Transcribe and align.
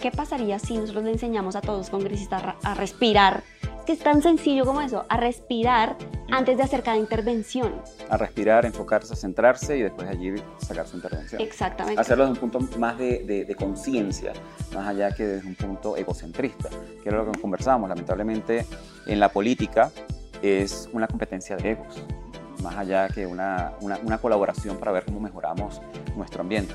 ¿qué 0.00 0.10
pasaría 0.10 0.58
si 0.58 0.76
nosotros 0.76 1.04
le 1.04 1.12
enseñamos 1.12 1.56
a 1.56 1.60
todos 1.60 1.78
los 1.78 1.90
congresistas 1.90 2.42
a 2.62 2.74
respirar? 2.74 3.42
Es 3.62 3.84
que 3.84 3.92
es 3.92 3.98
tan 3.98 4.22
sencillo 4.22 4.64
como 4.64 4.80
eso, 4.80 5.04
a 5.08 5.16
respirar 5.16 5.96
antes 6.30 6.56
de 6.56 6.62
hacer 6.62 6.82
cada 6.82 6.96
intervención. 6.96 7.72
A 8.10 8.16
respirar, 8.16 8.66
enfocarse, 8.66 9.16
centrarse 9.16 9.78
y 9.78 9.82
después 9.82 10.08
allí 10.08 10.34
sacar 10.58 10.86
su 10.86 10.96
intervención. 10.96 11.40
Exactamente. 11.40 12.00
Hacerlo 12.00 12.26
desde 12.26 12.44
un 12.44 12.50
punto 12.50 12.78
más 12.78 12.98
de, 12.98 13.44
de, 13.46 13.54
conciencia, 13.54 14.32
más 14.74 14.86
allá 14.86 15.12
que 15.12 15.26
desde 15.26 15.48
un 15.48 15.54
punto 15.54 15.96
egocentrista, 15.96 16.68
que 17.02 17.08
era 17.08 17.18
lo 17.18 17.32
que 17.32 17.40
conversábamos. 17.40 17.88
Lamentablemente 17.88 18.66
en 19.06 19.20
la 19.20 19.30
política 19.30 19.90
es 20.42 20.88
una 20.92 21.06
competencia 21.06 21.56
de 21.56 21.72
egos, 21.72 22.02
más 22.62 22.76
allá 22.76 23.08
que 23.08 23.26
una, 23.26 23.72
una, 23.80 23.98
una 24.02 24.18
colaboración 24.18 24.76
para 24.76 24.92
ver 24.92 25.04
cómo 25.04 25.20
mejoramos 25.20 25.80
nuestro 26.14 26.42
ambiente. 26.42 26.74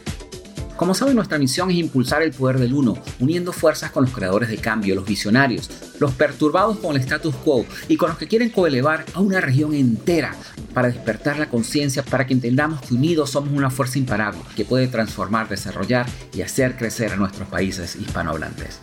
Como 0.81 0.95
saben, 0.95 1.15
nuestra 1.15 1.37
misión 1.37 1.69
es 1.69 1.77
impulsar 1.77 2.23
el 2.23 2.31
poder 2.31 2.57
del 2.57 2.73
uno, 2.73 2.95
uniendo 3.19 3.53
fuerzas 3.53 3.91
con 3.91 4.05
los 4.05 4.11
creadores 4.11 4.49
de 4.49 4.57
cambio, 4.57 4.95
los 4.95 5.05
visionarios, 5.05 5.69
los 5.99 6.11
perturbados 6.15 6.79
con 6.79 6.95
el 6.95 7.01
status 7.03 7.35
quo 7.35 7.67
y 7.87 7.97
con 7.97 8.09
los 8.09 8.17
que 8.17 8.27
quieren 8.27 8.49
coelevar 8.49 9.05
a 9.13 9.19
una 9.19 9.39
región 9.41 9.75
entera 9.75 10.33
para 10.73 10.87
despertar 10.87 11.37
la 11.37 11.49
conciencia, 11.49 12.01
para 12.01 12.25
que 12.25 12.33
entendamos 12.33 12.81
que 12.81 12.95
unidos 12.95 13.29
somos 13.29 13.51
una 13.53 13.69
fuerza 13.69 13.99
imparable 13.99 14.41
que 14.55 14.65
puede 14.65 14.87
transformar, 14.87 15.47
desarrollar 15.47 16.07
y 16.33 16.41
hacer 16.41 16.75
crecer 16.75 17.11
a 17.11 17.15
nuestros 17.15 17.47
países 17.47 17.95
hispanohablantes. 17.95 18.79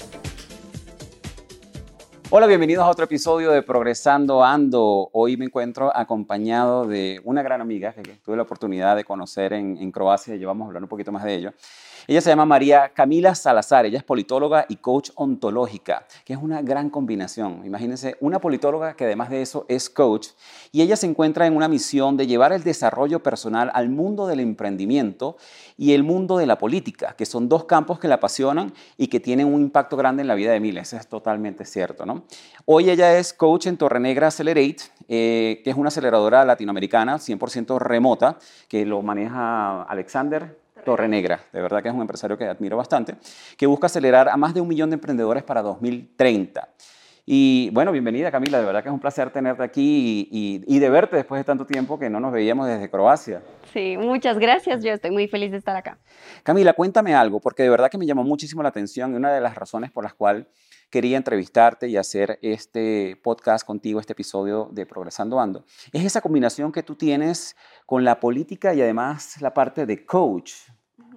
Hola, 2.30 2.46
bienvenidos 2.46 2.84
a 2.84 2.90
otro 2.90 3.06
episodio 3.06 3.50
de 3.50 3.62
Progresando 3.62 4.44
Ando. 4.44 5.08
Hoy 5.12 5.36
me 5.36 5.46
encuentro 5.46 5.90
acompañado 5.96 6.86
de 6.86 7.20
una 7.24 7.42
gran 7.42 7.60
amiga 7.60 7.92
que 7.94 8.02
tuve 8.22 8.36
la 8.36 8.42
oportunidad 8.42 8.94
de 8.94 9.02
conocer 9.02 9.54
en, 9.54 9.78
en 9.78 9.90
Croacia 9.90 10.36
y 10.36 10.38
llevamos 10.38 10.66
a 10.66 10.68
hablar 10.68 10.82
un 10.84 10.88
poquito 10.90 11.10
más 11.10 11.24
de 11.24 11.34
ello. 11.34 11.52
Ella 12.10 12.22
se 12.22 12.30
llama 12.30 12.46
María 12.46 12.88
Camila 12.94 13.34
Salazar, 13.34 13.84
ella 13.84 13.98
es 13.98 14.02
politóloga 14.02 14.64
y 14.70 14.76
coach 14.76 15.10
ontológica, 15.14 16.06
que 16.24 16.32
es 16.32 16.38
una 16.40 16.62
gran 16.62 16.88
combinación. 16.88 17.60
Imagínense, 17.66 18.16
una 18.20 18.40
politóloga 18.40 18.96
que 18.96 19.04
además 19.04 19.28
de 19.28 19.42
eso 19.42 19.66
es 19.68 19.90
coach 19.90 20.28
y 20.72 20.80
ella 20.80 20.96
se 20.96 21.04
encuentra 21.04 21.46
en 21.46 21.54
una 21.54 21.68
misión 21.68 22.16
de 22.16 22.26
llevar 22.26 22.54
el 22.54 22.64
desarrollo 22.64 23.22
personal 23.22 23.70
al 23.74 23.90
mundo 23.90 24.26
del 24.26 24.40
emprendimiento 24.40 25.36
y 25.76 25.92
el 25.92 26.02
mundo 26.02 26.38
de 26.38 26.46
la 26.46 26.56
política, 26.56 27.14
que 27.14 27.26
son 27.26 27.46
dos 27.46 27.66
campos 27.66 27.98
que 27.98 28.08
la 28.08 28.14
apasionan 28.14 28.72
y 28.96 29.08
que 29.08 29.20
tienen 29.20 29.52
un 29.52 29.60
impacto 29.60 29.98
grande 29.98 30.22
en 30.22 30.28
la 30.28 30.34
vida 30.34 30.52
de 30.52 30.60
miles. 30.60 30.88
Eso 30.88 30.96
es 30.96 31.08
totalmente 31.08 31.66
cierto. 31.66 32.06
¿no? 32.06 32.24
Hoy 32.64 32.88
ella 32.88 33.18
es 33.18 33.34
coach 33.34 33.66
en 33.66 33.76
Torrenegra 33.76 34.28
Accelerate, 34.28 34.78
eh, 35.08 35.60
que 35.62 35.68
es 35.68 35.76
una 35.76 35.88
aceleradora 35.88 36.46
latinoamericana 36.46 37.16
100% 37.16 37.78
remota, 37.78 38.38
que 38.66 38.86
lo 38.86 39.02
maneja 39.02 39.82
Alexander 39.82 40.56
Torre 40.88 41.06
Negra, 41.06 41.38
de 41.52 41.60
verdad 41.60 41.82
que 41.82 41.90
es 41.90 41.94
un 41.94 42.00
empresario 42.00 42.38
que 42.38 42.46
admiro 42.46 42.78
bastante, 42.78 43.14
que 43.58 43.66
busca 43.66 43.88
acelerar 43.88 44.30
a 44.30 44.38
más 44.38 44.54
de 44.54 44.62
un 44.62 44.68
millón 44.68 44.88
de 44.88 44.94
emprendedores 44.94 45.42
para 45.42 45.60
2030. 45.60 46.66
Y 47.26 47.68
bueno, 47.74 47.92
bienvenida 47.92 48.30
Camila, 48.30 48.58
de 48.58 48.64
verdad 48.64 48.82
que 48.82 48.88
es 48.88 48.92
un 48.94 49.00
placer 49.00 49.30
tenerte 49.30 49.62
aquí 49.62 50.26
y, 50.30 50.78
de 50.78 50.88
verte 50.88 51.16
después 51.16 51.40
de 51.40 51.44
tanto 51.44 51.66
tiempo 51.66 51.98
que 51.98 52.08
no 52.08 52.20
nos 52.20 52.32
veíamos 52.32 52.66
desde 52.66 52.88
Croacia. 52.88 53.42
Sí, 53.70 53.98
muchas 53.98 54.38
gracias, 54.38 54.82
yo 54.82 54.92
estoy 54.92 55.10
muy 55.10 55.28
feliz 55.28 55.50
de 55.50 55.58
estar 55.58 55.76
acá. 55.76 55.98
Camila, 56.42 56.72
cuéntame 56.72 57.14
algo, 57.14 57.38
porque 57.38 57.64
de 57.64 57.68
verdad 57.68 57.90
que 57.90 57.98
me 57.98 58.06
llamó 58.06 58.24
muchísimo 58.24 58.62
la 58.62 58.70
atención 58.70 59.12
y 59.12 59.16
una 59.16 59.30
de 59.30 59.42
las 59.42 59.56
razones 59.56 59.90
por 59.90 60.04
las 60.04 60.14
cuales 60.14 60.46
quería 60.88 61.18
entrevistarte 61.18 61.86
y 61.86 61.98
hacer 61.98 62.38
este 62.40 63.20
podcast 63.22 63.66
contigo, 63.66 64.00
este 64.00 64.14
episodio 64.14 64.70
de 64.72 64.86
Progresando 64.86 65.38
Ando, 65.38 65.66
es 65.92 66.06
esa 66.06 66.22
combinación 66.22 66.72
que 66.72 66.82
tú 66.82 66.94
tienes 66.94 67.56
con 67.84 68.04
la 68.04 68.20
política 68.20 68.72
y 68.72 68.80
además 68.80 69.38
la 69.42 69.52
parte 69.52 69.84
de 69.84 70.06
coach. 70.06 70.52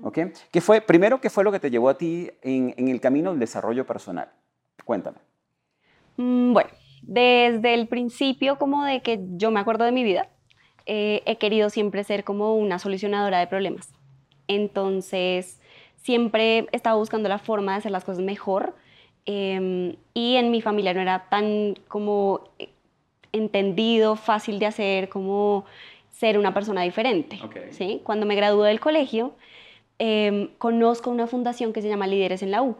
¿Ok? 0.03 0.19
¿Qué 0.51 0.62
fue, 0.62 0.81
primero, 0.81 1.22
¿qué 1.22 1.29
fue 1.29 1.44
lo 1.44 1.51
que 1.51 1.59
te 1.59 1.69
llevó 1.69 1.89
a 1.89 1.97
ti 1.97 2.31
en, 2.41 2.88
el 2.88 3.00
camino 3.00 3.31
del 3.31 3.39
desarrollo 3.39 3.85
personal? 3.85 4.29
Cuéntame. 4.85 5.17
Mm, 6.17 6.53
bueno, 6.53 6.69
desde 7.01 7.73
el 7.73 7.88
principio 7.88 8.57
como 8.57 8.85
de 8.85 9.01
que 9.01 9.19
yo 9.38 9.51
me 9.51 9.59
acuerdo 9.59 9.85
de 9.85 9.91
mi 9.91 10.03
vida, 10.03 10.29
eh, 10.85 11.22
he 11.25 11.38
querido 11.38 11.69
siempre 11.69 12.03
ser 12.03 12.23
como 12.23 12.56
una 12.56 12.79
solucionadora 12.79 13.39
de 13.39 13.47
problemas. 13.47 13.94
Entonces, 14.47 15.59
siempre 15.97 16.59
he 16.59 16.68
estado 16.72 16.97
buscando 16.97 17.29
la 17.29 17.38
forma 17.38 17.73
de 17.73 17.78
hacer 17.79 17.91
las 17.91 18.03
cosas 18.03 18.23
mejor 18.23 18.75
em, 19.25 19.95
y 20.13 20.35
en 20.35 20.51
mi 20.51 20.62
familia 20.62 20.94
no 20.94 21.01
era 21.01 21.29
tan 21.29 21.75
como 21.88 22.41
eh, 22.59 22.69
entendido, 23.31 24.16
fácil 24.16 24.59
de 24.59 24.66
hacer, 24.66 25.09
como 25.09 25.66
ser 26.12 26.38
una 26.38 26.53
persona 26.53 26.81
diferente. 26.81 27.39
¿sí? 27.72 28.01
Cuando 28.03 28.25
me 28.25 28.35
gradué 28.35 28.68
del 28.68 28.79
colegio, 28.79 29.33
em, 30.03 30.47
conozco 30.57 31.12
una 31.12 31.28
fundación 31.28 31.73
que 31.73 31.81
se 31.84 31.88
llama 31.88 32.07
Líderes 32.07 32.41
en 32.41 32.50
la 32.50 32.63
U. 32.63 32.75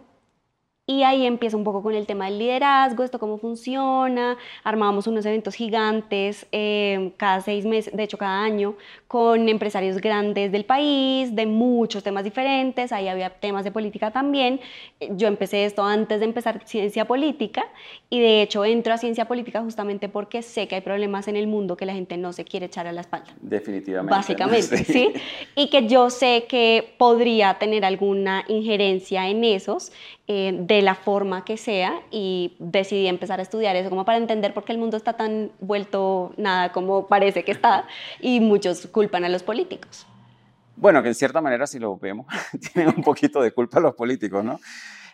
Y 0.88 1.04
ahí 1.04 1.28
empieza 1.28 1.56
un 1.56 1.64
poco 1.64 1.84
con 1.84 1.94
el 1.94 2.08
tema 2.08 2.26
del 2.26 2.40
liderazgo, 2.40 3.04
esto 3.04 3.20
cómo 3.20 3.38
funciona. 3.38 4.38
Armábamos 4.64 5.06
unos 5.06 5.24
eventos 5.28 5.54
gigantes 5.54 6.48
eh, 6.52 7.14
cada 7.18 7.42
seis 7.42 7.66
meses, 7.66 7.96
de 7.96 8.04
hecho 8.04 8.18
cada 8.18 8.44
año, 8.44 8.76
con 9.12 9.50
empresarios 9.50 9.98
grandes 9.98 10.54
del 10.54 10.64
país, 10.64 11.36
de 11.36 11.46
muchos 11.46 12.02
temas 12.02 12.24
diferentes. 12.24 12.94
Ahí 12.94 13.10
había 13.10 13.30
temas 13.30 13.66
de 13.66 13.72
política 13.72 14.12
también. 14.12 14.62
Yo 15.18 15.28
empecé 15.28 15.66
esto 15.66 15.84
antes 15.84 16.22
de 16.22 16.26
empezar 16.28 16.62
ciencia 16.64 17.04
política 17.04 17.66
y 18.10 18.22
de 18.22 18.42
hecho 18.42 18.64
entro 18.64 18.94
a 18.94 18.98
ciencia 18.98 19.26
política 19.26 19.62
justamente 19.62 20.08
porque 20.08 20.42
sé 20.42 20.70
que 20.70 20.76
hay 20.76 20.82
problemas 20.82 21.28
en 21.28 21.36
el 21.36 21.48
mundo 21.48 21.76
que 21.76 21.86
la 21.86 21.94
gente 21.94 22.16
no 22.16 22.32
se 22.32 22.46
quiere 22.46 22.68
echar 22.68 22.88
a 22.88 22.94
la 22.94 23.02
espalda. 23.02 23.28
Definitivamente. 23.42 24.16
Básicamente, 24.16 24.78
sí. 24.86 24.86
¿sí? 24.86 25.14
Y 25.58 25.70
que 25.70 25.90
yo 25.90 26.10
sé 26.10 26.46
que 26.48 26.94
podría 26.98 27.56
tener 27.56 27.84
alguna 27.84 28.46
injerencia 28.48 29.28
en 29.28 29.44
esos 29.44 29.92
eh, 30.34 30.54
de 30.58 30.82
la 30.82 30.96
forma 30.96 31.44
que 31.44 31.58
sea 31.58 32.04
y 32.10 32.54
decidí 32.58 33.08
empezar 33.08 33.42
a 33.42 33.44
estudiar 33.44 33.76
eso 33.76 33.90
como 33.90 34.06
para 34.06 34.18
entender 34.18 34.54
por 34.54 34.64
qué 34.64 34.72
el 34.72 34.78
mundo 34.78 34.96
está 34.96 35.12
tan 35.12 35.52
vuelto 35.60 36.32
nada 36.38 36.72
como 36.72 37.08
parece 37.08 37.44
que 37.44 37.52
está 37.52 37.86
y 38.22 38.40
muchos 38.40 38.88
culpan 39.02 39.24
a 39.24 39.30
los 39.30 39.42
políticos. 39.42 40.06
Bueno, 40.76 41.02
que 41.02 41.08
en 41.10 41.16
cierta 41.16 41.42
manera 41.42 41.66
si 41.66 41.80
lo 41.80 41.98
vemos, 41.98 42.28
tienen 42.74 42.94
un 42.96 43.04
poquito 43.04 43.42
de 43.42 43.52
culpa 43.52 43.80
los 43.80 43.96
políticos, 43.96 44.44
¿no? 44.46 44.60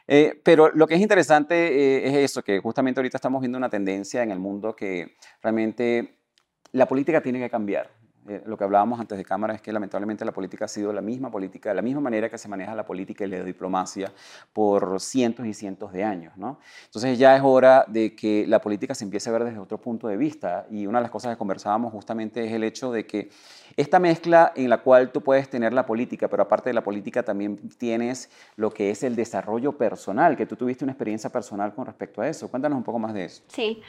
Eh, 0.10 0.42
pero 0.44 0.70
lo 0.74 0.88
que 0.88 0.96
es 0.96 1.02
interesante 1.02 1.56
eh, 1.56 2.08
es 2.08 2.32
eso, 2.32 2.44
que 2.44 2.60
justamente 2.60 3.00
ahorita 3.00 3.18
estamos 3.18 3.40
viendo 3.40 3.58
una 3.58 3.70
tendencia 3.70 4.24
en 4.24 4.32
el 4.32 4.40
mundo 4.40 4.76
que 4.76 5.16
realmente 5.42 6.20
la 6.74 6.86
política 6.86 7.22
tiene 7.22 7.40
que 7.40 7.50
cambiar. 7.50 7.90
Eh, 8.28 8.44
lo 8.46 8.58
que 8.58 8.64
hablábamos 8.66 9.00
antes 9.00 9.18
de 9.18 9.24
cámara 9.24 9.54
es 9.54 9.62
que 9.62 9.72
lamentablemente 9.72 10.26
la 10.26 10.34
política 10.34 10.66
ha 10.66 10.68
sido 10.68 10.92
la 10.92 11.02
misma 11.02 11.32
política, 11.32 11.74
la 11.74 11.82
misma 11.82 12.02
manera 12.02 12.30
que 12.30 12.38
se 12.38 12.50
maneja 12.50 12.76
la 12.76 12.86
política 12.86 13.24
y 13.24 13.28
la 13.28 13.44
diplomacia 13.44 14.12
por 14.52 15.00
cientos 15.00 15.46
y 15.46 15.54
cientos 15.54 15.94
de 15.94 16.04
años. 16.04 16.36
¿no? 16.36 16.60
Entonces 16.86 17.18
ya 17.18 17.36
es 17.36 17.42
hora 17.44 17.86
de 17.88 18.16
que 18.16 18.46
la 18.48 18.60
política 18.60 18.94
se 18.94 19.06
empiece 19.06 19.30
a 19.30 19.34
ver 19.34 19.46
desde 19.46 19.60
otro 19.60 19.80
punto 19.80 20.08
de 20.08 20.18
vista 20.18 20.68
y 20.70 20.88
una 20.88 21.00
de 21.00 21.04
las 21.04 21.12
cosas 21.12 21.34
que 21.34 21.38
conversábamos 21.38 21.94
justamente 21.94 22.46
es 22.46 22.52
el 22.52 22.64
hecho 22.64 22.92
de 22.92 23.06
que 23.06 23.30
esta 23.78 24.00
mezcla 24.00 24.52
en 24.56 24.70
la 24.70 24.80
cual 24.80 25.12
tú 25.12 25.22
puedes 25.22 25.50
tener 25.50 25.72
la 25.72 25.86
política, 25.86 26.28
pero 26.28 26.44
aparte 26.44 26.70
de 26.70 26.74
la 26.74 26.84
política 26.84 27.24
también 27.24 27.58
tienes 27.78 28.30
lo 28.56 28.72
que 28.72 28.90
es 28.90 29.04
el 29.04 29.16
desarrollo 29.16 29.78
personal, 29.78 30.36
que 30.36 30.46
tú 30.46 30.56
tuviste 30.56 30.84
una 30.84 30.94
experiencia 30.94 31.30
personal 31.30 31.74
con 31.74 31.86
respecto 31.86 32.22
a 32.22 32.28
eso. 32.28 32.50
Cuéntanos 32.50 32.78
un 32.78 32.84
poco 32.84 33.00
más 33.00 33.14
de 33.14 33.26
eso. 33.26 33.44
Sí. 33.48 33.82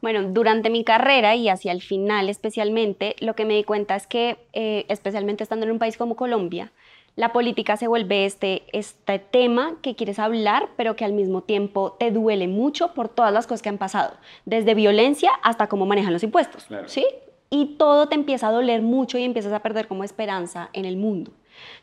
Bueno, 0.00 0.22
durante 0.30 0.70
mi 0.70 0.84
carrera 0.84 1.34
y 1.34 1.48
hacia 1.48 1.72
el 1.72 1.82
final 1.82 2.28
especialmente, 2.28 3.16
lo 3.20 3.34
que 3.34 3.44
me 3.44 3.54
di 3.54 3.64
cuenta 3.64 3.96
es 3.96 4.06
que, 4.06 4.38
eh, 4.52 4.86
especialmente 4.88 5.42
estando 5.42 5.66
en 5.66 5.72
un 5.72 5.78
país 5.78 5.96
como 5.96 6.16
Colombia, 6.16 6.72
la 7.16 7.32
política 7.32 7.76
se 7.76 7.88
vuelve 7.88 8.26
este, 8.26 8.62
este 8.72 9.18
tema 9.18 9.74
que 9.82 9.96
quieres 9.96 10.20
hablar, 10.20 10.68
pero 10.76 10.94
que 10.94 11.04
al 11.04 11.12
mismo 11.12 11.42
tiempo 11.42 11.96
te 11.98 12.12
duele 12.12 12.46
mucho 12.46 12.94
por 12.94 13.08
todas 13.08 13.32
las 13.32 13.48
cosas 13.48 13.60
que 13.60 13.68
han 13.70 13.78
pasado, 13.78 14.14
desde 14.44 14.74
violencia 14.74 15.32
hasta 15.42 15.66
cómo 15.66 15.84
manejan 15.84 16.12
los 16.12 16.22
impuestos, 16.22 16.68
¿sí? 16.86 17.04
Y 17.50 17.76
todo 17.76 18.06
te 18.06 18.14
empieza 18.14 18.48
a 18.48 18.52
doler 18.52 18.82
mucho 18.82 19.18
y 19.18 19.24
empiezas 19.24 19.52
a 19.52 19.62
perder 19.62 19.88
como 19.88 20.04
esperanza 20.04 20.70
en 20.74 20.84
el 20.84 20.96
mundo. 20.96 21.32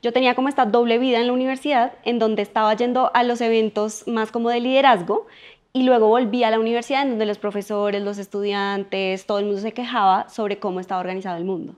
Yo 0.01 0.13
tenía 0.13 0.35
como 0.35 0.47
esta 0.47 0.65
doble 0.65 0.99
vida 0.99 1.19
en 1.19 1.27
la 1.27 1.33
universidad, 1.33 1.93
en 2.05 2.17
donde 2.17 2.41
estaba 2.41 2.73
yendo 2.73 3.11
a 3.13 3.23
los 3.23 3.41
eventos 3.41 4.07
más 4.07 4.31
como 4.31 4.49
de 4.49 4.61
liderazgo 4.61 5.27
y 5.75 5.83
luego 5.83 6.07
volví 6.07 6.41
a 6.45 6.51
la 6.51 6.57
universidad 6.57 7.01
en 7.01 7.09
donde 7.09 7.25
los 7.25 7.37
profesores, 7.37 8.01
los 8.01 8.17
estudiantes, 8.17 9.25
todo 9.25 9.39
el 9.39 9.45
mundo 9.45 9.59
se 9.59 9.73
quejaba 9.73 10.29
sobre 10.29 10.57
cómo 10.57 10.79
estaba 10.79 11.01
organizado 11.01 11.35
el 11.35 11.43
mundo. 11.43 11.75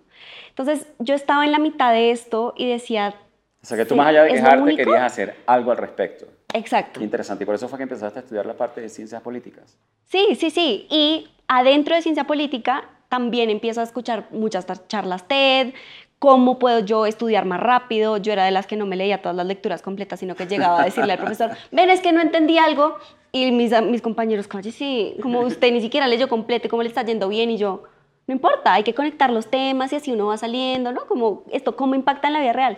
Entonces 0.49 0.85
yo 0.99 1.15
estaba 1.15 1.45
en 1.45 1.51
la 1.51 1.57
mitad 1.57 1.91
de 1.93 2.11
esto 2.11 2.53
y 2.55 2.69
decía... 2.69 3.15
O 3.59 3.65
sea 3.65 3.75
que 3.75 3.85
tú 3.85 3.95
más 3.95 4.05
allá 4.05 4.21
de 4.21 4.33
quejarte 4.33 4.75
querías 4.75 5.01
hacer 5.01 5.37
algo 5.47 5.71
al 5.71 5.77
respecto. 5.77 6.27
Exacto. 6.53 7.01
interesante. 7.03 7.43
Y 7.43 7.47
por 7.47 7.55
eso 7.55 7.67
fue 7.67 7.79
que 7.79 7.83
empezaste 7.83 8.19
a 8.19 8.21
estudiar 8.21 8.45
la 8.45 8.53
parte 8.53 8.81
de 8.81 8.89
ciencias 8.89 9.19
políticas. 9.23 9.75
Sí, 10.05 10.35
sí, 10.39 10.51
sí. 10.51 10.85
Y 10.91 11.31
adentro 11.47 11.95
de 11.95 12.03
ciencia 12.03 12.25
política 12.25 12.83
también 13.09 13.49
empiezo 13.49 13.81
a 13.81 13.83
escuchar 13.83 14.27
muchas 14.29 14.67
charlas 14.87 15.27
TED, 15.27 15.73
¿Cómo 16.19 16.57
puedo 16.57 16.79
yo 16.79 17.05
estudiar 17.05 17.45
más 17.45 17.59
rápido? 17.59 18.17
Yo 18.17 18.33
era 18.33 18.43
de 18.45 18.49
las 18.49 18.65
que 18.65 18.75
no 18.75 18.87
me 18.87 18.95
leía 18.95 19.21
todas 19.21 19.35
las 19.35 19.45
lecturas 19.45 19.83
completas, 19.83 20.19
sino 20.19 20.35
que 20.35 20.47
llegaba 20.47 20.81
a 20.81 20.85
decirle 20.85 21.13
al 21.13 21.19
profesor, 21.19 21.51
ven, 21.71 21.91
es 21.91 22.01
que 22.01 22.11
no 22.11 22.21
entendí 22.21 22.57
algo. 22.57 22.97
Y 23.31 23.51
mis, 23.51 23.71
mis 23.83 24.01
compañeros, 24.01 24.47
como, 24.47 24.63
sí, 24.63 25.15
como 25.21 25.41
usted 25.41 25.71
ni 25.71 25.81
siquiera 25.81 26.07
leyó 26.07 26.27
completo, 26.29 26.69
¿cómo 26.69 26.81
le 26.81 26.89
está 26.89 27.03
yendo 27.03 27.27
bien? 27.27 27.49
Y 27.49 27.57
yo, 27.57 27.83
no 28.25 28.33
importa, 28.33 28.73
hay 28.73 28.83
que 28.83 28.93
conectar 28.93 29.29
los 29.31 29.47
temas 29.47 29.91
y 29.93 29.97
así 29.97 30.11
uno 30.11 30.27
va 30.27 30.37
saliendo, 30.37 30.91
¿no? 30.91 31.05
Como 31.07 31.43
esto, 31.51 31.75
¿cómo 31.75 31.95
impacta 31.95 32.27
en 32.27 32.33
la 32.33 32.41
vida 32.41 32.53
real? 32.53 32.77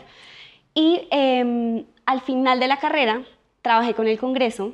Y 0.73 1.07
em, 1.11 1.85
al 2.05 2.21
final 2.21 2.59
de 2.59 2.67
la 2.67 2.77
carrera, 2.77 3.23
trabajé 3.61 3.93
con 3.93 4.07
el 4.07 4.19
Congreso. 4.19 4.73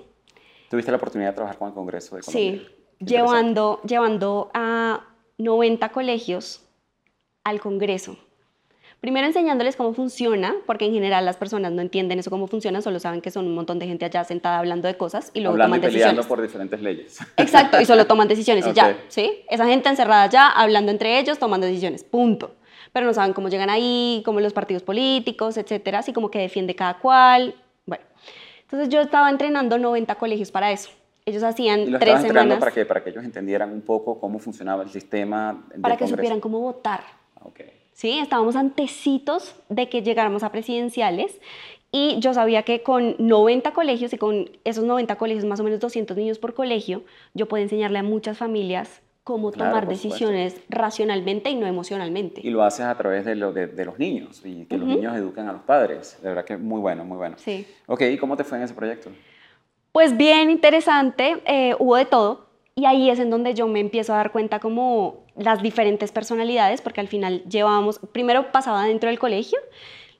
¿Tuviste 0.69 0.91
la 0.91 0.97
oportunidad 0.97 1.29
de 1.29 1.35
trabajar 1.35 1.57
con 1.57 1.67
el 1.69 1.73
Congreso 1.73 2.15
de 2.15 2.21
Colombia? 2.23 2.59
Sí, 2.59 3.05
llevando, 3.05 3.81
llevando 3.83 4.49
a 4.53 5.05
90 5.37 5.89
colegios 5.89 6.63
al 7.43 7.59
Congreso 7.59 8.17
Primero 9.01 9.27
enseñándoles 9.27 9.75
cómo 9.75 9.93
funciona, 9.93 10.55
porque 10.65 10.85
en 10.85 10.93
general 10.93 11.25
las 11.25 11.37
personas 11.37 11.71
no 11.71 11.81
entienden 11.81 12.17
eso 12.17 12.31
cómo 12.31 12.47
funciona, 12.47 12.81
solo 12.81 12.99
saben 12.99 13.21
que 13.21 13.29
son 13.29 13.45
un 13.45 13.53
montón 13.53 13.77
de 13.77 13.85
gente 13.85 14.05
allá 14.05 14.23
sentada 14.23 14.57
hablando 14.57 14.87
de 14.87 14.97
cosas 14.97 15.29
y 15.33 15.41
luego 15.41 15.53
hablando 15.53 15.75
toman 15.75 15.91
y 15.91 15.93
decisiones. 15.93 16.25
por 16.25 16.41
diferentes 16.41 16.81
leyes. 16.81 17.19
Exacto, 17.37 17.79
y 17.79 17.85
solo 17.85 18.07
toman 18.07 18.27
decisiones 18.27 18.65
y 18.65 18.73
ya, 18.73 18.97
¿sí? 19.09 19.43
Esa 19.49 19.65
gente 19.67 19.89
encerrada 19.89 20.23
allá, 20.23 20.49
hablando 20.49 20.91
entre 20.91 21.19
ellos, 21.19 21.37
tomando 21.37 21.67
decisiones, 21.67 22.03
punto. 22.03 22.55
Pero 22.93 23.05
no 23.05 23.13
saben 23.13 23.33
cómo 23.33 23.49
llegan 23.49 23.69
ahí, 23.69 24.23
cómo 24.25 24.39
los 24.39 24.53
partidos 24.53 24.81
políticos, 24.81 25.57
etcétera, 25.57 25.99
así 25.99 26.13
como 26.13 26.31
que 26.31 26.39
defiende 26.39 26.75
cada 26.75 26.97
cual. 26.97 27.53
Bueno, 27.85 28.03
entonces 28.61 28.89
yo 28.89 29.01
estaba 29.01 29.29
entrenando 29.29 29.77
90 29.77 30.15
colegios 30.15 30.49
para 30.49 30.71
eso. 30.71 30.89
Ellos 31.25 31.43
hacían 31.43 31.81
¿Y 31.81 31.85
lo 31.87 31.99
tres 31.99 32.21
semanas. 32.21 32.59
para 32.59 32.71
qué? 32.71 32.85
Para 32.85 33.03
que 33.03 33.09
ellos 33.09 33.23
entendieran 33.23 33.71
un 33.71 33.81
poco 33.81 34.19
cómo 34.19 34.39
funcionaba 34.39 34.83
el 34.83 34.89
sistema. 34.89 35.65
Para 35.81 35.97
que 35.97 36.07
supieran 36.07 36.39
cómo 36.39 36.59
votar. 36.59 37.01
Okay. 37.41 37.74
¿Sí? 37.95 38.19
Estábamos 38.19 38.55
antecitos 38.55 39.55
de 39.69 39.89
que 39.89 40.03
llegáramos 40.03 40.43
a 40.43 40.51
presidenciales 40.51 41.39
y 41.91 42.19
yo 42.19 42.33
sabía 42.33 42.63
que 42.63 42.83
con 42.83 43.15
90 43.17 43.71
colegios 43.71 44.13
y 44.13 44.17
con 44.17 44.49
esos 44.65 44.83
90 44.83 45.15
colegios, 45.15 45.45
más 45.45 45.61
o 45.61 45.63
menos 45.63 45.79
200 45.79 46.15
niños 46.15 46.37
por 46.37 46.53
colegio, 46.53 47.03
yo 47.33 47.47
puedo 47.47 47.63
enseñarle 47.63 47.99
a 47.99 48.03
muchas 48.03 48.37
familias 48.37 49.01
cómo 49.23 49.51
tomar 49.51 49.87
decisiones 49.87 50.61
racionalmente 50.69 51.49
y 51.49 51.55
no 51.55 51.65
emocionalmente. 51.65 52.41
Y 52.43 52.51
lo 52.51 52.63
haces 52.63 52.85
a 52.85 52.95
través 52.95 53.25
de, 53.25 53.35
lo, 53.35 53.53
de, 53.53 53.85
los 53.85 53.97
niños 53.97 54.41
y 54.45 54.65
que 54.65 54.77
los 54.77 54.87
niños 54.87 55.15
eduquen 55.15 55.47
a 55.47 55.53
los 55.53 55.63
padres. 55.63 56.19
De 56.21 56.29
verdad 56.29 56.45
que 56.45 56.57
muy 56.57 56.79
bueno, 56.79 57.05
muy 57.05 57.17
bueno. 57.17 57.37
Sí. 57.39 57.65
Ok, 57.87 58.01
¿y 58.01 58.17
cómo 58.17 58.37
te 58.37 58.43
fue 58.43 58.59
en 58.59 58.65
ese 58.65 58.75
proyecto? 58.75 59.09
Pues 59.93 60.15
bien 60.15 60.51
interesante, 60.51 61.41
eh, 61.45 61.75
hubo 61.79 61.95
de 61.95 62.05
todo. 62.05 62.45
Y 62.75 62.85
ahí 62.85 63.09
es 63.09 63.19
en 63.19 63.29
donde 63.29 63.53
yo 63.53 63.67
me 63.67 63.79
empiezo 63.79 64.13
a 64.13 64.17
dar 64.17 64.31
cuenta 64.31 64.59
como 64.59 65.24
las 65.37 65.61
diferentes 65.61 66.11
personalidades, 66.11 66.81
porque 66.81 67.01
al 67.01 67.07
final 67.07 67.43
llevábamos, 67.43 67.99
primero 68.11 68.51
pasaba 68.51 68.85
dentro 68.85 69.09
del 69.09 69.19
colegio, 69.19 69.59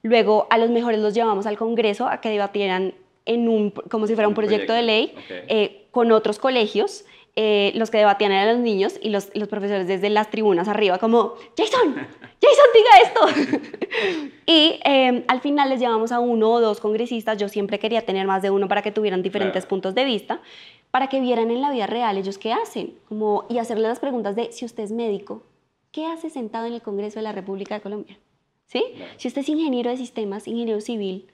luego 0.01 0.47
a 0.49 0.57
los 0.57 0.69
mejores 0.69 0.99
los 0.99 1.13
llevamos 1.13 1.45
al 1.45 1.57
Congreso 1.57 2.07
a 2.07 2.21
que 2.21 2.29
debatieran 2.29 2.93
en 3.25 3.49
un, 3.49 3.71
como 3.71 4.07
si 4.07 4.13
fuera 4.13 4.27
un, 4.27 4.35
proyecto, 4.35 4.73
de 4.73 4.83
ley 4.83 5.15
eh, 5.29 5.87
con 5.91 6.11
otros 6.11 6.37
colegios. 6.39 7.05
Eh, 7.37 7.73
los 7.75 7.91
que 7.91 7.97
debatían 7.97 8.31
eran 8.31 8.55
los 8.55 8.63
niños 8.63 8.97
y 9.01 9.09
los, 9.09 9.29
los, 9.33 9.49
profesores 9.49 9.87
desde 9.87 10.09
las 10.09 10.31
tribunas 10.31 10.69
arriba 10.69 10.99
como, 10.99 11.33
Jason, 11.57 11.93
Jason, 11.93 12.69
diga 12.73 12.91
esto. 13.03 14.29
y 14.45 14.79
eh, 14.85 15.25
al 15.27 15.41
final 15.41 15.69
les 15.69 15.81
llevamos 15.81 16.13
a 16.13 16.21
uno 16.21 16.49
o 16.53 16.61
dos 16.61 16.79
congresistas, 16.79 17.37
yo 17.37 17.49
siempre 17.49 17.77
quería 17.77 18.05
tener 18.05 18.25
más 18.25 18.41
de 18.41 18.51
uno 18.51 18.69
para 18.69 18.81
que 18.81 18.93
tuvieran 18.93 19.21
diferentes 19.21 19.65
puntos 19.65 19.93
de 19.95 20.05
vista 20.05 20.39
para 20.95 21.09
que 21.09 21.19
vieran 21.19 21.51
en 21.51 21.59
la 21.59 21.71
vida 21.71 21.87
real 21.87 22.17
ellos 22.17 22.37
qué 22.37 22.53
hacen, 22.53 22.97
como, 23.09 23.43
y 23.49 23.57
hacerle 23.57 23.85
las 23.89 23.99
preguntas 23.99 24.33
de 24.37 24.53
si 24.53 24.63
usted 24.63 24.83
es 24.83 24.93
médico, 24.93 25.43
¿qué 25.91 26.05
hace 26.05 26.29
sentado 26.29 26.67
en 26.67 26.73
el 26.73 26.81
Congreso 26.81 27.19
de 27.19 27.23
la 27.23 27.33
República 27.33 27.75
de 27.75 27.81
Colombia? 27.81 28.17
¿Sí? 28.65 28.81
Si 29.17 29.27
usted 29.27 29.41
es 29.41 29.49
ingeniero 29.49 29.89
de 29.89 29.97
sistemas, 29.97 30.47
ingeniero 30.47 30.79
civil, 30.79 31.29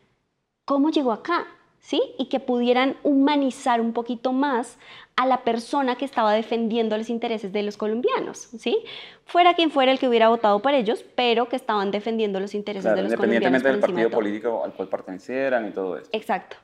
¿cómo 0.65 0.89
llegó 0.89 1.11
acá? 1.11 1.45
¿Sí? 1.81 1.99
Y 2.19 2.25
que 2.25 2.39
pudieran 2.39 2.95
humanizar 3.03 3.81
un 3.81 3.91
poquito 3.91 4.31
más 4.31 4.77
a 5.15 5.25
la 5.25 5.43
persona 5.43 5.95
que 5.95 6.05
estaba 6.05 6.31
defendiendo 6.33 6.95
los 6.97 7.09
intereses 7.09 7.51
de 7.51 7.63
los 7.63 7.75
colombianos, 7.75 8.49
¿sí? 8.57 8.77
Fuera 9.25 9.55
quien 9.55 9.71
fuera 9.71 9.91
el 9.91 9.99
que 9.99 10.07
hubiera 10.07 10.29
votado 10.29 10.61
por 10.61 10.73
ellos, 10.73 11.03
pero 11.15 11.49
que 11.49 11.55
estaban 11.55 11.91
defendiendo 11.91 12.39
los 12.39 12.53
intereses 12.53 12.95
de 12.95 13.01
los 13.01 13.15
colombianos. 13.15 13.47
Independientemente 13.47 13.69
del 13.69 13.79
partido 13.79 14.09
político 14.09 14.63
al 14.63 14.73
cual 14.73 14.87
pertenecieran 14.89 15.67
y 15.67 15.71
todo 15.71 15.97
eso. 15.97 16.09
Exacto. 16.13 16.55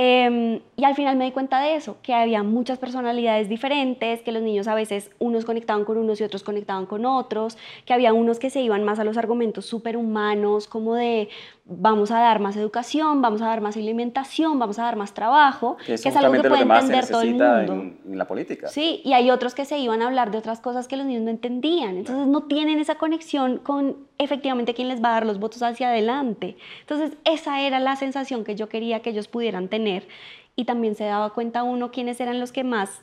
Em, 0.00 0.60
y 0.76 0.84
al 0.84 0.94
final 0.94 1.16
me 1.16 1.24
di 1.24 1.32
cuenta 1.32 1.60
de 1.60 1.74
eso, 1.74 1.96
que 2.04 2.14
había 2.14 2.44
muchas 2.44 2.78
personalidades 2.78 3.48
diferentes, 3.48 4.22
que 4.22 4.30
los 4.30 4.44
niños 4.44 4.68
a 4.68 4.76
veces 4.76 5.10
unos 5.18 5.44
conectaban 5.44 5.84
con 5.84 5.98
unos 5.98 6.20
y 6.20 6.24
otros 6.24 6.44
conectaban 6.44 6.86
con 6.86 7.04
otros, 7.04 7.58
que 7.84 7.94
había 7.94 8.12
unos 8.12 8.38
que 8.38 8.48
se 8.48 8.60
iban 8.60 8.84
más 8.84 9.00
a 9.00 9.04
los 9.04 9.16
argumentos 9.16 9.66
superhumanos, 9.66 10.68
como 10.68 10.94
de 10.94 11.30
vamos 11.64 12.12
a 12.12 12.20
dar 12.20 12.38
más 12.38 12.56
educación, 12.56 13.20
vamos 13.22 13.42
a 13.42 13.46
dar 13.46 13.60
más 13.60 13.76
alimentación, 13.76 14.60
vamos 14.60 14.78
a 14.78 14.84
dar 14.84 14.94
más 14.94 15.14
trabajo, 15.14 15.76
que, 15.84 15.94
es 15.94 16.06
algo 16.16 16.32
que 16.32 16.48
puede 16.48 16.62
entender 16.62 17.08
todo 17.08 17.22
el 17.22 17.30
mundo. 17.30 17.58
En, 17.58 17.98
en, 18.06 18.18
la 18.18 18.28
política. 18.28 18.68
Sí, 18.68 19.02
y 19.04 19.14
hay 19.14 19.32
otros 19.32 19.56
que 19.56 19.64
se 19.64 19.78
iban 19.78 20.00
a 20.02 20.06
hablar 20.06 20.30
de 20.30 20.38
otras 20.38 20.60
cosas 20.60 20.86
que 20.86 20.96
los 20.96 21.06
niños 21.06 21.24
no 21.24 21.30
entendían, 21.30 21.96
entonces 21.96 22.28
no 22.28 22.44
tienen 22.44 22.78
esa 22.78 22.94
conexión 22.94 23.58
con 23.58 24.07
efectivamente 24.18 24.74
quién 24.74 24.88
les 24.88 25.02
va 25.02 25.10
a 25.10 25.12
dar 25.12 25.26
los 25.26 25.38
votos 25.38 25.62
hacia 25.62 25.88
adelante. 25.88 26.56
Entonces, 26.80 27.16
esa 27.24 27.60
era 27.62 27.80
la 27.80 27.96
sensación 27.96 28.44
que 28.44 28.56
yo 28.56 28.68
quería 28.68 29.00
que 29.00 29.10
ellos 29.10 29.28
pudieran 29.28 29.68
tener 29.68 30.08
y 30.56 30.64
también 30.64 30.94
se 30.94 31.04
daba 31.04 31.32
cuenta 31.34 31.62
uno 31.62 31.90
quiénes 31.90 32.20
eran 32.20 32.40
los 32.40 32.52
que 32.52 32.64
más 32.64 33.02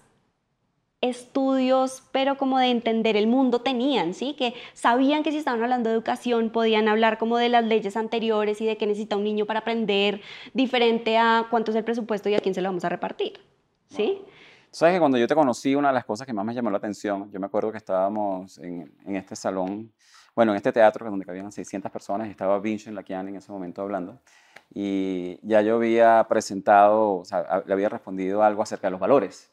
estudios, 1.02 2.04
pero 2.12 2.38
como 2.38 2.58
de 2.60 2.68
entender 2.68 3.16
el 3.16 3.28
mundo 3.28 3.62
tenían, 3.62 4.14
¿sí? 4.14 4.36
Que 4.38 4.54
sabían 4.74 5.24
que 5.24 5.32
si 5.32 5.38
estaban 5.38 5.62
hablando 5.62 5.90
de 5.90 5.96
educación 5.96 6.50
podían 6.50 6.88
hablar 6.88 7.18
como 7.18 7.38
de 7.38 7.50
las 7.50 7.64
leyes 7.64 7.96
anteriores 7.96 8.60
y 8.62 8.66
de 8.66 8.78
qué 8.78 8.88
necesita 8.88 9.16
un 9.16 9.24
niño 9.24 9.46
para 9.46 9.60
aprender, 9.60 10.22
diferente 10.54 11.18
a 11.18 11.48
cuánto 11.50 11.72
es 11.72 11.78
el 11.78 11.84
presupuesto 11.84 12.30
y 12.30 12.36
a 12.36 12.40
quién 12.40 12.56
se 12.56 12.62
lo 12.62 12.70
vamos 12.70 12.86
a 12.86 12.90
repartir, 12.90 13.40
¿sí? 13.90 14.20
Sabes 14.72 14.96
que 14.96 15.00
cuando 15.00 15.18
yo 15.18 15.28
te 15.28 15.36
conocí, 15.36 15.74
una 15.74 15.90
de 15.90 15.94
las 15.94 16.06
cosas 16.06 16.28
que 16.28 16.34
más 16.34 16.46
me 16.46 16.54
llamó 16.54 16.70
la 16.70 16.78
atención, 16.78 17.32
yo 17.32 17.40
me 17.40 17.46
acuerdo 17.46 17.72
que 17.72 17.78
estábamos 17.78 18.58
en, 18.58 18.92
este 19.06 19.36
salón 19.36 19.94
bueno, 20.36 20.52
en 20.52 20.58
este 20.58 20.72
teatro, 20.72 21.10
donde 21.10 21.26
cabían 21.26 21.52
600 21.52 21.92
personas, 21.92 22.28
estaba 22.30 22.60
Vincent 22.60 22.96
Lakian 22.96 23.30
en 23.30 23.38
ese 23.38 23.52
momento 23.52 23.82
hablando, 23.82 24.20
y 24.74 25.40
ya 25.48 25.62
yo 25.62 25.76
había 25.76 26.26
presentado, 26.28 27.14
o 27.20 27.26
sea, 27.26 27.64
le 27.66 27.74
había 27.74 27.90
respondido 27.90 28.44
algo 28.44 28.62
acerca 28.62 28.88
de 28.88 28.92
los 28.92 29.00
valores. 29.00 29.52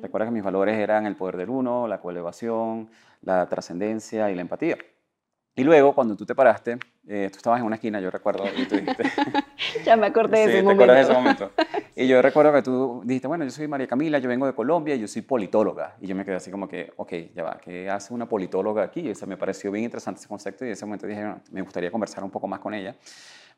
Recuerda 0.00 0.26
que 0.26 0.32
mis 0.32 0.42
valores 0.42 0.78
eran 0.78 1.06
el 1.06 1.16
poder 1.16 1.36
del 1.36 1.50
uno, 1.50 1.86
la 1.86 2.00
coelevación, 2.00 2.90
la 3.20 3.46
trascendencia 3.46 4.30
y 4.30 4.34
la 4.34 4.40
empatía. 4.40 4.78
Y 5.54 5.64
luego, 5.64 5.94
cuando 5.94 6.16
tú 6.16 6.24
te 6.24 6.34
paraste, 6.34 6.78
eh, 7.08 7.28
tú 7.30 7.36
estabas 7.36 7.60
en 7.60 7.66
una 7.66 7.76
esquina, 7.76 8.00
yo 8.00 8.10
recuerdo, 8.10 8.44
y 8.56 8.66
tú 8.66 8.76
dijiste... 8.76 9.04
ya 9.84 9.96
me 9.96 10.06
acordé 10.06 10.38
de 10.38 10.44
ese 10.44 10.56
te 10.56 10.62
momento. 10.62 10.92
de 10.92 11.00
ese 11.00 11.12
momento. 11.12 11.50
Y 11.94 12.06
yo 12.08 12.20
recuerdo 12.20 12.52
que 12.52 12.62
tú 12.62 13.02
dijiste, 13.04 13.28
bueno, 13.28 13.44
yo 13.44 13.50
soy 13.50 13.68
María 13.68 13.86
Camila, 13.86 14.18
yo 14.18 14.28
vengo 14.28 14.46
de 14.46 14.54
Colombia, 14.54 14.96
yo 14.96 15.06
soy 15.06 15.22
politóloga. 15.22 15.96
Y 16.00 16.08
yo 16.08 16.16
me 16.16 16.24
quedé 16.24 16.36
así 16.36 16.50
como 16.50 16.68
que, 16.68 16.92
ok, 16.96 17.12
ya 17.34 17.44
va, 17.44 17.58
¿qué 17.58 17.88
hace 17.88 18.12
una 18.12 18.28
politóloga 18.28 18.82
aquí? 18.82 19.00
Y 19.00 19.10
eso 19.10 19.26
me 19.26 19.36
pareció 19.36 19.70
bien 19.70 19.84
interesante 19.84 20.18
ese 20.18 20.28
concepto 20.28 20.64
y 20.64 20.68
en 20.68 20.72
ese 20.72 20.84
momento 20.84 21.06
dije, 21.06 21.20
bueno, 21.20 21.40
me 21.52 21.62
gustaría 21.62 21.90
conversar 21.90 22.24
un 22.24 22.30
poco 22.30 22.48
más 22.48 22.58
con 22.58 22.74
ella. 22.74 22.96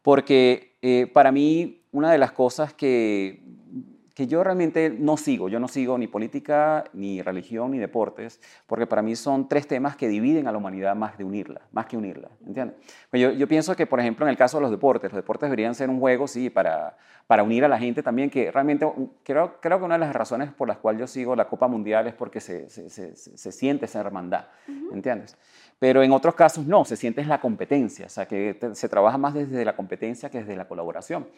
Porque 0.03 0.77
eh, 0.83 1.11
para 1.13 1.33
mí, 1.33 1.83
una 1.91 2.13
de 2.13 2.19
las 2.19 2.33
cosas 2.33 2.75
que 2.75 3.43
que 4.19 4.27
yo 4.27 4.43
realmente 4.43 4.91
no 4.91 5.17
sigo. 5.17 5.49
Yo 5.49 5.61
no 5.61 5.69
sigo 5.69 5.97
ni 5.97 6.09
política, 6.09 6.83
ni 6.93 7.23
religión, 7.23 7.71
ni 7.71 7.79
deportes, 7.79 8.41
porque 8.67 8.85
para 8.85 9.01
mí 9.01 9.15
son 9.15 9.49
tres 9.49 9.69
temas 9.69 9.95
que 9.95 10.09
dividen 10.09 10.49
a 10.49 10.51
la 10.51 10.59
humanidad 10.59 10.97
más 10.97 11.17
de 11.17 11.23
unirla, 11.23 11.61
más 11.71 11.87
que 11.87 11.97
unirla, 11.97 12.29
¿entiendes? 12.45 12.79
Pues 13.11 13.23
yo, 13.23 13.31
yo, 13.31 13.47
pienso 13.47 13.77
que, 13.77 13.87
por 13.87 14.01
ejemplo, 14.01 14.27
en 14.27 14.31
el 14.31 14.37
caso 14.37 14.57
de 14.57 14.63
los 14.63 14.73
deportes, 14.73 15.13
los 15.13 15.19
deportes 15.23 15.49
deberían 15.49 15.77
ser 15.77 15.89
un 15.89 16.01
juego, 16.01 16.27
sí, 16.27 16.51
para, 16.51 16.97
para 17.29 17.45
unir 17.45 17.65
a 17.65 17.69
la 17.69 17.79
gente 17.79 18.03
también, 18.03 18.29
que 18.29 18.51
realmente 18.51 18.91
creo, 19.23 19.61
creo 19.61 19.79
que 19.79 19.85
una 19.85 19.95
de 19.95 20.01
las 20.01 20.13
razones 20.13 20.51
por 20.51 20.67
las 20.67 20.79
cuales 20.79 20.99
yo 20.99 21.07
sigo 21.07 21.37
la 21.37 21.47
Copa 21.47 21.69
Mundial 21.69 22.09
es 22.09 22.15
porque 22.15 22.41
se, 22.41 22.69
se, 22.69 22.91
se, 22.91 23.53
siente 23.53 23.85
esa 23.85 24.01
hermandad, 24.01 24.47
¿entiendes? 24.93 25.37
Pero 25.79 26.03
en 26.03 26.11
otros 26.11 26.35
casos 26.35 26.67
no, 26.67 26.85
se 26.85 26.97
siente 26.97 27.25
la 27.25 27.41
competencia, 27.41 28.07
o 28.07 28.09
sea, 28.09 28.27
que 28.27 28.59
se 28.73 28.89
trabaja 28.89 29.17
más 29.17 29.35
desde 29.35 29.65
la 29.65 29.77
competencia 29.77 30.29
que 30.29 30.39
desde 30.39 30.57
la 30.57 30.67
colaboración. 30.67 31.29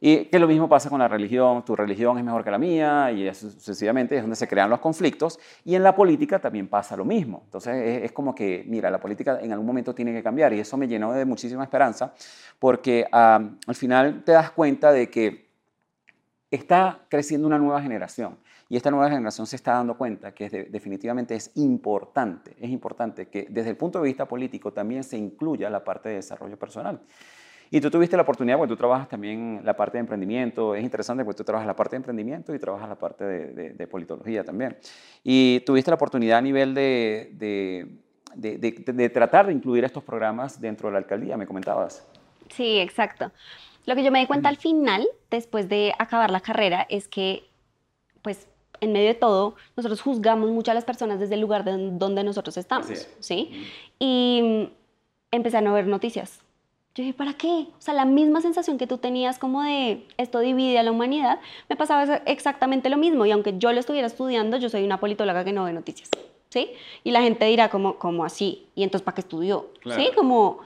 Y 0.00 0.26
que 0.26 0.38
lo 0.38 0.46
mismo 0.46 0.68
pasa 0.68 0.88
con 0.88 1.00
la 1.00 1.08
religión, 1.08 1.64
tu 1.64 1.74
religión 1.74 2.16
es 2.18 2.24
mejor 2.24 2.44
que 2.44 2.52
la 2.52 2.58
mía, 2.58 3.10
y 3.10 3.26
eso 3.26 3.50
sucesivamente 3.50 4.14
es 4.14 4.22
donde 4.22 4.36
se 4.36 4.46
crean 4.46 4.70
los 4.70 4.78
conflictos. 4.78 5.40
Y 5.64 5.74
en 5.74 5.82
la 5.82 5.96
política 5.96 6.38
también 6.38 6.68
pasa 6.68 6.96
lo 6.96 7.04
mismo. 7.04 7.42
Entonces 7.46 8.04
es, 8.04 8.12
como 8.12 8.32
que, 8.32 8.64
mira, 8.66 8.90
la 8.90 9.00
política 9.00 9.40
en 9.40 9.50
algún 9.50 9.66
momento 9.66 9.92
tiene 9.92 10.12
que 10.12 10.22
cambiar, 10.22 10.52
y 10.52 10.60
eso 10.60 10.76
me 10.76 10.86
llenó 10.86 11.12
de 11.12 11.24
muchísima 11.24 11.64
esperanza, 11.64 12.14
porque 12.60 13.08
al 13.10 13.74
final 13.74 14.22
te 14.24 14.32
das 14.32 14.52
cuenta 14.52 14.92
de 14.92 15.10
que 15.10 15.48
está 16.48 17.00
creciendo 17.08 17.48
una 17.48 17.58
nueva 17.58 17.82
generación 17.82 18.36
y 18.74 18.76
esta 18.76 18.90
nueva 18.90 19.08
generación 19.08 19.46
se 19.46 19.54
está 19.54 19.74
dando 19.74 19.96
cuenta 19.96 20.34
que 20.34 20.50
definitivamente 20.68 21.36
es 21.36 21.52
importante, 21.54 22.56
es 22.58 22.70
importante 22.70 23.28
que 23.28 23.46
desde 23.48 23.70
el 23.70 23.76
punto 23.76 24.00
de 24.00 24.06
vista 24.06 24.26
político 24.26 24.72
también 24.72 25.04
se 25.04 25.16
incluya 25.16 25.70
la 25.70 25.84
parte 25.84 26.08
de 26.08 26.16
desarrollo 26.16 26.58
personal. 26.58 27.00
Y 27.70 27.80
tú 27.80 27.88
tuviste 27.88 28.16
la 28.16 28.22
oportunidad, 28.22 28.56
porque 28.56 28.72
tú 28.72 28.76
trabajas 28.76 29.08
también 29.08 29.60
la 29.62 29.76
parte 29.76 29.96
de 29.96 30.00
emprendimiento, 30.00 30.74
es 30.74 30.82
interesante 30.82 31.24
porque 31.24 31.36
tú 31.36 31.44
trabajas 31.44 31.68
la 31.68 31.76
parte 31.76 31.92
de 31.92 31.98
emprendimiento 31.98 32.52
y 32.52 32.58
trabajas 32.58 32.88
la 32.88 32.98
parte 32.98 33.24
de, 33.24 33.86
politología 33.86 34.42
también. 34.42 34.76
Y 35.22 35.60
tuviste 35.60 35.92
la 35.92 35.94
oportunidad 35.94 36.38
a 36.38 36.42
nivel 36.42 36.74
de, 36.74 37.30
de, 37.34 37.86
de, 38.34 38.58
de 38.58 39.08
tratar 39.08 39.46
de 39.46 39.52
incluir 39.52 39.84
estos 39.84 40.02
programas 40.02 40.60
dentro 40.60 40.88
de 40.88 40.94
la 40.94 40.98
alcaldía, 40.98 41.36
me 41.36 41.46
comentabas. 41.46 42.04
Sí, 42.48 42.80
exacto. 42.80 43.30
Lo 43.86 43.94
que 43.94 44.02
yo 44.02 44.10
me 44.10 44.18
di 44.18 44.26
cuenta 44.26 44.48
al 44.48 44.56
final, 44.56 45.06
después 45.30 45.68
de 45.68 45.92
acabar 45.96 46.32
la 46.32 46.40
carrera, 46.40 46.84
es 46.90 47.06
que, 47.06 47.44
pues, 48.20 48.48
en 48.84 48.92
medio 48.92 49.08
de 49.08 49.14
todo, 49.14 49.54
nosotros 49.76 50.00
juzgamos 50.00 50.50
mucho 50.50 50.70
a 50.70 50.74
las 50.74 50.84
personas 50.84 51.18
desde 51.20 51.34
el 51.34 51.40
lugar 51.40 51.64
de 51.64 51.72
donde 51.92 52.22
nosotros 52.24 52.56
estamos, 52.56 52.90
es. 52.90 53.08
¿sí? 53.20 53.50
Y 53.98 54.68
empecé 55.30 55.56
a 55.56 55.60
no 55.60 55.72
ver 55.74 55.86
noticias. 55.86 56.40
Yo 56.94 57.02
dije, 57.02 57.12
¿para 57.14 57.34
qué? 57.34 57.48
O 57.48 57.80
sea, 57.80 57.92
la 57.92 58.04
misma 58.04 58.40
sensación 58.40 58.78
que 58.78 58.86
tú 58.86 58.98
tenías 58.98 59.38
como 59.40 59.62
de 59.64 60.06
esto 60.16 60.38
divide 60.38 60.78
a 60.78 60.84
la 60.84 60.92
humanidad, 60.92 61.40
me 61.68 61.74
pasaba 61.74 62.04
exa- 62.04 62.22
exactamente 62.26 62.88
lo 62.88 62.96
mismo. 62.96 63.26
Y 63.26 63.32
aunque 63.32 63.58
yo 63.58 63.72
lo 63.72 63.80
estuviera 63.80 64.06
estudiando, 64.06 64.58
yo 64.58 64.68
soy 64.68 64.84
una 64.84 65.00
politóloga 65.00 65.44
que 65.44 65.52
no 65.52 65.64
ve 65.64 65.72
noticias, 65.72 66.08
¿sí? 66.50 66.70
Y 67.02 67.10
la 67.10 67.20
gente 67.22 67.46
dirá, 67.46 67.68
como, 67.68 67.96
como 67.98 68.24
así? 68.24 68.66
¿Y 68.76 68.84
entonces 68.84 69.04
para 69.04 69.16
qué 69.16 69.22
estudió? 69.22 69.70
Claro. 69.80 70.00
¿Sí? 70.00 70.10
Como... 70.14 70.60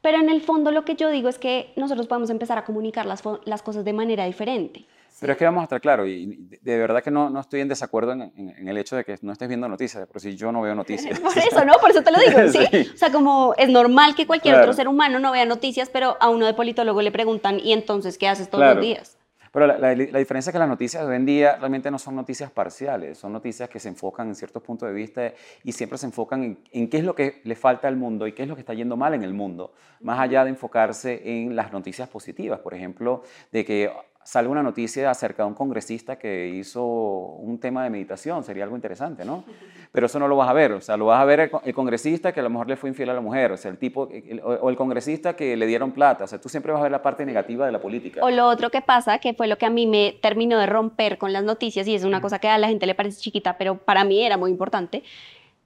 Pero 0.00 0.18
en 0.18 0.28
el 0.30 0.40
fondo 0.40 0.70
lo 0.72 0.84
que 0.84 0.96
yo 0.96 1.10
digo 1.10 1.28
es 1.28 1.38
que 1.38 1.72
nosotros 1.76 2.08
podemos 2.08 2.30
empezar 2.30 2.58
a 2.58 2.64
comunicar 2.64 3.06
las, 3.06 3.22
las 3.44 3.62
cosas 3.62 3.84
de 3.84 3.92
manera 3.92 4.24
diferente. 4.24 4.84
Pero 5.20 5.32
es 5.32 5.38
que 5.38 5.44
vamos 5.44 5.60
a 5.60 5.64
estar 5.64 5.80
claros, 5.80 6.06
y 6.08 6.26
de- 6.26 6.58
de 6.62 6.78
verdad 6.78 7.02
que 7.02 7.10
no, 7.10 7.28
no 7.30 7.40
estoy 7.40 7.60
en 7.60 7.68
desacuerdo 7.68 8.12
en, 8.12 8.22
en- 8.22 8.54
en 8.58 8.68
el 8.68 8.78
hecho 8.78 8.94
de 8.96 9.04
que 9.04 9.16
no 9.22 9.32
estés 9.32 9.48
viendo 9.48 9.68
noticias, 9.68 10.06
pero 10.06 10.20
si 10.20 10.36
yo 10.36 10.52
no 10.52 10.60
veo 10.62 10.74
noticias. 10.74 11.18
Por 11.20 11.36
eso, 11.36 11.64
¿no? 11.64 11.74
Por 11.80 11.90
eso 11.90 12.02
te 12.02 12.10
lo 12.12 12.18
digo, 12.18 12.38
¿sí? 12.52 12.66
Sí. 12.70 12.90
O 12.94 12.96
sea, 12.96 13.10
como 13.12 13.54
es 13.58 13.68
normal 13.68 14.14
que 14.14 14.26
cualquier 14.26 14.54
Claro. 14.54 14.66
otro 14.66 14.74
ser 14.74 14.88
humano 14.88 15.18
no 15.18 15.32
vea 15.32 15.44
noticias, 15.44 15.90
pero 15.90 16.16
a 16.20 16.28
uno 16.30 16.46
de 16.46 16.54
politólogo 16.54 17.02
le 17.02 17.10
preguntan, 17.12 17.58
¿y 17.60 17.72
entonces 17.72 18.16
qué 18.18 18.28
haces 18.28 18.48
todos 18.48 18.62
Claro. 18.62 18.76
los 18.76 18.84
días? 18.84 19.14
Pero 19.50 19.66
la, 19.66 19.78
la- 19.78 19.94
la 19.94 20.18
diferencia 20.18 20.50
es 20.50 20.52
que 20.52 20.58
las 20.58 20.68
noticias 20.68 21.02
de 21.02 21.08
hoy 21.08 21.16
en 21.16 21.24
día 21.24 21.56
realmente 21.56 21.90
no 21.90 21.98
son 21.98 22.14
noticias 22.14 22.50
parciales, 22.50 23.16
son 23.16 23.32
noticias 23.32 23.68
que 23.70 23.80
se 23.80 23.88
enfocan 23.88 24.28
en 24.28 24.34
ciertos 24.34 24.62
puntos 24.62 24.86
de 24.88 24.94
vista 24.94 25.32
y 25.64 25.72
siempre 25.72 25.96
se 25.98 26.04
enfocan 26.04 26.44
en, 26.44 26.58
en 26.70 26.88
qué 26.90 26.98
es 26.98 27.04
lo 27.04 27.14
que 27.14 27.40
le 27.44 27.56
falta 27.56 27.88
al 27.88 27.96
mundo 27.96 28.26
y 28.26 28.32
qué 28.34 28.42
es 28.42 28.48
lo 28.48 28.54
que 28.54 28.60
está 28.60 28.74
yendo 28.74 28.96
mal 28.98 29.14
en 29.14 29.22
el 29.22 29.32
mundo, 29.32 29.72
más 30.02 30.20
allá 30.20 30.44
de 30.44 30.50
enfocarse 30.50 31.22
en 31.24 31.56
las 31.56 31.72
noticias 31.72 32.08
positivas, 32.10 32.60
por 32.60 32.74
ejemplo, 32.74 33.22
de 33.50 33.64
que 33.64 33.90
salga 34.28 34.50
una 34.50 34.62
noticia 34.62 35.10
acerca 35.10 35.42
de 35.42 35.48
un 35.48 35.54
congresista 35.54 36.18
que 36.18 36.48
hizo 36.48 36.84
un 36.84 37.58
tema 37.58 37.82
de 37.84 37.88
meditación, 37.88 38.44
sería 38.44 38.64
algo 38.64 38.76
interesante, 38.76 39.24
¿no? 39.24 39.42
Pero 39.90 40.04
eso 40.04 40.18
no 40.18 40.28
lo 40.28 40.36
vas 40.36 40.50
a 40.50 40.52
ver, 40.52 40.72
o 40.72 40.82
sea, 40.82 40.98
lo 40.98 41.06
vas 41.06 41.18
a 41.18 41.24
ver 41.24 41.40
el, 41.40 41.50
co- 41.50 41.62
el 41.64 41.72
congresista 41.72 42.30
que 42.30 42.40
a 42.40 42.42
lo 42.42 42.50
mejor 42.50 42.68
le 42.68 42.76
fue 42.76 42.90
infiel 42.90 43.08
a 43.08 43.14
la 43.14 43.22
mujer, 43.22 43.52
o 43.52 43.56
sea, 43.56 43.70
el 43.70 43.78
tipo, 43.78 44.06
el- 44.12 44.42
o 44.44 44.68
el 44.68 44.76
congresista 44.76 45.34
que 45.34 45.56
le 45.56 45.66
dieron 45.66 45.92
plata, 45.92 46.24
o 46.24 46.26
sea, 46.26 46.38
tú 46.38 46.50
siempre 46.50 46.70
vas 46.72 46.80
a 46.80 46.82
ver 46.82 46.92
la 46.92 47.00
parte 47.00 47.24
negativa 47.24 47.64
de 47.64 47.72
la 47.72 47.80
política. 47.80 48.22
O 48.22 48.28
lo 48.28 48.46
otro 48.46 48.68
que 48.68 48.82
pasa, 48.82 49.18
que 49.18 49.32
fue 49.32 49.46
lo 49.46 49.56
que 49.56 49.64
a 49.64 49.70
mí 49.70 49.86
me 49.86 50.18
terminó 50.20 50.58
de 50.58 50.66
romper 50.66 51.16
con 51.16 51.32
las 51.32 51.42
noticias, 51.42 51.88
y 51.88 51.94
es 51.94 52.04
una 52.04 52.20
cosa 52.20 52.38
que 52.38 52.48
a 52.48 52.58
la 52.58 52.68
gente 52.68 52.84
le 52.86 52.94
parece 52.94 53.18
chiquita, 53.22 53.56
pero 53.56 53.78
para 53.78 54.04
mí 54.04 54.22
era 54.22 54.36
muy 54.36 54.50
importante, 54.50 55.04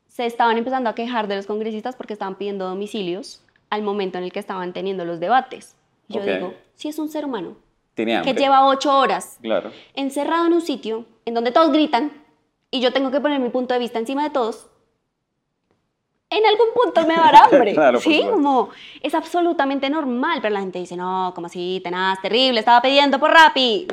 se 0.06 0.24
estaban 0.24 0.56
empezando 0.56 0.88
a 0.88 0.94
quejar 0.94 1.26
de 1.26 1.34
los 1.34 1.46
congresistas 1.48 1.96
porque 1.96 2.12
estaban 2.12 2.36
pidiendo 2.36 2.68
domicilios 2.68 3.42
al 3.70 3.82
momento 3.82 4.18
en 4.18 4.24
el 4.24 4.30
que 4.32 4.38
estaban 4.38 4.72
teniendo 4.72 5.04
los 5.04 5.18
debates. 5.18 5.74
Yo 6.08 6.20
digo, 6.36 6.54
si 6.76 6.88
es 6.88 6.98
un 7.00 7.08
ser 7.08 7.24
humano 7.24 7.56
Tiene 7.94 8.16
hambre. 8.16 8.34
que 8.34 8.40
lleva 8.40 8.66
ocho 8.66 8.96
horas 8.96 9.38
Claro. 9.42 9.70
encerrado 9.94 10.46
en 10.46 10.54
un 10.54 10.62
sitio 10.62 11.04
en 11.24 11.34
donde 11.34 11.52
todos 11.52 11.70
gritan 11.72 12.10
y 12.70 12.80
yo 12.80 12.92
tengo 12.92 13.10
que 13.10 13.20
poner 13.20 13.38
mi 13.40 13.50
punto 13.50 13.74
de 13.74 13.80
vista 13.80 13.98
encima 13.98 14.22
de 14.24 14.30
todos, 14.30 14.66
en 16.30 16.46
algún 16.46 16.68
punto 16.74 17.06
me 17.06 17.14
va 17.14 17.28
a 17.28 17.32
dar 17.32 17.42
hambre. 17.52 17.74
Claro, 17.74 18.00
¿sí? 18.00 18.22
Como 18.30 18.70
es 19.02 19.14
absolutamente 19.14 19.90
normal, 19.90 20.38
pero 20.40 20.54
la 20.54 20.60
gente 20.60 20.78
dice, 20.78 20.96
no, 20.96 21.32
como 21.34 21.48
así, 21.48 21.80
tenaz, 21.84 22.20
terrible, 22.22 22.60
estaba 22.60 22.80
pidiendo 22.80 23.18
por 23.18 23.30
Rappi. 23.30 23.86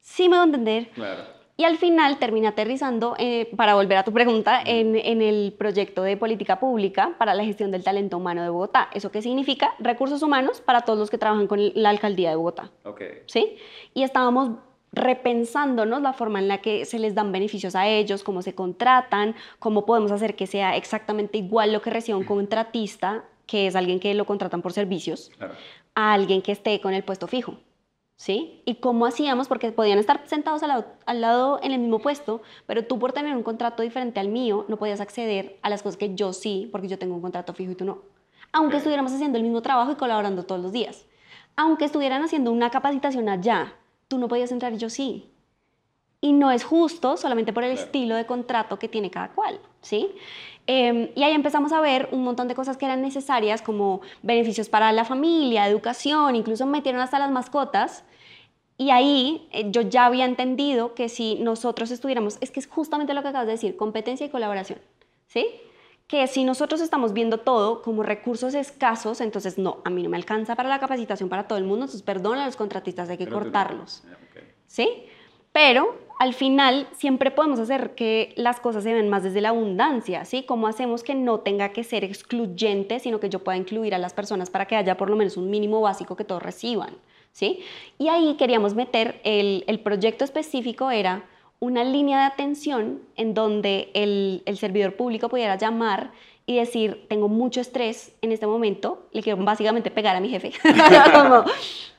Sí 0.00 0.28
me 0.30 0.36
voy 0.36 0.40
a 0.40 0.44
entender. 0.44 0.88
Claro. 0.90 1.24
Y 1.60 1.64
al 1.64 1.76
final 1.76 2.18
termina 2.18 2.48
aterrizando, 2.48 3.16
eh, 3.18 3.50
para 3.54 3.74
volver 3.74 3.98
a 3.98 4.02
tu 4.02 4.14
pregunta, 4.14 4.62
en, 4.64 4.96
en 4.96 5.20
el 5.20 5.52
proyecto 5.58 6.02
de 6.02 6.16
política 6.16 6.58
pública 6.58 7.14
para 7.18 7.34
la 7.34 7.44
gestión 7.44 7.70
del 7.70 7.84
talento 7.84 8.16
humano 8.16 8.42
de 8.42 8.48
Bogotá. 8.48 8.88
¿Eso 8.94 9.10
qué 9.10 9.20
significa? 9.20 9.74
Recursos 9.78 10.22
humanos 10.22 10.62
para 10.62 10.80
todos 10.80 10.98
los 10.98 11.10
que 11.10 11.18
trabajan 11.18 11.46
con 11.46 11.60
la 11.74 11.90
alcaldía 11.90 12.30
de 12.30 12.36
Bogotá. 12.36 12.70
Ok. 12.86 13.02
¿sí? 13.26 13.58
Y 13.92 14.04
estábamos 14.04 14.52
repensándonos 14.92 16.00
la 16.00 16.14
forma 16.14 16.38
en 16.38 16.48
la 16.48 16.62
que 16.62 16.86
se 16.86 16.98
les 16.98 17.14
dan 17.14 17.30
beneficios 17.30 17.76
a 17.76 17.86
ellos, 17.86 18.24
cómo 18.24 18.40
se 18.40 18.54
contratan, 18.54 19.34
cómo 19.58 19.84
podemos 19.84 20.12
hacer 20.12 20.36
que 20.36 20.46
sea 20.46 20.76
exactamente 20.76 21.36
igual 21.36 21.74
lo 21.74 21.82
que 21.82 21.90
recibe 21.90 22.16
un 22.16 22.24
contratista, 22.24 23.24
que 23.44 23.66
es 23.66 23.76
alguien 23.76 24.00
que 24.00 24.14
lo 24.14 24.24
contratan 24.24 24.62
por 24.62 24.72
servicios, 24.72 25.30
Claro. 25.36 25.52
a 25.94 26.14
alguien 26.14 26.40
que 26.40 26.52
esté 26.52 26.80
con 26.80 26.94
el 26.94 27.04
puesto 27.04 27.26
fijo. 27.26 27.56
¿Sí? 28.20 28.60
Y 28.66 28.74
cómo 28.74 29.06
hacíamos, 29.06 29.48
porque 29.48 29.72
podían 29.72 29.98
estar 29.98 30.20
sentados 30.26 30.62
al 30.62 30.68
lado, 30.68 30.84
al 31.06 31.22
lado 31.22 31.58
en 31.62 31.72
el 31.72 31.78
mismo 31.78 32.00
puesto, 32.00 32.42
pero 32.66 32.84
tú 32.84 32.98
por 32.98 33.14
tener 33.14 33.34
un 33.34 33.42
contrato 33.42 33.82
diferente 33.82 34.20
al 34.20 34.28
mío 34.28 34.66
no 34.68 34.76
podías 34.76 35.00
acceder 35.00 35.58
a 35.62 35.70
las 35.70 35.82
cosas 35.82 35.96
que 35.96 36.14
yo 36.14 36.34
sí, 36.34 36.68
porque 36.70 36.86
yo 36.86 36.98
tengo 36.98 37.14
un 37.14 37.22
contrato 37.22 37.54
fijo 37.54 37.72
y 37.72 37.76
tú 37.76 37.86
no. 37.86 38.02
Aunque 38.52 38.76
estuviéramos 38.76 39.10
haciendo 39.10 39.38
el 39.38 39.42
mismo 39.44 39.62
trabajo 39.62 39.92
y 39.92 39.94
colaborando 39.94 40.42
todos 40.44 40.60
los 40.60 40.70
días. 40.70 41.06
Aunque 41.56 41.86
estuvieran 41.86 42.22
haciendo 42.22 42.52
una 42.52 42.68
capacitación 42.68 43.26
allá, 43.30 43.72
tú 44.06 44.18
no 44.18 44.28
podías 44.28 44.52
entrar 44.52 44.74
y 44.74 44.76
yo 44.76 44.90
sí. 44.90 45.30
Y 46.20 46.34
no 46.34 46.50
es 46.50 46.62
justo 46.62 47.16
solamente 47.16 47.54
por 47.54 47.64
el 47.64 47.70
Claro. 47.72 47.86
estilo 47.86 48.16
de 48.16 48.26
contrato 48.26 48.78
que 48.78 48.88
tiene 48.88 49.10
cada 49.10 49.30
cual, 49.30 49.58
¿sí? 49.80 50.10
Eh, 50.72 51.10
y 51.16 51.24
ahí 51.24 51.32
empezamos 51.32 51.72
a 51.72 51.80
ver 51.80 52.08
un 52.12 52.22
montón 52.22 52.46
de 52.46 52.54
cosas 52.54 52.76
que 52.76 52.84
eran 52.84 53.02
necesarias, 53.02 53.60
como 53.60 54.02
beneficios 54.22 54.68
para 54.68 54.92
la 54.92 55.04
familia, 55.04 55.66
educación, 55.66 56.36
incluso 56.36 56.64
metieron 56.64 57.00
hasta 57.00 57.18
las 57.18 57.32
mascotas. 57.32 58.04
Y 58.78 58.90
ahí 58.90 59.48
eh, 59.50 59.72
yo 59.72 59.80
ya 59.80 60.06
había 60.06 60.26
entendido 60.26 60.94
que 60.94 61.08
si 61.08 61.34
nosotros 61.40 61.90
estuviéramos, 61.90 62.38
es 62.40 62.52
que 62.52 62.60
es 62.60 62.68
justamente 62.68 63.14
lo 63.14 63.22
que 63.22 63.28
acabas 63.28 63.48
de 63.48 63.54
decir, 63.54 63.76
competencia 63.76 64.24
y 64.24 64.28
colaboración, 64.28 64.78
¿sí? 65.26 65.44
Que 66.06 66.28
si 66.28 66.44
nosotros 66.44 66.80
estamos 66.80 67.14
viendo 67.14 67.38
todo 67.38 67.82
como 67.82 68.04
recursos 68.04 68.54
escasos, 68.54 69.20
entonces 69.20 69.58
no, 69.58 69.78
a 69.84 69.90
mí 69.90 70.04
no 70.04 70.08
me 70.08 70.18
alcanza 70.18 70.54
para 70.54 70.68
la 70.68 70.78
capacitación 70.78 71.28
para 71.28 71.48
todo 71.48 71.58
el 71.58 71.64
mundo, 71.64 71.86
entonces 71.86 72.02
perdón 72.02 72.38
a 72.38 72.46
los 72.46 72.54
contratistas, 72.54 73.10
hay 73.10 73.18
que 73.18 73.24
Pero 73.24 73.40
cortarlos. 73.40 74.04
Ok. 74.06 74.44
¿sí? 74.68 75.06
Pero 75.52 75.98
al 76.20 76.34
final 76.34 76.86
siempre 76.92 77.30
podemos 77.30 77.58
hacer 77.58 77.94
que 77.94 78.34
las 78.36 78.60
cosas 78.60 78.84
se 78.84 78.92
ven 78.92 79.08
más 79.08 79.22
desde 79.22 79.40
la 79.40 79.48
abundancia, 79.48 80.24
¿sí? 80.26 80.42
¿Cómo 80.42 80.68
hacemos 80.68 81.02
que 81.02 81.14
no 81.14 81.40
tenga 81.40 81.70
que 81.70 81.82
ser 81.82 82.04
excluyente, 82.04 82.98
sino 83.00 83.20
que 83.20 83.30
yo 83.30 83.38
pueda 83.42 83.56
incluir 83.56 83.94
a 83.94 83.98
las 83.98 84.12
personas 84.12 84.50
para 84.50 84.66
que 84.66 84.76
haya 84.76 84.96
por 84.96 85.08
lo 85.08 85.16
menos 85.16 85.38
un 85.38 85.48
mínimo 85.48 85.80
básico 85.80 86.16
que 86.16 86.24
todos 86.24 86.42
reciban, 86.42 86.94
¿sí? 87.32 87.60
Y 87.98 88.08
ahí 88.08 88.36
queríamos 88.36 88.74
meter, 88.74 89.20
el, 89.24 89.64
el 89.66 89.80
proyecto 89.80 90.24
específico 90.24 90.90
era 90.90 91.24
una 91.58 91.84
línea 91.84 92.18
de 92.18 92.24
atención 92.24 93.00
en 93.16 93.34
donde 93.34 93.90
el, 93.94 94.42
el 94.46 94.58
servidor 94.58 94.96
público 94.96 95.28
pudiera 95.28 95.56
llamar 95.56 96.10
y 96.46 96.56
decir, 96.56 97.06
tengo 97.08 97.28
mucho 97.28 97.60
estrés 97.60 98.12
en 98.22 98.32
este 98.32 98.46
momento, 98.46 99.06
le 99.12 99.22
quiero 99.22 99.42
básicamente 99.44 99.90
pegar 99.90 100.16
a 100.16 100.20
mi 100.20 100.28
jefe, 100.30 100.52
Como, 101.14 101.44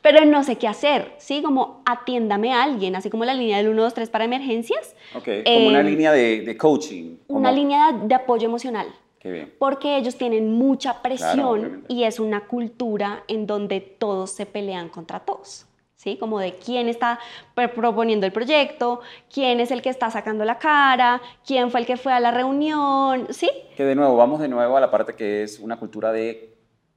pero 0.01 0.25
no 0.25 0.43
sé 0.43 0.57
qué 0.57 0.67
hacer, 0.67 1.13
¿sí? 1.19 1.41
Como 1.41 1.81
atiéndame 1.85 2.53
a 2.53 2.63
alguien, 2.63 2.95
así 2.95 3.09
como 3.09 3.23
la 3.23 3.33
línea 3.33 3.57
del 3.57 3.67
123 3.67 4.09
para 4.09 4.25
emergencias, 4.25 4.95
Ok, 5.15 5.27
como 5.45 5.67
una 5.67 5.79
Em, 5.81 5.85
línea 5.87 6.11
de, 6.11 6.41
de 6.41 6.57
coaching. 6.57 7.15
una 7.27 7.51
línea 7.51 7.91
de 7.93 8.13
apoyo 8.15 8.45
emocional, 8.47 8.87
Qué 9.19 9.31
bien. 9.31 9.53
porque 9.59 9.95
ellos 9.97 10.15
tienen 10.17 10.51
mucha 10.51 11.01
presión 11.01 11.85
y 11.87 12.03
es 12.03 12.19
una 12.19 12.47
cultura 12.47 13.23
en 13.27 13.45
donde 13.47 13.79
todos 13.79 14.31
se 14.31 14.45
pelean 14.45 14.89
contra 14.89 15.19
todos. 15.21 15.65
¿Sí? 16.03 16.17
Como 16.17 16.39
de 16.39 16.53
quién 16.55 16.89
está 16.89 17.19
pr- 17.55 17.69
proponiendo 17.75 18.25
el 18.25 18.31
proyecto, 18.31 19.01
quién 19.31 19.59
es 19.59 19.69
el 19.69 19.83
que 19.83 19.89
está 19.89 20.09
sacando 20.09 20.43
la 20.45 20.57
cara, 20.57 21.21
quién 21.45 21.69
fue 21.69 21.81
el 21.81 21.85
que 21.85 21.95
fue 21.95 22.11
a 22.11 22.19
la 22.19 22.31
reunión, 22.31 23.27
¿sí? 23.29 23.51
Que 23.77 23.83
de 23.83 23.93
nuevo, 23.93 24.17
vamos 24.17 24.39
de 24.39 24.47
nuevo 24.47 24.75
a 24.75 24.79
la 24.79 24.89
parte 24.89 25.13
que 25.13 25.43
es 25.43 25.59
una 25.59 25.77
cultura 25.77 26.11
de 26.11 26.50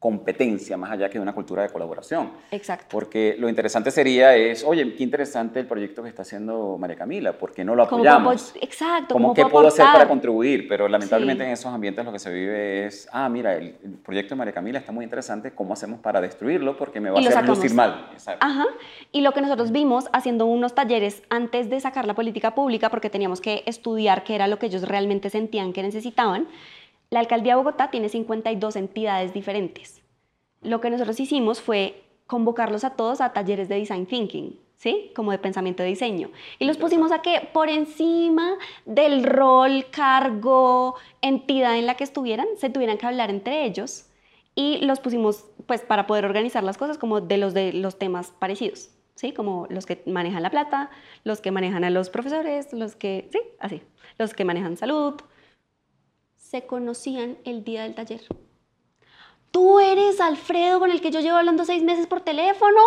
competencia, 0.04 0.76
más 0.76 0.90
allá 0.90 1.08
que 1.08 1.14
de 1.14 1.22
una 1.22 1.32
cultura 1.32 1.62
de 1.62 1.70
colaboración. 1.70 2.30
Exacto. 2.50 2.88
Porque 2.90 3.36
lo 3.38 3.48
interesante 3.48 3.90
sería 3.90 4.36
es, 4.36 4.62
oye, 4.62 4.94
qué 4.94 5.02
interesante 5.02 5.60
el 5.60 5.66
proyecto 5.66 6.02
que 6.02 6.10
está 6.10 6.20
haciendo 6.20 6.76
María 6.78 6.94
Camila, 6.94 7.32
¿por 7.32 7.54
qué 7.54 7.64
no 7.64 7.74
lo 7.74 7.84
apoyamos? 7.84 8.52
apo- 8.54 8.58
exacto. 8.60 9.14
¿Cómo 9.14 9.28
como 9.28 9.34
qué 9.34 9.46
puedo 9.50 9.68
hacer 9.68 9.86
para 9.90 10.06
contribuir? 10.06 10.68
Pero 10.68 10.88
lamentablemente 10.88 11.42
Sí. 11.44 11.46
en 11.46 11.52
esos 11.54 11.72
ambientes 11.72 12.04
lo 12.04 12.12
que 12.12 12.18
se 12.18 12.30
vive 12.30 12.84
es, 12.84 13.08
ah, 13.12 13.30
mira, 13.30 13.54
el, 13.54 13.76
el 13.82 13.92
proyecto 14.04 14.34
de 14.34 14.38
María 14.40 14.52
Camila 14.52 14.78
está 14.78 14.92
muy 14.92 15.04
interesante, 15.04 15.52
¿cómo 15.54 15.72
hacemos 15.72 16.00
para 16.00 16.20
destruirlo? 16.20 16.76
Porque 16.76 17.00
me 17.00 17.08
va 17.08 17.18
a 17.18 17.22
Y 17.22 17.26
hacer 17.26 17.48
lucir 17.48 17.72
mal. 17.72 18.10
Exacto. 18.12 18.44
Ajá. 18.46 18.66
Y 19.10 19.22
lo 19.22 19.32
que 19.32 19.40
nosotros 19.40 19.72
vimos 19.72 20.10
haciendo 20.12 20.44
unos 20.44 20.74
talleres 20.74 21.22
antes 21.30 21.70
de 21.70 21.80
sacar 21.80 22.06
la 22.06 22.12
política 22.12 22.54
pública, 22.54 22.90
porque 22.90 23.08
teníamos 23.08 23.40
que 23.40 23.62
estudiar 23.64 24.22
qué 24.22 24.34
era 24.34 24.48
lo 24.48 24.58
que 24.58 24.66
ellos 24.66 24.86
realmente 24.86 25.30
sentían 25.30 25.72
que 25.72 25.82
necesitaban, 25.82 26.46
la 27.14 27.20
alcaldía 27.20 27.52
de 27.52 27.58
Bogotá 27.58 27.92
tiene 27.92 28.08
52 28.08 28.74
entidades 28.74 29.32
diferentes. 29.32 30.02
Lo 30.62 30.80
que 30.80 30.90
nosotros 30.90 31.20
hicimos 31.20 31.60
fue 31.60 32.02
convocarlos 32.26 32.82
a 32.82 32.96
todos 32.96 33.20
a 33.20 33.32
talleres 33.32 33.68
de 33.68 33.76
design 33.76 34.06
thinking, 34.06 34.58
¿sí? 34.74 35.12
Como 35.14 35.30
de 35.30 35.38
pensamiento 35.38 35.84
de 35.84 35.90
diseño. 35.90 36.32
Y 36.58 36.64
los 36.64 36.76
pusimos 36.76 37.12
a 37.12 37.22
que 37.22 37.48
por 37.52 37.68
encima 37.68 38.56
del 38.84 39.22
rol, 39.22 39.86
cargo, 39.92 40.96
entidad 41.22 41.78
en 41.78 41.86
la 41.86 41.94
que 41.94 42.02
estuvieran, 42.02 42.48
se 42.56 42.68
tuvieran 42.68 42.98
que 42.98 43.06
hablar 43.06 43.30
entre 43.30 43.64
ellos 43.64 44.10
y 44.56 44.78
los 44.78 44.98
pusimos 44.98 45.46
pues 45.66 45.82
para 45.82 46.08
poder 46.08 46.24
organizar 46.24 46.64
las 46.64 46.78
cosas 46.78 46.98
como 46.98 47.20
de 47.20 47.38
los 47.38 47.54
de 47.54 47.72
los 47.74 47.96
temas 47.96 48.32
parecidos, 48.32 48.90
¿sí? 49.14 49.30
Como 49.30 49.68
los 49.70 49.86
que 49.86 50.02
manejan 50.06 50.42
la 50.42 50.50
plata, 50.50 50.90
los 51.22 51.40
que 51.40 51.52
manejan 51.52 51.84
a 51.84 51.90
los 51.90 52.10
profesores, 52.10 52.72
los 52.72 52.96
que, 52.96 53.28
sí, 53.30 53.38
así, 53.60 53.82
los 54.18 54.34
que 54.34 54.44
manejan 54.44 54.76
salud. 54.76 55.14
Se 56.54 56.66
conocían 56.66 57.36
el 57.44 57.64
día 57.64 57.82
del 57.82 57.96
taller. 57.96 58.20
Tú 59.50 59.80
eres 59.80 60.20
Alfredo 60.20 60.78
con 60.78 60.92
el 60.92 61.00
que 61.00 61.10
yo 61.10 61.18
llevo 61.18 61.36
hablando 61.36 61.64
seis 61.64 61.82
meses 61.82 62.06
por 62.06 62.20
teléfono. 62.20 62.80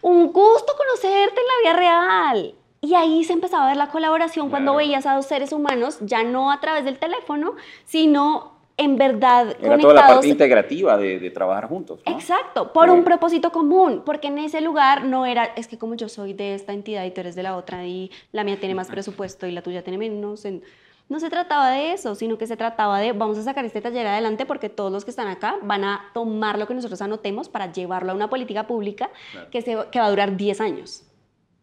Un 0.00 0.32
gusto 0.32 0.72
conocerte 0.74 1.38
en 1.38 1.46
la 1.46 1.70
vida 1.70 1.78
real. 1.78 2.54
Y 2.80 2.94
ahí 2.94 3.22
se 3.24 3.34
empezaba 3.34 3.64
a 3.64 3.68
ver 3.68 3.76
la 3.76 3.88
colaboración 3.88 4.48
cuando 4.48 4.74
veías 4.76 5.04
a 5.04 5.16
dos 5.16 5.26
seres 5.26 5.52
humanos, 5.52 5.98
ya 6.00 6.22
no 6.24 6.50
a 6.50 6.60
través 6.60 6.86
del 6.86 6.98
teléfono, 6.98 7.56
sino 7.84 8.54
en 8.78 8.96
verdad 8.96 9.48
Era 9.50 9.56
conectados. 9.58 9.82
toda 9.82 9.94
la 9.94 10.06
parte 10.06 10.28
integrativa 10.28 10.96
de, 10.96 11.18
de 11.18 11.30
trabajar 11.30 11.68
juntos. 11.68 12.00
¿no? 12.06 12.12
Exacto, 12.12 12.72
por 12.72 12.88
un 12.88 13.04
propósito 13.04 13.52
común, 13.52 14.02
porque 14.06 14.28
en 14.28 14.38
ese 14.38 14.62
lugar 14.62 15.04
no 15.04 15.26
era, 15.26 15.44
es 15.44 15.68
que 15.68 15.76
como 15.78 15.94
yo 15.94 16.08
soy 16.08 16.32
de 16.32 16.54
esta 16.54 16.72
entidad 16.72 17.04
y 17.04 17.10
tú 17.10 17.20
eres 17.20 17.34
de 17.34 17.42
la 17.42 17.54
otra 17.56 17.84
y 17.86 18.10
la 18.32 18.44
mía 18.44 18.58
tiene 18.58 18.74
más 18.74 18.88
presupuesto 18.88 19.46
y 19.46 19.52
la 19.52 19.60
tuya 19.62 19.82
tiene 19.82 19.98
menos, 19.98 20.46
en- 20.46 20.62
no 21.08 21.20
se 21.20 21.28
trataba 21.30 21.70
de 21.70 21.92
eso, 21.92 22.14
sino 22.14 22.38
que 22.38 22.46
se 22.46 22.56
trataba 22.56 22.98
de 22.98 23.12
vamos 23.12 23.36
a 23.38 23.42
sacar 23.42 23.64
este 23.64 23.80
taller 23.80 24.06
adelante 24.06 24.46
porque 24.46 24.68
todos 24.70 24.90
los 24.90 25.04
que 25.04 25.10
están 25.10 25.28
acá 25.28 25.56
van 25.62 25.84
a 25.84 26.10
tomar 26.14 26.58
lo 26.58 26.66
que 26.66 26.74
nosotros 26.74 27.02
anotemos 27.02 27.48
para 27.48 27.70
llevarlo 27.70 28.12
a 28.12 28.14
una 28.14 28.30
política 28.30 28.66
pública 28.66 29.10
Claro. 29.32 29.50
que, 29.50 29.60
se, 29.62 29.76
que 29.92 29.98
va 30.00 30.06
a 30.06 30.10
durar 30.10 30.36
10 30.36 30.60
años. 30.60 31.04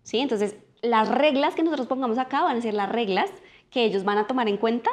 ¿Sí? 0.04 0.20
Entonces, 0.20 0.56
las 0.82 1.10
reglas 1.10 1.56
que 1.56 1.64
nosotros 1.64 1.88
pongamos 1.88 2.18
acá 2.18 2.44
van 2.44 2.58
a 2.58 2.62
ser 2.62 2.74
las 2.74 2.90
reglas 2.90 3.30
que 3.70 3.84
ellos 3.86 4.04
van 4.04 4.18
a 4.18 4.28
tomar 4.28 4.48
en 4.48 4.58
cuenta 4.58 4.90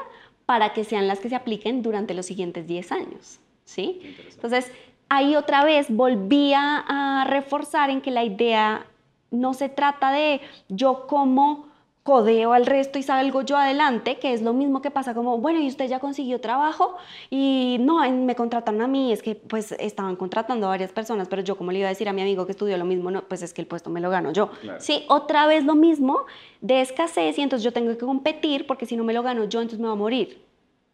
para 0.46 0.72
que 0.72 0.84
sean 0.84 1.08
las 1.08 1.18
que 1.20 1.28
se 1.28 1.36
apliquen 1.36 1.82
durante 1.82 2.14
los 2.14 2.26
siguientes 2.26 2.66
10 2.66 2.92
años. 2.92 3.40
¿Sí? 3.64 4.16
Entonces, 4.30 4.72
ahí 5.10 5.36
otra 5.36 5.64
vez 5.64 5.86
volvía 5.90 6.84
a 6.88 7.24
reforzar 7.28 7.90
en 7.90 8.00
que 8.00 8.10
la 8.10 8.24
idea 8.24 8.86
no 9.30 9.52
se 9.52 9.68
trata 9.68 10.10
de 10.10 10.40
yo 10.68 11.06
como 11.06 11.67
codeo 12.08 12.54
al 12.54 12.64
resto 12.64 12.98
y 12.98 13.02
salgo 13.02 13.42
yo 13.42 13.58
adelante, 13.58 14.16
que 14.16 14.32
es 14.32 14.40
lo 14.40 14.54
mismo 14.54 14.80
que 14.80 14.90
pasa 14.90 15.12
como, 15.12 15.36
bueno, 15.36 15.60
y 15.60 15.68
usted 15.68 15.88
ya 15.88 16.00
consiguió 16.00 16.40
trabajo 16.40 16.96
y 17.28 17.76
no, 17.80 17.98
me 18.10 18.34
contrataron 18.34 18.80
a 18.80 18.86
mí, 18.86 19.12
es 19.12 19.20
que 19.20 19.34
pues 19.34 19.72
estaban 19.72 20.16
contratando 20.16 20.64
a 20.68 20.70
varias 20.70 20.90
personas, 20.90 21.28
pero 21.28 21.42
yo 21.42 21.58
como 21.58 21.70
le 21.70 21.80
iba 21.80 21.88
a 21.88 21.90
decir 21.90 22.08
a 22.08 22.14
mi 22.14 22.22
amigo 22.22 22.46
que 22.46 22.52
estudió 22.52 22.78
lo 22.78 22.86
mismo, 22.86 23.10
no, 23.10 23.28
pues 23.28 23.42
es 23.42 23.52
que 23.52 23.60
el 23.60 23.66
puesto 23.66 23.90
me 23.90 24.00
lo 24.00 24.08
gano 24.08 24.32
yo. 24.32 24.48
Claro. 24.62 24.80
Sí, 24.80 25.04
otra 25.08 25.46
vez 25.46 25.66
lo 25.66 25.74
mismo 25.74 26.24
de 26.62 26.80
escasez 26.80 27.36
y 27.36 27.42
entonces 27.42 27.62
yo 27.62 27.74
tengo 27.74 27.90
que 27.90 27.98
competir 27.98 28.66
porque 28.66 28.86
si 28.86 28.96
no 28.96 29.04
me 29.04 29.12
lo 29.12 29.22
gano 29.22 29.44
yo, 29.44 29.60
entonces 29.60 29.78
me 29.78 29.88
va 29.88 29.92
a 29.92 29.96
morir, 29.96 30.42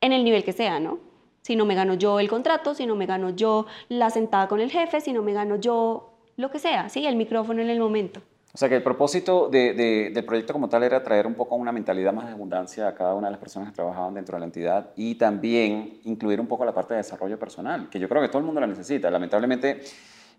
en 0.00 0.10
el 0.10 0.24
nivel 0.24 0.42
que 0.42 0.52
sea, 0.52 0.80
¿no? 0.80 0.98
Si 1.42 1.54
no 1.54 1.64
me 1.64 1.76
gano 1.76 1.94
yo 1.94 2.18
el 2.18 2.28
contrato, 2.28 2.74
si 2.74 2.86
no 2.86 2.96
me 2.96 3.06
gano 3.06 3.30
yo 3.30 3.66
la 3.88 4.10
sentada 4.10 4.48
con 4.48 4.58
el 4.58 4.72
jefe, 4.72 5.00
si 5.00 5.12
no 5.12 5.22
me 5.22 5.32
gano 5.32 5.60
yo 5.60 6.10
lo 6.36 6.50
que 6.50 6.58
sea, 6.58 6.88
¿sí? 6.88 7.06
El 7.06 7.14
micrófono 7.14 7.62
en 7.62 7.70
el 7.70 7.78
momento. 7.78 8.20
O 8.54 8.56
sea 8.56 8.68
que 8.68 8.76
el 8.76 8.84
propósito 8.84 9.48
de- 9.48 9.74
de- 9.74 10.10
del 10.14 10.24
proyecto 10.24 10.52
como 10.52 10.68
tal 10.68 10.84
era 10.84 11.02
traer 11.02 11.26
un 11.26 11.34
poco 11.34 11.56
una 11.56 11.72
mentalidad 11.72 12.12
más 12.12 12.26
de 12.26 12.34
abundancia 12.34 12.86
a 12.86 12.94
cada 12.94 13.14
una 13.16 13.26
de 13.26 13.32
las 13.32 13.40
personas 13.40 13.70
que 13.70 13.74
trabajaban 13.74 14.14
dentro 14.14 14.36
de 14.36 14.40
la 14.40 14.46
entidad 14.46 14.90
y 14.94 15.16
también 15.16 15.98
incluir 16.04 16.40
un 16.40 16.46
poco 16.46 16.64
la 16.64 16.72
parte 16.72 16.94
de 16.94 16.98
desarrollo 16.98 17.36
personal, 17.36 17.88
que 17.90 17.98
yo 17.98 18.08
creo 18.08 18.22
que 18.22 18.28
todo 18.28 18.38
el 18.38 18.44
mundo 18.44 18.60
la 18.60 18.68
necesita. 18.68 19.10
Lamentablemente 19.10 19.80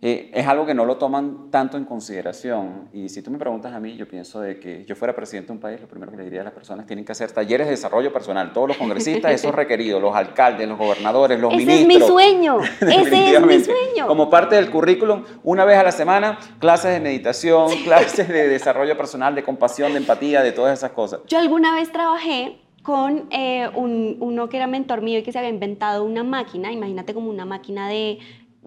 eh, 0.08 0.30
es 0.36 0.46
algo 0.46 0.68
que 0.68 0.76
no 0.76 0.86
lo 0.86 0.98
toman 0.98 1.50
tanto 1.50 1.78
en 1.78 1.86
consideración 1.86 2.90
y 2.94 3.10
si 3.10 3.24
tú 3.24 3.32
me 3.32 3.40
preguntas 3.40 3.74
a 3.74 3.80
mí, 3.80 3.96
yo 3.96 4.08
pienso 4.08 4.40
de 4.40 4.60
que 4.60 4.86
yo 4.86 4.96
fuera 4.96 5.16
presidente 5.16 5.48
de 5.48 5.54
un 5.54 5.60
país, 5.60 5.82
lo 5.82 5.88
primero 5.88 6.12
que 6.12 6.18
le 6.18 6.24
diría 6.26 6.42
a 6.42 6.44
las 6.44 6.54
personas 6.54 6.86
tienen 6.86 7.04
que 7.06 7.12
hacer 7.12 7.32
talleres 7.32 7.66
de 7.66 7.72
desarrollo 7.72 8.14
personal. 8.14 8.54
Todos 8.54 8.68
los 8.68 8.78
congresistas, 8.78 9.32
eso 9.32 9.50
es 9.50 9.56
requerido, 9.56 10.00
los 10.00 10.16
alcaldes, 10.16 10.68
los 10.68 10.78
gobernadores, 10.78 11.40
los 11.40 11.52
Ese 11.54 11.66
ministros. 11.66 11.88
es 11.92 12.02
mi 12.02 12.08
sueño, 12.08 12.58
ese 12.82 13.36
es 13.36 13.42
mi 13.46 13.60
sueño. 13.60 14.08
Como 14.08 14.30
parte 14.30 14.56
del 14.56 14.70
currículum, 14.70 15.24
una 15.44 15.66
vez 15.66 15.78
a 15.80 15.84
la 15.84 15.92
semana, 15.92 16.38
clases 16.60 16.92
de 16.94 17.00
meditación, 17.00 17.70
clases 17.84 18.28
de 18.28 18.48
desarrollo 18.48 18.96
personal, 18.96 19.34
de 19.34 19.44
compasión, 19.44 19.94
de 19.94 19.98
empatía, 20.00 20.44
de 20.44 20.52
todas 20.52 20.78
esas 20.78 20.92
cosas. 20.92 21.22
Yo 21.28 21.40
alguna 21.40 21.74
vez 21.74 21.92
trabajé 21.92 22.58
con 22.84 23.26
eh, 23.32 23.68
un- 23.74 24.18
uno 24.20 24.48
que 24.50 24.58
era 24.58 24.68
mentor 24.68 25.02
mío 25.02 25.18
y 25.18 25.24
que 25.24 25.32
se 25.32 25.40
había 25.40 25.50
inventado 25.50 26.04
una 26.04 26.24
máquina, 26.24 26.72
imagínate 26.72 27.16
como 27.16 27.32
una 27.32 27.44
máquina 27.46 27.90
de, 27.90 28.20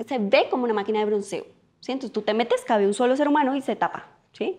se 0.06 0.18
ve 0.18 0.46
como 0.50 0.64
una 0.64 0.74
máquina 0.74 1.00
de 1.00 1.06
bronceo, 1.06 1.44
¿sí? 1.80 1.92
Entonces 1.92 2.12
tú 2.12 2.22
te 2.22 2.34
metes, 2.34 2.64
cabe 2.64 2.86
un 2.86 2.94
solo 2.94 3.16
ser 3.16 3.28
humano 3.28 3.56
y 3.56 3.62
se 3.62 3.76
tapa, 3.76 4.06
¿sí? 4.32 4.58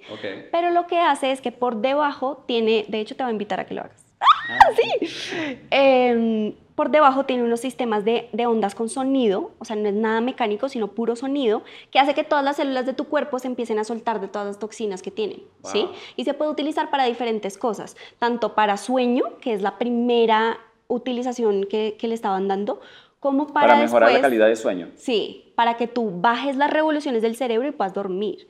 Pero 0.51 0.72
lo 0.72 0.88
que 0.88 1.00
hace 1.00 1.31
es 1.31 1.41
que 1.41 1.51
por 1.51 1.77
debajo 1.77 2.43
tiene, 2.46 2.86
de 2.88 3.00
hecho 3.00 3.15
te 3.15 3.24
va 3.24 3.29
a 3.29 3.31
invitar 3.31 3.60
a 3.60 3.65
que 3.65 3.74
lo 3.74 3.81
hagas. 3.81 4.05
¡Ah, 4.22 4.72
sí! 4.75 5.60
Em, 5.69 6.54
por 6.75 6.91
debajo 6.91 7.25
tiene 7.25 7.43
unos 7.43 7.60
sistemas 7.60 8.06
de, 8.06 8.30
de 8.32 8.45
ondas 8.45 8.73
con 8.73 8.89
sonido, 8.89 9.52
o 9.60 9.65
sea, 9.65 9.75
no 9.75 9.89
es 9.89 9.93
nada 9.93 10.21
mecánico, 10.21 10.69
sino 10.69 10.89
puro 10.89 11.15
sonido, 11.15 11.62
que 11.91 11.99
hace 11.99 12.13
que 12.13 12.23
todas 12.23 12.43
las 12.43 12.56
células 12.56 12.86
de 12.86 12.93
tu 12.93 13.06
cuerpo 13.06 13.38
se 13.38 13.47
empiecen 13.47 13.80
a 13.80 13.84
soltar 13.84 14.21
de 14.21 14.28
todas 14.28 14.47
las 14.47 14.60
toxinas 14.60 15.02
que 15.02 15.12
tienen, 15.12 15.43
¿sí? 15.63 15.84
Wow. 15.84 15.91
Y 16.15 16.23
se 16.23 16.34
puede 16.34 16.52
utilizar 16.52 16.89
para 16.89 17.04
diferentes 17.06 17.58
cosas, 17.58 17.97
tanto 18.17 18.56
para 18.56 18.78
sueño, 18.78 19.23
que 19.41 19.54
es 19.54 19.62
la 19.62 19.78
primera 19.78 20.58
utilización 20.88 21.65
que, 21.65 21.97
que 21.99 22.08
le 22.08 22.15
estaban 22.15 22.47
dando, 22.47 22.80
como 23.19 23.47
para, 23.47 23.67
Para, 23.67 23.79
mejorar 23.82 24.12
la 24.12 24.21
calidad 24.21 24.47
de 24.47 24.55
sueño. 24.55 24.89
Sí, 24.95 25.53
para 25.55 25.75
que 25.75 25.88
tú 25.88 26.21
bajes 26.21 26.55
las 26.55 26.71
revoluciones 26.71 27.21
del 27.21 27.36
cerebro 27.36 27.67
y 27.67 27.71
puedas 27.71 27.93
dormir. 27.93 28.47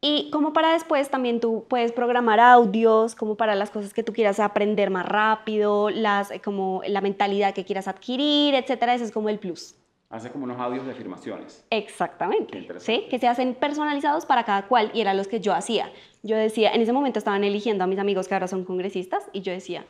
Y 0.00 0.30
como 0.30 0.52
para 0.52 0.72
después 0.74 1.10
también 1.10 1.40
tú 1.40 1.66
puedes 1.68 1.90
programar 1.90 2.38
audios, 2.38 3.16
como 3.16 3.36
para 3.36 3.56
las 3.56 3.70
cosas 3.70 3.92
que 3.92 4.04
tú 4.04 4.12
quieras 4.12 4.38
aprender 4.38 4.90
más 4.90 5.04
rápido, 5.06 5.90
las, 5.90 6.30
eh, 6.30 6.40
como 6.40 6.82
la 6.86 7.00
mentalidad 7.00 7.52
que 7.52 7.64
quieras 7.64 7.88
adquirir, 7.88 8.54
etcétera. 8.54 8.94
Ese 8.94 9.04
es 9.04 9.12
como 9.12 9.28
el 9.28 9.40
plus. 9.40 9.74
Hace 10.10 10.30
como 10.30 10.44
unos 10.44 10.58
audios 10.58 10.86
de 10.86 10.92
afirmaciones. 10.92 11.66
Exactamente. 11.68 12.66
¿sí? 12.78 13.06
Que 13.10 13.18
se 13.18 13.26
hacen 13.26 13.54
personalizados 13.54 14.24
para 14.24 14.44
cada 14.44 14.66
cual 14.66 14.90
y 14.94 15.00
eran 15.00 15.16
los 15.16 15.26
que 15.26 15.40
yo 15.40 15.52
hacía. 15.52 15.90
Yo 16.22 16.36
decía, 16.36 16.72
en 16.72 16.80
ese 16.80 16.92
momento 16.92 17.18
estaban 17.18 17.42
eligiendo 17.42 17.84
a 17.84 17.86
mis 17.88 17.98
amigos 17.98 18.28
que 18.28 18.34
ahora 18.34 18.48
son 18.48 18.64
congresistas 18.64 19.28
y 19.32 19.42
yo 19.42 19.52
decía, 19.52 19.84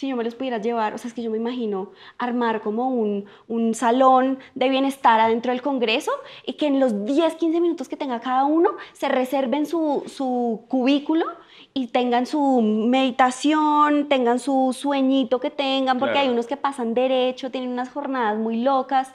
si 0.00 0.08
yo 0.08 0.16
me 0.16 0.24
los 0.24 0.34
pudiera 0.34 0.56
llevar, 0.56 0.94
o 0.94 0.98
sea, 0.98 1.08
es 1.08 1.14
que 1.14 1.20
yo 1.22 1.30
me 1.30 1.36
imagino 1.36 1.90
armar 2.16 2.62
como 2.62 2.88
un, 2.88 3.26
un 3.48 3.74
salón 3.74 4.38
de 4.54 4.70
bienestar 4.70 5.20
adentro 5.20 5.52
del 5.52 5.60
Congreso 5.60 6.10
y 6.46 6.54
que 6.54 6.68
en 6.68 6.80
los 6.80 7.04
10, 7.04 7.34
15 7.34 7.60
minutos 7.60 7.86
que 7.86 7.98
tenga 7.98 8.18
cada 8.20 8.46
uno 8.46 8.70
se 8.94 9.10
reserven 9.10 9.66
su, 9.66 10.02
su 10.06 10.64
cubículo 10.68 11.26
y 11.74 11.88
tengan 11.88 12.24
su 12.24 12.62
meditación, 12.62 14.08
tengan 14.08 14.38
su 14.38 14.74
sueñito 14.74 15.38
que 15.38 15.50
tengan, 15.50 15.98
porque 15.98 16.12
Claro. 16.14 16.28
hay 16.28 16.32
unos 16.32 16.46
que 16.46 16.56
pasan 16.56 16.94
derecho, 16.94 17.50
tienen 17.50 17.68
unas 17.70 17.90
jornadas 17.90 18.38
muy 18.38 18.62
locas. 18.62 19.12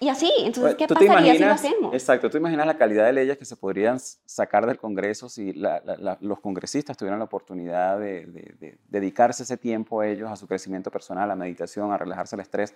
Y 0.00 0.08
así, 0.08 0.30
entonces, 0.44 0.76
¿qué 0.76 0.86
¿Tú 0.86 0.94
te 0.94 1.06
pasaría 1.06 1.32
si 1.34 1.40
lo 1.40 1.50
hacemos? 1.50 1.92
Exacto, 1.92 2.30
tú 2.30 2.36
imaginas 2.38 2.66
la 2.66 2.78
calidad 2.78 3.04
de 3.06 3.12
leyes 3.12 3.36
que 3.36 3.44
se 3.44 3.56
podrían 3.56 3.98
sacar 3.98 4.64
del 4.64 4.78
Congreso 4.78 5.28
si 5.28 5.52
la- 5.52 5.82
la- 5.84 5.96
la- 5.96 6.18
los 6.20 6.38
congresistas 6.38 6.96
tuvieran 6.96 7.18
la 7.18 7.24
oportunidad 7.24 7.98
de, 7.98 8.26
de- 8.26 8.54
de 8.60 8.78
dedicarse 8.88 9.42
ese 9.42 9.56
tiempo 9.56 10.00
a 10.00 10.06
ellos, 10.06 10.30
a 10.30 10.36
su 10.36 10.46
crecimiento 10.46 10.90
personal, 10.92 11.28
a 11.30 11.34
meditación, 11.34 11.90
a 11.92 11.98
relajarse 11.98 12.36
el 12.36 12.40
estrés. 12.42 12.72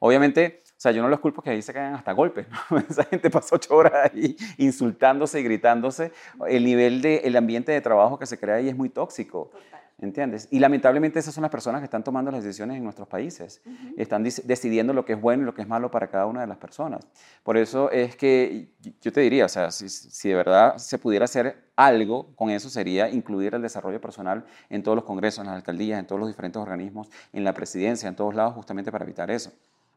Obviamente, 0.00 0.62
o 0.66 0.72
sea, 0.76 0.90
yo 0.90 1.00
no 1.00 1.08
los 1.08 1.20
culpo 1.20 1.42
que 1.42 1.50
ahí 1.50 1.62
se 1.62 1.72
caigan 1.72 1.94
hasta 1.94 2.10
golpes. 2.10 2.46
¿no? 2.70 2.78
Esa 2.90 3.04
gente 3.04 3.30
pasa 3.30 3.54
ocho 3.54 3.76
horas 3.76 4.10
ahí 4.12 4.36
insultándose 4.58 5.38
y 5.38 5.44
gritándose. 5.44 6.10
El 6.48 6.64
nivel 6.64 7.00
de, 7.02 7.18
el 7.18 7.36
ambiente 7.36 7.70
de 7.70 7.80
trabajo 7.80 8.18
que 8.18 8.26
se 8.26 8.36
crea 8.38 8.56
ahí 8.56 8.68
es 8.68 8.76
muy 8.76 8.88
tóxico. 8.88 9.52
¿Entiendes? 10.00 10.48
Y 10.50 10.58
lamentablemente 10.58 11.20
esas 11.20 11.32
son 11.34 11.42
las 11.42 11.52
personas 11.52 11.80
que 11.80 11.84
están 11.84 12.02
tomando 12.02 12.30
las 12.32 12.42
decisiones 12.42 12.76
en 12.76 12.82
nuestros 12.84 13.06
países. 13.06 13.62
Están 13.96 14.24
dis- 14.24 14.42
decidiendo 14.42 14.92
lo 14.92 15.04
que 15.04 15.12
es 15.12 15.20
bueno 15.20 15.44
y 15.44 15.46
lo 15.46 15.54
que 15.54 15.62
es 15.62 15.68
malo 15.68 15.90
para 15.90 16.08
cada 16.08 16.26
una 16.26 16.40
de 16.40 16.48
las 16.48 16.58
personas. 16.58 17.06
Por 17.44 17.56
eso 17.56 17.90
es 17.92 18.16
que 18.16 18.68
yo 19.00 19.12
te 19.12 19.20
diría, 19.20 19.44
o 19.46 19.48
sea, 19.48 19.70
si, 19.70 19.88
si 19.88 20.28
de 20.30 20.34
verdad 20.34 20.76
se 20.78 20.98
pudiera 20.98 21.26
hacer 21.26 21.62
algo 21.76 22.34
con 22.34 22.50
eso 22.50 22.68
sería 22.68 23.08
incluir 23.08 23.54
el 23.54 23.62
desarrollo 23.62 24.00
personal 24.00 24.44
en 24.68 24.82
todos 24.82 24.96
los 24.96 25.04
congresos, 25.04 25.38
en 25.40 25.46
las 25.46 25.54
alcaldías, 25.56 26.00
en 26.00 26.06
todos 26.06 26.18
los 26.18 26.28
diferentes 26.28 26.60
organismos, 26.60 27.08
en 27.32 27.44
la 27.44 27.54
presidencia, 27.54 28.08
en 28.08 28.16
todos 28.16 28.34
lados, 28.34 28.54
justamente 28.54 28.90
para 28.90 29.04
evitar 29.04 29.30
eso. 29.30 29.52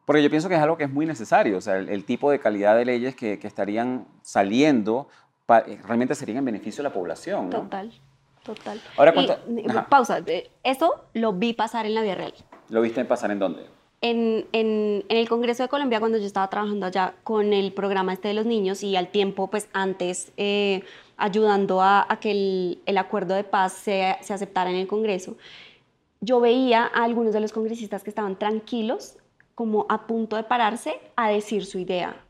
Porque 0.06 0.22
yo 0.24 0.30
pienso 0.30 0.48
que 0.48 0.56
es 0.56 0.62
algo 0.62 0.78
que 0.78 0.84
es 0.86 0.92
muy 0.92 1.06
necesario, 1.08 1.58
o 1.58 1.62
sea, 1.62 1.76
el, 1.76 1.90
el 1.90 2.06
tipo 2.06 2.30
de 2.32 2.40
calidad 2.40 2.78
de 2.78 2.86
leyes 2.86 3.16
que, 3.16 3.40
que 3.40 3.48
estarían 3.48 4.06
saliendo 4.22 5.10
pa- 5.48 5.62
realmente 5.84 6.14
serían 6.16 6.38
en 6.38 6.46
beneficio 6.46 6.84
de 6.84 6.90
la 6.90 6.94
población. 6.94 7.50
¿no? 7.50 7.64
Total, 7.64 7.92
total. 8.48 8.82
Ahora, 8.98 9.12
Y, 9.12 9.14
¿cuánto- 9.14 9.40
y, 9.56 9.64
pausa, 9.90 10.22
eso 10.64 10.96
lo 11.14 11.34
vi 11.34 11.54
pasar 11.54 11.86
en 11.86 11.94
la 11.94 12.02
vida 12.02 12.16
real. 12.16 12.34
¿Lo 12.70 12.82
viste 12.82 13.06
pasar 13.06 13.30
en 13.32 13.40
dónde? 13.40 13.66
En, 14.02 14.46
en- 14.54 15.04
en 15.10 15.18
el 15.18 15.28
Congreso 15.30 15.64
de 15.64 15.70
Colombia, 15.70 16.00
cuando 16.00 16.18
yo 16.18 16.26
estaba 16.26 16.50
trabajando 16.50 16.86
allá 16.86 17.14
con 17.24 17.54
el 17.54 17.72
programa 17.74 18.14
este 18.14 18.28
de 18.30 18.34
los 18.34 18.46
niños 18.46 18.82
y 18.84 18.96
al 18.96 19.10
tiempo, 19.10 19.48
pues 19.48 19.70
antes, 19.74 20.32
eh, 20.38 20.84
ayudando 21.18 21.82
a, 21.82 22.06
a 22.08 22.20
que 22.20 22.32
el, 22.32 22.82
el 22.86 22.98
acuerdo 22.98 23.34
de 23.36 23.44
paz 23.44 23.74
se, 23.74 24.18
se 24.22 24.34
aceptara 24.34 24.70
en 24.70 24.76
el 24.78 24.88
Congreso, 24.88 25.36
yo 26.22 26.40
veía 26.40 26.84
a 26.84 27.04
algunos 27.04 27.34
de 27.34 27.40
los 27.40 27.52
congresistas 27.54 28.04
que 28.04 28.10
estaban 28.10 28.38
tranquilos, 28.38 29.18
como 29.56 29.86
a 29.90 30.06
punto 30.06 30.36
de 30.36 30.44
pararse 30.44 31.00
a 31.16 31.30
decir 31.30 31.66
su 31.66 31.80
idea. 31.80 32.24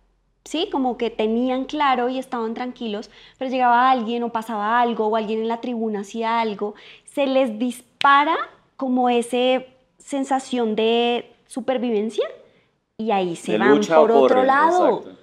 Sí, 0.47 0.69
como 0.71 0.97
que 0.97 1.09
tenían 1.09 1.65
claro 1.65 2.07
y 2.07 2.19
estaban 2.19 2.53
tranquilos, 2.53 3.09
pero 3.37 3.51
llegaba 3.51 3.91
alguien 3.91 4.23
o 4.23 4.29
pasaba 4.31 4.79
algo 4.79 5.07
o 5.07 5.17
alguien 5.17 5.41
en 5.41 5.49
la 5.49 5.59
tribuna 5.59 5.99
hacía 5.99 6.39
algo, 6.39 6.73
se 7.03 7.27
les 7.27 7.59
dispara 7.59 8.37
como 8.77 9.09
esa 9.09 9.63
sensación 9.97 10.77
de 10.77 11.35
supervivencia 11.47 12.25
y 12.97 13.11
ahí 13.11 13.35
se 13.35 13.51
De 13.53 13.57
van 13.57 13.81
por 13.81 14.09
otro 14.09 14.43
lado 14.43 14.99
exacto. 14.99 15.19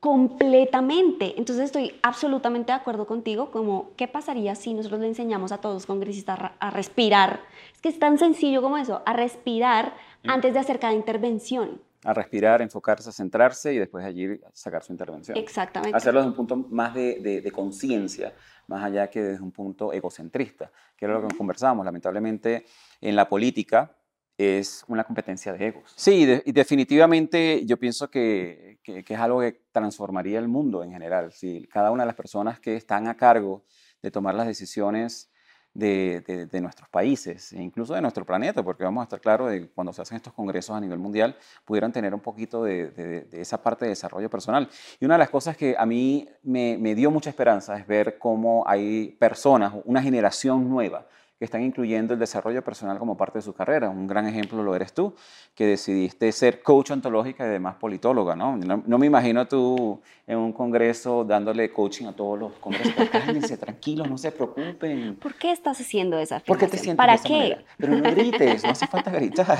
completamente. 0.00 1.34
Entonces 1.36 1.66
estoy 1.66 1.94
absolutamente 2.02 2.72
de 2.72 2.76
acuerdo 2.78 3.06
contigo, 3.06 3.52
como 3.52 3.90
qué 3.96 4.08
pasaría 4.08 4.56
si 4.56 4.74
nosotros 4.74 5.00
le 5.00 5.06
enseñamos 5.06 5.52
a 5.52 5.58
todos 5.58 5.76
los 5.76 5.86
congresistas 5.86 6.40
a, 6.40 6.52
a 6.58 6.70
respirar. 6.70 7.42
Es 7.72 7.80
que 7.80 7.90
es 7.90 8.00
tan 8.00 8.18
sencillo 8.18 8.60
como 8.60 8.76
eso, 8.76 9.02
a 9.06 9.12
respirar 9.12 9.94
antes 10.26 10.52
de 10.52 10.58
hacer 10.58 10.80
cada 10.80 10.94
intervención. 10.94 11.80
A 12.04 12.14
respirar, 12.14 12.62
enfocarse, 12.62 13.10
centrarse 13.12 13.72
y 13.72 13.78
después 13.78 14.04
allí 14.04 14.38
sacar 14.52 14.82
su 14.82 14.92
intervención. 14.92 15.36
Exactamente. 15.36 15.96
Hacerlo 15.96 16.20
desde 16.20 16.30
un 16.30 16.36
punto 16.36 16.56
más 16.56 16.94
de, 16.94 17.18
de, 17.20 17.40
de 17.40 17.50
conciencia, 17.50 18.34
más 18.66 18.84
allá 18.84 19.08
que 19.08 19.22
desde 19.22 19.42
un 19.42 19.52
punto 19.52 19.92
egocentrista, 19.92 20.70
que 20.96 21.06
era 21.06 21.14
lo 21.14 21.26
que 21.26 21.36
conversábamos. 21.36 21.84
Lamentablemente, 21.84 22.66
en 23.00 23.16
la 23.16 23.28
política 23.28 23.96
es 24.36 24.84
una 24.88 25.04
competencia 25.04 25.52
de 25.52 25.68
egos. 25.68 25.92
Sí, 25.96 26.24
de, 26.24 26.42
y 26.44 26.52
definitivamente 26.52 27.64
yo 27.66 27.78
pienso 27.78 28.10
que, 28.10 28.78
que, 28.82 29.04
que, 29.04 29.14
es 29.14 29.20
algo 29.20 29.40
que 29.40 29.64
transformaría 29.72 30.38
el 30.38 30.48
mundo 30.48 30.82
en 30.82 30.92
general. 30.92 31.32
Si 31.32 31.66
cada 31.68 31.90
una 31.90 32.02
de 32.02 32.08
las 32.08 32.16
personas 32.16 32.58
que 32.60 32.76
están 32.76 33.06
a 33.06 33.16
cargo 33.16 33.64
de 34.02 34.10
tomar 34.10 34.34
las 34.34 34.46
decisiones 34.46 35.30
de, 35.74 36.60
nuestros 36.62 36.88
países 36.88 37.52
e 37.52 37.60
incluso 37.60 37.94
de 37.94 38.00
nuestro 38.00 38.24
planeta, 38.24 38.62
porque 38.62 38.84
vamos 38.84 39.02
a 39.02 39.04
estar 39.04 39.20
claros 39.20 39.50
de 39.50 39.68
cuando 39.68 39.92
se 39.92 40.02
hacen 40.02 40.16
estos 40.16 40.32
congresos 40.32 40.74
a 40.76 40.80
nivel 40.80 40.98
mundial, 40.98 41.36
pudieran 41.64 41.92
tener 41.92 42.14
un 42.14 42.20
poquito 42.20 42.64
de, 42.64 42.90
de 42.90 43.40
esa 43.40 43.62
parte 43.62 43.84
de 43.84 43.90
desarrollo 43.90 44.30
personal. 44.30 44.68
Y 45.00 45.04
una 45.04 45.14
de 45.14 45.18
las 45.18 45.30
cosas 45.30 45.56
que 45.56 45.74
a 45.76 45.84
mí 45.84 46.28
me, 46.42 46.78
me 46.78 46.94
dio 46.94 47.10
mucha 47.10 47.30
esperanza 47.30 47.76
es 47.76 47.86
ver 47.86 48.18
cómo 48.18 48.64
hay 48.66 49.16
personas, 49.18 49.74
una 49.84 50.02
generación 50.02 50.68
nueva, 50.68 51.06
que 51.38 51.44
están 51.44 51.62
incluyendo 51.62 52.14
el 52.14 52.20
desarrollo 52.20 52.62
personal 52.62 52.98
como 52.98 53.16
parte 53.16 53.38
de 53.38 53.42
su 53.42 53.52
carrera. 53.52 53.90
Un 53.90 54.06
gran 54.06 54.26
ejemplo 54.26 54.62
lo 54.62 54.74
eres 54.74 54.92
tú, 54.92 55.14
que 55.54 55.66
decidiste 55.66 56.30
ser 56.32 56.62
coach 56.62 56.92
ontológica 56.92 57.44
y 57.44 57.48
además 57.48 57.76
politóloga, 57.76 58.36
¿no? 58.36 58.56
No, 58.56 58.82
no 58.86 58.98
me 58.98 59.06
imagino 59.06 59.46
tú 59.46 60.00
en 60.26 60.38
un 60.38 60.52
congreso 60.52 61.24
dándole 61.24 61.72
coaching 61.72 62.06
a 62.06 62.12
todos 62.12 62.38
los 62.38 62.52
congresos. 62.54 62.94
Cállense, 63.10 63.56
tranquilos, 63.56 64.08
no 64.08 64.16
se 64.16 64.30
preocupen. 64.30 65.16
¿Por 65.16 65.34
qué 65.34 65.50
estás 65.50 65.80
haciendo 65.80 66.18
esa 66.18 66.40
¿Por 66.40 66.58
qué 66.58 66.66
te 66.66 66.78
sientes 66.78 66.96
¿Para 66.96 67.12
de 67.12 67.16
esa 67.16 67.28
qué? 67.28 67.34
manera? 67.34 67.62
Pero 67.78 67.96
no 67.96 68.10
grites, 68.10 68.64
no 68.64 68.70
hace 68.70 68.86
falta 68.86 69.10
gritar. 69.10 69.58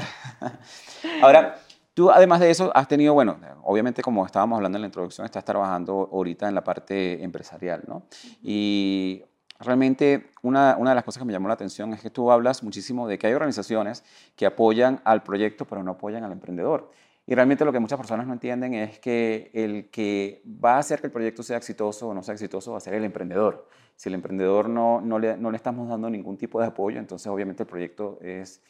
Ahora, 1.23 1.57
Tú, 1.95 2.11
además 2.11 2.41
de 2.41 2.51
eso, 2.51 2.73
has 2.75 2.89
tenido, 2.89 3.15
bueno, 3.15 3.39
obviamente 3.63 4.03
como 4.03 4.27
estábamos 4.27 4.57
hablando 4.57 4.77
en 4.79 4.83
la 4.83 4.89
introducción, 4.89 5.25
estás 5.25 5.45
trabajando 5.45 6.09
ahorita 6.13 6.49
en 6.49 6.55
la 6.57 6.65
parte 6.65 7.23
empresarial, 7.23 7.85
¿no? 7.87 8.03
Y 8.43 9.23
realmente 9.61 10.31
una, 10.43 10.77
una, 10.79 10.91
de 10.91 10.97
las 10.97 11.05
cosas 11.05 11.21
que 11.21 11.25
me 11.25 11.33
llamó 11.33 11.49
la 11.49 11.55
atención 11.55 11.93
es 11.93 12.01
que 12.01 12.11
tú 12.11 12.31
hablas 12.31 12.63
muchísimo 12.63 13.07
de 13.09 13.19
que 13.19 13.27
hay 13.27 13.35
organizaciones 13.35 14.05
que 14.37 14.47
apoyan 14.47 15.01
al 15.05 15.23
proyecto 15.23 15.65
pero 15.65 15.83
no 15.83 15.93
apoyan 15.93 16.25
al 16.25 16.33
emprendedor. 16.33 16.91
Y 17.27 17.35
realmente 17.35 17.65
lo 17.65 17.73
que 17.73 17.79
muchas 17.79 17.97
personas 17.97 18.27
no 18.27 18.35
entienden 18.35 18.75
es 18.75 18.99
que 18.99 19.51
el 19.55 19.89
que 19.91 20.43
va 20.63 20.75
a 20.75 20.79
hacer 20.79 21.01
que 21.01 21.07
el 21.07 21.13
proyecto 21.13 21.43
sea 21.43 21.57
exitoso 21.57 22.09
o 22.09 22.15
no 22.15 22.23
sea 22.23 22.35
exitoso 22.35 22.73
va 22.73 22.79
a 22.79 22.81
ser 22.81 22.95
el 22.95 23.05
emprendedor. 23.05 23.67
Si 23.97 24.11
el 24.11 24.15
emprendedor 24.15 24.69
no, 24.69 25.01
no, 25.01 25.19
le, 25.19 25.37
no 25.37 25.51
le 25.51 25.57
estamos 25.57 25.89
dando 25.89 26.11
ningún 26.11 26.37
tipo 26.37 26.61
de 26.61 26.67
apoyo, 26.67 26.99
entonces 26.99 27.27
obviamente 27.29 27.63
el 27.63 27.69
proyecto 27.69 28.19
es 28.21 28.61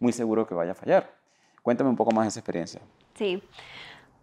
muy 0.00 0.12
seguro 0.12 0.46
que 0.46 0.54
vaya 0.54 0.72
a 0.72 0.74
fallar. 0.74 1.14
Cuéntame 1.62 1.90
un 1.90 1.96
poco 1.96 2.10
más 2.10 2.24
de 2.24 2.28
esa 2.30 2.40
experiencia. 2.40 2.80
Sí. 3.14 3.40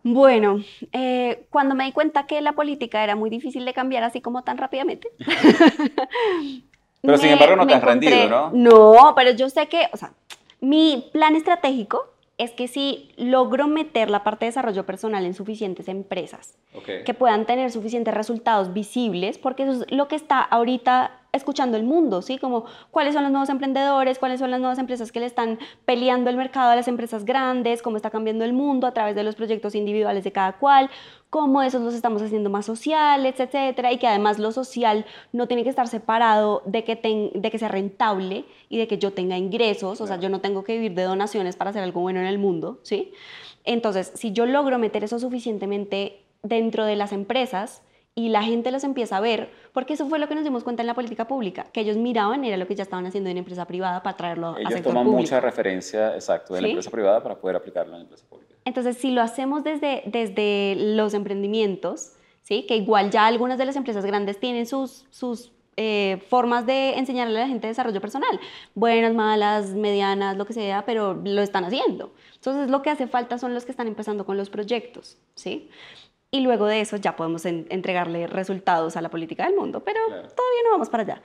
Bueno, 0.03 0.61
eh, 0.93 1.45
cuando 1.49 1.75
me 1.75 1.85
di 1.85 1.91
cuenta 1.91 2.25
que 2.27 2.41
la 2.41 2.53
política 2.53 3.03
era 3.03 3.15
muy 3.15 3.29
difícil 3.29 3.65
de 3.65 3.73
cambiar 3.73 4.03
así 4.03 4.21
como 4.21 4.43
tan 4.43 4.57
rápidamente. 4.57 5.09
pero 7.01 7.13
me, 7.13 7.17
sin 7.17 7.29
embargo 7.31 7.55
no 7.55 7.67
te 7.67 7.73
has 7.73 7.81
encontré, 7.81 8.09
rendido, 8.09 8.29
¿no? 8.29 8.51
No, 8.53 9.13
pero 9.15 9.31
yo 9.31 9.49
sé 9.49 9.67
que, 9.67 9.89
o 9.91 9.97
sea, 9.97 10.13
mi 10.61 11.09
plan 11.11 11.35
estratégico 11.35 12.05
es 12.37 12.51
que 12.51 12.67
si 12.67 13.09
logro 13.17 13.67
meter 13.67 14.09
la 14.09 14.23
parte 14.23 14.45
de 14.45 14.49
desarrollo 14.49 14.85
personal 14.85 15.25
en 15.25 15.33
suficientes 15.33 15.87
empresas 15.87 16.55
okay. 16.73 17.03
que 17.03 17.13
puedan 17.13 17.45
tener 17.45 17.71
suficientes 17.71 18.13
resultados 18.13 18.73
visibles, 18.73 19.37
porque 19.37 19.63
eso 19.63 19.83
es 19.83 19.91
lo 19.91 20.07
que 20.07 20.15
está 20.15 20.41
ahorita 20.41 21.19
escuchando 21.37 21.77
el 21.77 21.83
mundo, 21.83 22.21
¿sí? 22.21 22.37
Como 22.37 22.65
cuáles 22.91 23.13
son 23.13 23.23
los 23.23 23.31
nuevos 23.31 23.49
emprendedores, 23.49 24.19
cuáles 24.19 24.39
son 24.39 24.51
las 24.51 24.59
nuevas 24.59 24.79
empresas 24.79 25.11
que 25.11 25.19
le 25.19 25.25
están 25.25 25.59
peleando 25.85 26.29
el 26.29 26.37
mercado 26.37 26.71
a 26.71 26.75
las 26.75 26.87
empresas 26.87 27.23
grandes, 27.23 27.81
cómo 27.81 27.97
está 27.97 28.09
cambiando 28.09 28.43
el 28.43 28.53
mundo 28.53 28.87
a 28.87 28.93
través 28.93 29.15
de 29.15 29.23
los 29.23 29.35
proyectos 29.35 29.75
individuales 29.75 30.23
de 30.23 30.31
cada 30.31 30.53
cual, 30.53 30.89
cómo 31.29 31.61
esos 31.61 31.81
los 31.81 31.93
estamos 31.93 32.21
haciendo 32.21 32.49
más 32.49 32.65
sociales, 32.65 33.39
etcétera, 33.39 33.91
y 33.91 33.97
que 33.97 34.07
además 34.07 34.39
lo 34.39 34.51
social 34.51 35.05
no 35.33 35.47
tiene 35.47 35.63
que 35.63 35.69
estar 35.69 35.87
separado 35.87 36.61
de 36.65 36.83
que, 36.83 36.95
ten, 36.95 37.31
de 37.33 37.51
que 37.51 37.59
sea 37.59 37.67
rentable 37.67 38.45
y 38.69 38.77
de 38.77 38.87
que 38.87 38.97
yo 38.97 39.13
tenga 39.13 39.37
ingresos, 39.37 40.01
o 40.01 40.07
sea, 40.07 40.19
yo 40.19 40.29
no 40.29 40.41
tengo 40.41 40.63
que 40.63 40.73
vivir 40.73 40.93
de 40.93 41.03
donaciones 41.03 41.55
para 41.55 41.71
hacer 41.71 41.83
algo 41.83 42.01
bueno 42.01 42.19
en 42.19 42.27
el 42.27 42.39
mundo, 42.39 42.79
¿sí? 42.83 43.11
Entonces, 43.63 44.11
si 44.15 44.31
yo 44.31 44.45
logro 44.45 44.79
meter 44.79 45.03
eso 45.03 45.19
suficientemente 45.19 46.23
dentro 46.41 46.85
de 46.85 46.95
las 46.95 47.11
empresas, 47.11 47.81
y 48.17 48.29
la 48.29 48.41
gente 48.41 48.71
los 48.71 48.83
empieza 48.83 49.17
a 49.17 49.19
ver, 49.19 49.51
porque 49.73 49.93
eso 49.93 50.07
fue 50.07 50.17
lo 50.17 50.27
que 50.27 50.33
nos 50.33 50.43
dimos 50.43 50.63
cuenta 50.63 50.81
en 50.81 50.87
la 50.87 50.95
política 50.95 51.27
pública, 51.27 51.67
que 51.71 51.81
ellos 51.81 51.97
miraban, 51.97 52.43
era 52.43 52.57
lo 52.57 52.65
que 52.65 52.73
ya 52.73 52.81
estaban 52.81 53.05
haciendo 53.05 53.29
en 53.29 53.37
empresa 53.37 53.65
privada 53.65 54.01
para 54.01 54.17
traerlo 54.17 54.57
ellos 54.57 54.71
a 54.71 54.73
sector 54.73 54.91
toman 54.91 55.05
público. 55.05 55.21
mucha 55.21 55.39
referencia, 55.39 56.15
exacto, 56.15 56.55
de 56.55 56.59
¿Sí? 56.61 56.63
la 56.63 56.69
empresa 56.69 56.89
privada 56.89 57.21
para 57.21 57.35
poder 57.35 57.57
aplicarlo 57.57 57.93
en 57.93 57.99
la 57.99 58.03
empresa 58.05 58.25
pública. 58.27 58.55
Entonces, 58.65 58.97
si 58.97 59.11
lo 59.11 59.21
hacemos 59.21 59.63
desde, 59.63 60.01
desde 60.07 60.73
los 60.95 61.13
emprendimientos, 61.13 62.13
¿sí? 62.41 62.63
que 62.63 62.75
igual 62.75 63.11
ya 63.11 63.27
algunas 63.27 63.59
de 63.59 63.65
las 63.65 63.75
empresas 63.75 64.03
grandes 64.03 64.39
tienen 64.39 64.65
sus, 64.65 65.05
sus 65.11 65.51
eh, 65.75 66.19
formas 66.27 66.65
de 66.65 66.95
enseñarle 66.97 67.37
a 67.37 67.41
la 67.41 67.47
gente 67.47 67.67
desarrollo 67.67 68.01
personal, 68.01 68.39
buenas, 68.73 69.13
malas, 69.13 69.75
medianas, 69.75 70.37
lo 70.37 70.47
que 70.47 70.53
sea, 70.53 70.85
pero 70.87 71.13
lo 71.13 71.43
están 71.43 71.65
haciendo. 71.65 72.15
Entonces, 72.33 72.71
lo 72.71 72.81
que 72.81 72.89
hace 72.89 73.05
falta 73.05 73.37
son 73.37 73.53
los 73.53 73.63
que 73.63 73.69
están 73.69 73.85
empezando 73.85 74.25
con 74.25 74.37
los 74.37 74.49
proyectos, 74.49 75.19
¿sí? 75.35 75.69
Y 76.31 76.41
luego 76.41 76.65
de 76.65 76.81
eso 76.81 76.97
ya 76.97 77.15
podemos 77.15 77.45
en, 77.45 77.65
entregarle 77.69 78.27
resultados 78.27 78.97
a 78.97 79.01
la 79.01 79.09
política 79.09 79.45
del 79.45 79.55
mundo, 79.55 79.83
pero 79.83 79.99
Claro. 80.07 80.27
todavía 80.29 80.61
no 80.65 80.71
vamos 80.71 80.89
para 80.89 81.03
allá. 81.03 81.21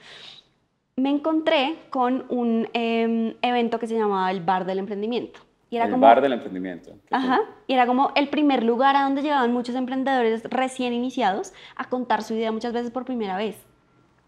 Me 0.96 1.10
encontré 1.10 1.76
con 1.90 2.26
un 2.28 2.68
eh, 2.74 3.36
evento 3.42 3.78
que 3.78 3.86
se 3.86 3.96
llamaba 3.96 4.30
el 4.30 4.40
Bar 4.40 4.64
del 4.66 4.78
Emprendimiento. 4.78 5.40
Y 5.70 5.76
era 5.76 5.86
el 5.86 5.90
como, 5.92 6.02
bar 6.02 6.20
del 6.20 6.34
emprendimiento. 6.34 6.92
Ajá, 7.10 7.40
y 7.66 7.72
era 7.72 7.86
como 7.86 8.12
el 8.14 8.28
primer 8.28 8.62
lugar 8.62 8.94
a 8.94 9.04
donde 9.04 9.22
llegaban 9.22 9.54
muchos 9.54 9.74
emprendedores 9.74 10.42
recién 10.44 10.92
iniciados 10.92 11.54
a 11.76 11.88
contar 11.88 12.22
su 12.22 12.34
idea 12.34 12.52
muchas 12.52 12.74
veces 12.74 12.90
por 12.90 13.06
primera 13.06 13.38
vez. 13.38 13.56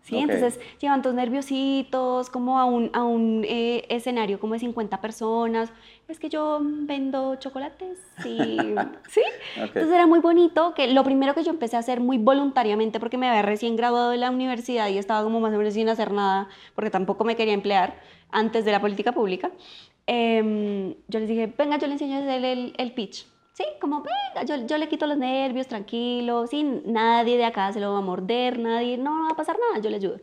¿Sí? 0.05 0.17
Ok. 0.17 0.21
Entonces 0.21 0.61
llevan 0.81 1.01
todos 1.01 1.17
nerviositos, 1.17 2.29
como 2.29 2.59
a 2.59 2.67
un, 2.67 2.91
a 2.93 3.03
un 3.05 3.43
eh, 3.49 3.87
escenario 3.89 4.39
como 4.39 4.53
de 4.53 4.61
50 4.61 5.01
personas. 5.01 5.73
Es 6.09 6.19
que 6.19 6.29
yo 6.29 6.61
vendo 6.63 7.37
chocolates 7.37 7.99
y... 8.25 8.59
¿Sí? 9.09 9.23
Ok. 9.57 9.69
Entonces 9.69 9.91
era 9.91 10.07
muy 10.07 10.21
bonito, 10.21 10.75
que 10.75 10.89
lo 10.89 11.05
primero 11.05 11.35
que 11.35 11.43
yo 11.43 11.51
empecé 11.51 11.77
a 11.77 11.79
hacer 11.79 12.01
muy 12.01 12.19
voluntariamente, 12.19 13.01
porque 13.01 13.17
me 13.17 13.29
había 13.29 13.43
recién 13.43 13.77
graduado 13.77 14.11
de 14.11 14.19
la 14.19 14.31
universidad 14.31 14.89
y 14.91 14.99
estaba 14.99 15.23
como 15.25 15.41
más 15.41 15.55
o 15.55 15.57
menos 15.57 15.73
sin 15.73 15.89
hacer 15.89 16.13
nada, 16.13 16.49
porque 16.75 16.91
tampoco 16.91 17.25
me 17.25 17.35
quería 17.35 17.55
emplear 17.55 17.99
antes 18.31 18.65
de 18.65 18.73
la 18.73 18.81
política 18.81 19.13
pública, 19.13 19.53
em, 20.07 20.95
yo 21.09 21.21
les 21.21 21.29
dije, 21.29 21.53
venga, 21.57 21.79
yo 21.79 21.87
le 21.87 21.95
enseño 21.95 22.17
a 22.17 22.19
hacer 22.19 22.45
el, 22.45 22.75
el 22.77 22.93
pitch. 22.93 23.27
Sí, 23.55 23.65
como, 23.81 24.03
venga, 24.03 24.45
yo, 24.45 24.67
yo 24.67 24.79
le 24.79 24.89
quito 24.89 25.07
los 25.07 25.17
nervios, 25.17 25.69
tranquilo, 25.69 26.47
sí, 26.49 26.63
nadie 26.85 27.37
de 27.37 27.45
acá 27.45 27.73
se 27.73 27.79
lo 27.81 27.93
va 27.93 27.99
a 27.99 28.03
morder, 28.03 28.59
nadie, 28.59 28.99
no, 28.99 29.17
no 29.17 29.25
va 29.27 29.31
a 29.31 29.37
pasar 29.37 29.57
nada, 29.59 29.81
yo 29.81 29.91
le 29.91 29.97
ayudo. 29.97 30.19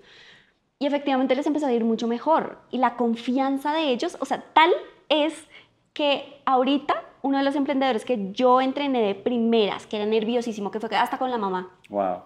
Y 0.80 0.86
efectivamente 0.86 1.34
les 1.36 1.48
empezó 1.48 1.68
a 1.68 1.72
ir 1.72 1.86
mucho 1.86 2.08
mejor. 2.08 2.60
Y 2.72 2.78
la 2.78 2.98
confianza 2.98 3.72
de 3.74 3.90
ellos, 3.90 4.18
o 4.20 4.26
sea, 4.26 4.44
tal 4.54 4.70
es 5.08 5.48
que 5.94 6.42
ahorita 6.46 7.02
uno 7.22 7.38
de 7.38 7.44
los 7.46 7.56
emprendedores 7.56 8.04
que 8.04 8.32
yo 8.34 8.60
entrené 8.62 9.02
de 9.02 9.16
primeras, 9.16 9.88
que 9.88 9.96
era 9.98 10.06
nerviosísimo, 10.06 10.70
que 10.72 10.80
fue 10.82 10.94
hasta 10.98 11.18
con 11.18 11.32
la 11.32 11.38
mamá, 11.38 11.70
Wow. 11.90 12.24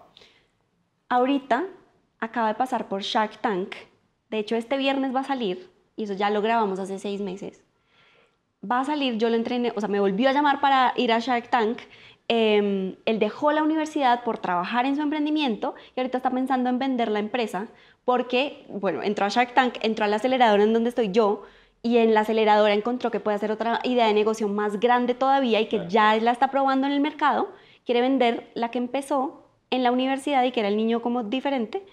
ahorita 1.08 1.66
acaba 2.18 2.48
de 2.48 2.54
pasar 2.54 2.88
por 2.88 3.02
Shark 3.02 3.38
Tank. 3.40 3.74
De 4.30 4.38
hecho, 4.38 4.56
este 4.56 4.76
viernes 4.76 5.14
va 5.14 5.20
a 5.20 5.24
salir, 5.24 5.70
y 5.94 6.04
eso 6.04 6.14
ya 6.14 6.30
lo 6.30 6.42
grabamos 6.42 6.78
hace 6.78 6.98
seis 6.98 7.20
meses. 7.20 7.62
Va 8.68 8.80
a 8.80 8.84
salir, 8.84 9.16
yo 9.18 9.28
lo 9.28 9.36
entrené, 9.36 9.72
o 9.76 9.80
sea, 9.80 9.88
me 9.88 10.00
volvió 10.00 10.28
a 10.28 10.32
llamar 10.32 10.60
para 10.60 10.92
ir 10.96 11.12
a 11.12 11.18
Shark 11.18 11.48
Tank. 11.50 11.78
Eh, 12.28 12.96
él 13.04 13.18
dejó 13.18 13.52
la 13.52 13.62
universidad 13.62 14.24
por 14.24 14.38
trabajar 14.38 14.84
en 14.86 14.96
su 14.96 15.02
emprendimiento 15.02 15.74
y 15.94 16.00
ahorita 16.00 16.16
está 16.18 16.30
pensando 16.30 16.68
en 16.70 16.78
vender 16.80 17.08
la 17.08 17.20
empresa 17.20 17.68
porque, 18.04 18.64
bueno, 18.68 19.02
entró 19.02 19.24
a 19.26 19.28
Shark 19.28 19.54
Tank, 19.54 19.74
entró 19.82 20.04
a 20.04 20.08
la 20.08 20.16
aceleradora 20.16 20.64
en 20.64 20.72
donde 20.72 20.88
estoy 20.88 21.12
yo 21.12 21.42
y 21.82 21.98
en 21.98 22.14
la 22.14 22.20
aceleradora 22.20 22.74
encontró 22.74 23.12
que 23.12 23.20
puede 23.20 23.36
hacer 23.36 23.52
otra 23.52 23.78
idea 23.84 24.06
de 24.06 24.14
negocio 24.14 24.48
más 24.48 24.80
grande 24.80 25.14
todavía 25.14 25.60
y 25.60 25.66
que 25.66 25.76
Claro. 25.76 25.90
ya 25.90 26.16
la 26.16 26.32
está 26.32 26.50
probando 26.50 26.86
en 26.88 26.92
el 26.94 27.00
mercado. 27.00 27.48
Quiere 27.84 28.00
vender 28.00 28.50
la 28.54 28.72
que 28.72 28.78
empezó 28.78 29.44
en 29.70 29.84
la 29.84 29.92
universidad 29.92 30.42
y 30.42 30.50
que 30.50 30.60
era 30.60 30.68
el 30.68 30.76
niño 30.76 31.02
como 31.02 31.22
diferente 31.22 31.84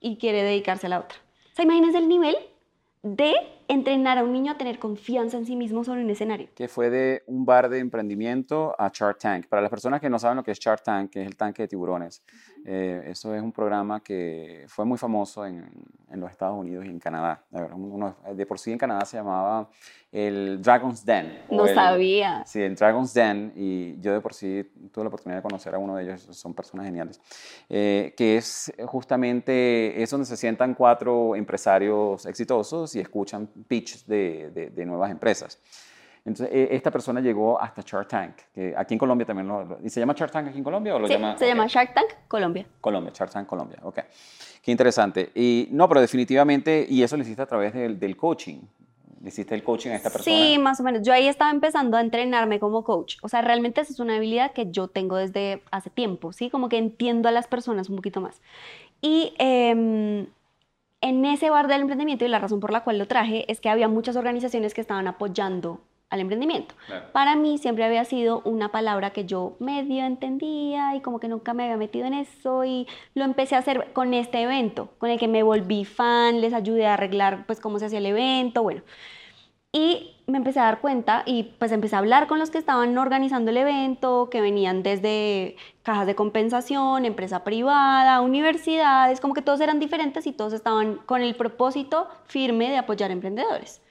y 0.00 0.16
quiere 0.16 0.42
dedicarse 0.42 0.86
a 0.86 0.90
la 0.90 1.00
otra. 1.00 1.18
O 1.52 1.54
sea, 1.54 1.64
imagínense 1.66 1.98
el 1.98 2.08
nivel 2.08 2.36
de 3.02 3.34
entrenar 3.72 4.18
a 4.18 4.24
un 4.24 4.32
niño 4.32 4.52
a 4.52 4.58
tener 4.58 4.78
confianza 4.78 5.36
en 5.38 5.46
sí 5.46 5.56
mismo 5.56 5.82
sobre 5.84 6.04
un 6.04 6.10
escenario. 6.10 6.48
Que 6.54 6.68
fue 6.68 6.90
de 6.90 7.22
un 7.26 7.44
bar 7.44 7.68
de 7.68 7.78
emprendimiento 7.78 8.74
a 8.78 8.90
Shark 8.92 9.18
Tank. 9.18 9.46
Para 9.46 9.62
las 9.62 9.70
personas 9.70 10.00
que 10.00 10.10
no 10.10 10.18
saben 10.18 10.36
lo 10.36 10.44
que 10.44 10.50
es 10.50 10.58
Shark 10.58 10.82
Tank, 10.82 11.10
que 11.10 11.22
es 11.22 11.26
el 11.26 11.36
tanque 11.36 11.62
de 11.62 11.68
tiburones, 11.68 12.22
eh, 12.64 13.02
eso 13.06 13.34
es 13.34 13.42
un 13.42 13.52
programa 13.52 14.00
que 14.02 14.64
fue 14.68 14.84
muy 14.84 14.98
famoso 14.98 15.44
en, 15.46 15.68
en 16.10 16.20
los 16.20 16.30
Estados 16.30 16.58
Unidos 16.58 16.84
y 16.84 16.88
en 16.88 16.98
Canadá. 16.98 17.44
De, 17.50 17.60
verdad, 17.60 17.76
uno- 17.78 18.16
de 18.34 18.46
por 18.46 18.58
sí 18.58 18.72
en 18.72 18.78
Canadá 18.78 19.04
se 19.04 19.16
llamaba 19.16 19.68
el 20.12 20.60
Dragon's 20.60 21.04
Den. 21.04 21.40
No 21.50 21.66
el- 21.66 21.74
sabía. 21.74 22.44
Sí, 22.44 22.60
el 22.60 22.74
Dragon's 22.74 23.14
Den, 23.14 23.52
y 23.56 23.98
yo 24.00 24.12
de 24.12 24.20
por 24.20 24.34
sí 24.34 24.70
tuve 24.92 25.04
la 25.04 25.08
oportunidad 25.08 25.38
de 25.38 25.42
conocer 25.42 25.74
a 25.74 25.78
uno 25.78 25.96
de 25.96 26.04
ellos, 26.04 26.20
son 26.30 26.52
personas 26.52 26.84
geniales, 26.84 27.20
eh, 27.70 28.12
que 28.16 28.36
es 28.36 28.70
justamente, 28.86 30.02
es 30.02 30.10
donde 30.10 30.26
se 30.26 30.36
sientan 30.36 30.74
cuatro 30.74 31.34
empresarios 31.34 32.26
exitosos 32.26 32.94
y 32.94 33.00
escuchan 33.00 33.48
pitch 33.64 34.04
de, 34.06 34.50
de- 34.50 34.70
de 34.70 34.86
nuevas 34.86 35.10
empresas. 35.10 35.58
Entonces, 36.24 36.54
eh, 36.54 36.68
esta 36.70 36.90
persona 36.92 37.20
llegó 37.20 37.60
hasta 37.60 37.82
Shark 37.84 38.06
Tank, 38.06 38.36
que 38.54 38.74
aquí 38.76 38.94
en 38.94 38.98
Colombia 38.98 39.26
también 39.26 39.48
lo, 39.48 39.78
¿Y 39.82 39.90
se 39.90 39.98
llama 39.98 40.14
Shark 40.16 40.30
Tank 40.30 40.48
aquí 40.48 40.58
en 40.58 40.62
Colombia 40.64 40.94
o 40.94 40.98
lo 41.00 41.08
sí, 41.08 41.14
llama? 41.14 41.36
se 41.36 41.46
llama 41.48 41.66
Shark 41.66 41.92
Tank 41.94 42.10
Colombia. 42.28 42.64
Colombia, 42.80 43.12
Shark 43.12 43.32
Tank 43.32 43.46
Colombia, 43.48 43.78
ok. 43.82 43.98
Qué 44.62 44.70
interesante. 44.70 45.30
Y 45.34 45.66
no, 45.72 45.88
pero 45.88 46.00
definitivamente, 46.00 46.86
y 46.88 47.02
eso 47.02 47.16
lo 47.16 47.24
hiciste 47.24 47.42
a 47.42 47.46
través 47.46 47.74
del, 47.74 47.98
del 47.98 48.16
coaching. 48.16 48.60
¿Le 49.20 49.28
hiciste 49.28 49.54
el 49.56 49.64
coaching 49.64 49.90
a 49.90 49.96
esta 49.96 50.10
persona? 50.10 50.36
Sí, 50.36 50.58
más 50.58 50.78
o 50.78 50.84
menos. 50.84 51.02
Yo 51.02 51.12
ahí 51.12 51.26
estaba 51.26 51.50
empezando 51.50 51.96
a 51.96 52.00
entrenarme 52.00 52.60
como 52.60 52.84
coach. 52.84 53.16
O 53.22 53.28
sea, 53.28 53.40
realmente 53.40 53.80
esa 53.80 53.92
es 53.92 53.98
una 54.00 54.16
habilidad 54.16 54.52
que 54.52 54.70
yo 54.70 54.86
tengo 54.88 55.16
desde 55.16 55.62
hace 55.72 55.90
tiempo, 55.90 56.32
¿sí? 56.32 56.50
Como 56.50 56.68
que 56.68 56.78
entiendo 56.78 57.28
a 57.28 57.32
las 57.32 57.46
personas 57.48 57.88
un 57.88 57.96
poquito 57.96 58.20
más. 58.20 58.40
Y 59.00 59.34
eh, 59.38 60.26
en 61.02 61.24
ese 61.24 61.50
bar 61.50 61.68
del 61.68 61.82
emprendimiento, 61.82 62.24
y 62.24 62.28
la 62.28 62.38
razón 62.38 62.60
por 62.60 62.72
la 62.72 62.84
cual 62.84 62.98
lo 62.98 63.06
traje, 63.06 63.44
es 63.52 63.60
que 63.60 63.68
había 63.68 63.88
muchas 63.88 64.16
organizaciones 64.16 64.72
que 64.72 64.80
estaban 64.80 65.06
apoyando 65.06 65.80
al 66.08 66.20
emprendimiento. 66.20 66.74
Claro. 66.86 67.06
Para 67.12 67.36
mí 67.36 67.58
siempre 67.58 67.84
había 67.84 68.04
sido 68.04 68.42
una 68.44 68.70
palabra 68.70 69.10
que 69.10 69.24
yo 69.24 69.56
medio 69.60 70.04
entendía 70.04 70.94
y 70.94 71.00
como 71.00 71.18
que 71.20 71.28
nunca 71.28 71.54
me 71.54 71.64
había 71.64 71.76
metido 71.76 72.06
en 72.06 72.14
eso 72.14 72.64
y 72.64 72.86
lo 73.14 73.24
empecé 73.24 73.56
a 73.56 73.58
hacer 73.58 73.92
con 73.92 74.14
este 74.14 74.42
evento, 74.42 74.90
con 74.98 75.10
el 75.10 75.18
que 75.18 75.26
me 75.26 75.42
volví 75.42 75.84
fan, 75.84 76.40
les 76.40 76.52
ayudé 76.52 76.86
a 76.86 76.94
arreglar 76.94 77.46
pues 77.46 77.60
cómo 77.60 77.78
se 77.78 77.86
hacía 77.86 77.98
el 77.98 78.06
evento, 78.06 78.62
bueno. 78.62 78.82
Y 79.72 80.11
me 80.26 80.38
empecé 80.38 80.60
a 80.60 80.64
dar 80.64 80.80
cuenta 80.80 81.22
y 81.26 81.54
pues 81.58 81.72
empecé 81.72 81.96
a 81.96 81.98
hablar 81.98 82.26
con 82.26 82.38
los 82.38 82.50
que 82.50 82.58
estaban 82.58 82.96
organizando 82.96 83.50
el 83.50 83.56
evento, 83.56 84.28
que 84.30 84.40
venían 84.40 84.82
desde 84.82 85.56
cajas 85.82 86.06
de 86.06 86.14
compensación, 86.14 87.04
empresa 87.04 87.44
privada, 87.44 88.20
universidades, 88.20 89.20
como 89.20 89.34
que 89.34 89.42
todos 89.42 89.60
eran 89.60 89.80
diferentes 89.80 90.26
y 90.26 90.32
todos 90.32 90.52
estaban 90.52 90.96
con 91.06 91.22
el 91.22 91.34
propósito 91.34 92.08
firme 92.26 92.70
de 92.70 92.78
apoyar 92.78 93.10
emprendedores. 93.10 93.82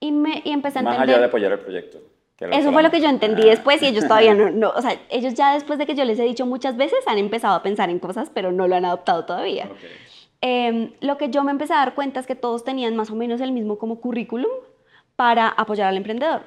Y, 0.00 0.12
me, 0.12 0.42
y 0.44 0.52
empecé 0.52 0.78
a 0.78 0.82
Más 0.82 0.94
entender... 0.94 1.16
allá 1.16 1.20
de 1.20 1.26
apoyar 1.28 1.52
el 1.52 1.58
proyecto. 1.58 1.98
Eso 2.38 2.70
fue 2.72 2.84
lo 2.84 2.90
que 2.92 3.00
yo 3.00 3.08
entendí 3.08 3.42
Ah. 3.42 3.46
después 3.50 3.82
y 3.82 3.86
ellos 3.86 4.04
todavía 4.06 4.32
no, 4.32 4.48
no, 4.50 4.70
o 4.70 4.80
sea, 4.80 4.96
ellos 5.10 5.34
ya 5.34 5.54
después 5.54 5.76
de 5.76 5.86
que 5.86 5.96
yo 5.96 6.04
les 6.04 6.20
he 6.20 6.22
dicho 6.22 6.46
muchas 6.46 6.76
veces 6.76 7.00
han 7.08 7.18
empezado 7.18 7.56
a 7.56 7.62
pensar 7.64 7.90
en 7.90 7.98
cosas, 7.98 8.30
pero 8.32 8.52
no 8.52 8.68
lo 8.68 8.76
han 8.76 8.84
adoptado 8.84 9.24
todavía. 9.24 9.68
Em, 10.40 10.92
lo 11.00 11.18
que 11.18 11.30
yo 11.30 11.42
me 11.42 11.50
empecé 11.50 11.72
a 11.72 11.78
dar 11.78 11.94
cuenta 11.96 12.20
es 12.20 12.26
que 12.28 12.36
todos 12.36 12.62
tenían 12.62 12.94
más 12.94 13.10
o 13.10 13.16
menos 13.16 13.40
el 13.40 13.50
mismo 13.50 13.76
como 13.76 14.00
currículum 14.00 14.50
para 15.18 15.48
apoyar 15.48 15.88
al 15.88 15.96
emprendedor. 15.96 16.42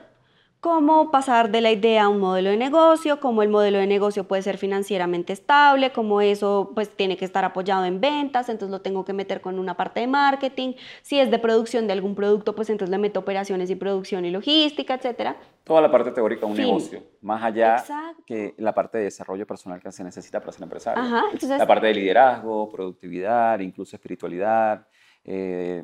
Cómo 0.61 1.11
pasar 1.11 1.51
de 1.51 1.59
la 1.59 1.71
idea 1.71 2.03
a 2.03 2.07
un 2.07 2.19
modelo 2.21 2.51
de 2.51 2.55
negocio, 2.55 3.19
cómo 3.19 3.43
el 3.43 3.49
modelo 3.49 3.79
de 3.79 3.87
negocio 3.87 4.29
puede 4.29 4.43
ser 4.43 4.57
financieramente 4.57 5.33
estable, 5.33 5.91
cómo 5.91 6.21
eso 6.21 6.71
pues 6.73 6.89
tiene 6.95 7.17
que 7.17 7.25
estar 7.25 7.43
apoyado 7.43 7.83
en 7.83 7.99
ventas, 7.99 8.47
entonces 8.47 8.71
lo 8.71 8.79
tengo 8.79 9.03
que 9.03 9.11
meter 9.11 9.41
con 9.41 9.59
una 9.59 9.75
parte 9.75 9.99
de 9.99 10.07
marketing. 10.07 10.75
Si 11.01 11.19
es 11.19 11.29
de 11.31 11.37
producción 11.39 11.85
de 11.85 11.93
algún 11.93 12.15
producto, 12.15 12.55
pues 12.55 12.69
entonces 12.69 12.91
le 12.91 12.97
meto 12.97 13.19
operaciones 13.19 13.69
y 13.69 13.75
producción 13.75 14.23
y 14.23 14.31
logística, 14.31 14.93
etcétera. 14.93 15.35
Toda 15.65 15.81
la 15.81 15.91
parte 15.91 16.11
teórica 16.11 16.45
de 16.45 16.51
un 16.51 16.55
Fin. 16.55 16.65
negocio, 16.67 17.03
más 17.21 17.43
allá 17.43 17.75
Exacto. 17.75 18.23
que 18.25 18.53
la 18.57 18.73
parte 18.73 18.99
de 18.99 19.03
desarrollo 19.05 19.45
personal 19.45 19.81
que 19.81 19.91
se 19.91 20.03
necesita 20.03 20.39
para 20.39 20.53
ser 20.53 20.63
empresario. 20.63 21.03
Ajá, 21.03 21.23
entonces 21.33 21.57
La 21.59 21.67
parte 21.67 21.87
de 21.87 21.95
liderazgo, 21.95 22.69
productividad, 22.69 23.59
incluso 23.59 23.97
espiritualidad, 23.97 24.87
eh, 25.23 25.83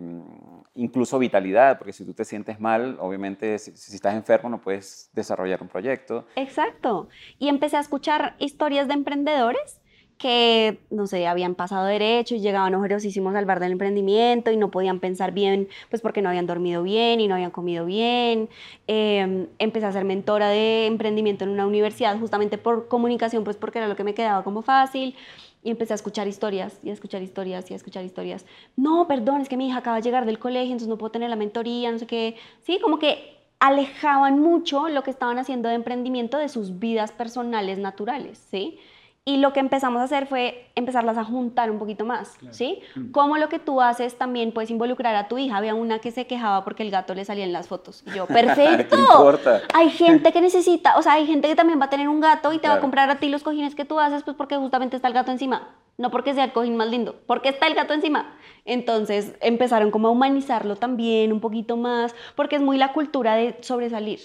incluso 0.75 1.19
vitalidad, 1.19 1.77
porque 1.77 1.93
si 1.93 2.05
tú 2.05 2.13
te 2.13 2.25
sientes 2.25 2.59
mal, 2.59 2.97
obviamente 2.99 3.59
si, 3.59 3.71
estás 3.71 4.15
enfermo 4.15 4.49
no 4.49 4.61
puedes 4.61 5.09
desarrollar 5.13 5.61
un 5.61 5.67
proyecto. 5.67 6.25
Exacto. 6.35 7.07
Y 7.37 7.49
empecé 7.49 7.77
a 7.77 7.81
escuchar 7.81 8.35
historias 8.39 8.87
de 8.87 8.95
emprendedores 8.95 9.79
que, 10.17 10.79
no 10.89 11.05
sé, 11.05 11.27
habían 11.27 11.53
pasado 11.53 11.85
derecho 11.85 12.33
y 12.33 12.39
llegaban 12.39 12.73
ojerosísimos 12.73 13.35
al 13.35 13.45
bar 13.45 13.59
del 13.59 13.73
emprendimiento 13.73 14.49
y 14.49 14.57
no 14.57 14.71
podían 14.71 14.99
pensar 14.99 15.31
bien, 15.31 15.67
pues 15.89 16.01
porque 16.01 16.23
no 16.23 16.29
habían 16.29 16.47
dormido 16.47 16.81
bien 16.81 17.19
y 17.19 17.27
no 17.27 17.35
habían 17.35 17.51
comido 17.51 17.85
bien. 17.85 18.49
Eh, 18.87 19.47
empecé 19.59 19.85
a 19.85 19.91
ser 19.91 20.05
mentora 20.05 20.49
de 20.49 20.87
emprendimiento 20.87 21.43
en 21.43 21.51
una 21.51 21.67
universidad 21.67 22.17
justamente 22.19 22.57
por 22.57 22.87
comunicación, 22.87 23.43
pues 23.43 23.57
porque 23.57 23.77
era 23.77 23.87
lo 23.87 23.95
que 23.95 24.03
me 24.03 24.15
quedaba 24.15 24.43
como 24.43 24.63
fácil. 24.63 25.15
Y 25.63 25.71
empecé 25.71 25.93
a 25.93 25.95
escuchar 25.95 26.27
historias 26.27 26.79
y 26.83 26.89
a 26.89 26.93
escuchar 26.93 27.21
historias 27.21 27.69
y 27.69 27.73
a 27.73 27.77
escuchar 27.77 28.05
historias. 28.05 28.45
No, 28.75 29.07
perdón, 29.07 29.41
es 29.41 29.49
que 29.49 29.57
mi 29.57 29.67
hija 29.67 29.79
acaba 29.79 29.97
de 29.97 30.03
llegar 30.03 30.25
del 30.25 30.39
colegio, 30.39 30.71
entonces 30.71 30.87
no 30.87 30.97
puedo 30.97 31.11
tener 31.11 31.29
la 31.29 31.35
mentoría, 31.35 31.91
no 31.91 31.99
sé 31.99 32.07
qué. 32.07 32.35
Sí, 32.61 32.79
como 32.81 32.99
que 32.99 33.37
alejaban 33.59 34.39
mucho 34.39 34.87
lo 34.87 35.03
que 35.03 35.11
estaban 35.11 35.39
haciendo 35.39 35.69
de 35.69 35.75
emprendimiento 35.75 36.37
de 36.37 36.49
sus 36.49 36.79
vidas 36.79 37.11
personales 37.11 37.79
naturales, 37.79 38.37
¿sí? 38.51 38.79
Y 39.27 39.35
lo 39.39 39.51
que 39.51 39.59
empezamos 39.59 39.99
a 39.99 40.05
hacer 40.05 40.25
fue 40.25 40.69
empezarlas 40.73 41.17
a 41.17 41.25
juntar 41.25 41.69
un 41.69 41.79
poquito 41.79 42.05
más, 42.05 42.37
¿sí? 42.51 42.79
Como 43.11 43.37
lo 43.37 43.49
que 43.49 43.59
tú 43.59 43.81
haces 43.81 44.17
también 44.17 44.53
puedes 44.53 44.71
involucrar 44.71 45.17
a 45.17 45.27
tu 45.27 45.37
hija. 45.37 45.57
Había 45.57 45.75
una 45.75 45.99
que 45.99 46.11
se 46.11 46.25
quejaba 46.27 46.63
porque 46.63 46.83
el 46.83 46.91
gato 46.91 47.13
le 47.13 47.25
salía 47.25 47.43
en 47.43 47.51
las 47.51 47.67
fotos. 47.67 48.05
Y 48.07 48.15
yo, 48.15 48.25
perfecto. 48.27 48.95
¿Qué 48.95 49.01
importa? 49.01 49.63
Hay 49.73 49.89
gente 49.89 50.31
que 50.31 50.39
necesita, 50.39 50.97
o 50.97 51.01
sea, 51.01 51.11
hay 51.11 51.27
gente 51.27 51.49
que 51.49 51.57
también 51.57 51.77
va 51.77 51.87
a 51.87 51.89
tener 51.89 52.07
un 52.07 52.21
gato 52.21 52.53
y 52.53 52.59
te 52.59 52.69
va 52.69 52.75
a 52.75 52.79
comprar 52.79 53.09
a 53.09 53.15
ti 53.15 53.27
los 53.27 53.43
cojines 53.43 53.75
que 53.75 53.83
tú 53.83 53.99
haces, 53.99 54.23
pues 54.23 54.37
porque 54.37 54.55
justamente 54.55 54.95
está 54.95 55.09
el 55.09 55.13
gato 55.13 55.29
encima. 55.29 55.75
No 55.97 56.09
porque 56.09 56.33
sea 56.33 56.45
el 56.45 56.53
cojín 56.53 56.77
más 56.77 56.87
lindo, 56.87 57.15
porque 57.25 57.49
está 57.49 57.67
el 57.67 57.73
gato 57.73 57.93
encima. 57.93 58.33
Entonces 58.63 59.33
empezaron 59.41 59.91
como 59.91 60.07
a 60.07 60.11
humanizarlo 60.11 60.77
también 60.77 61.33
un 61.33 61.41
poquito 61.41 61.75
más, 61.75 62.15
porque 62.37 62.55
es 62.55 62.61
muy 62.61 62.77
la 62.77 62.93
cultura 62.93 63.35
de 63.35 63.57
sobresalir, 63.59 64.21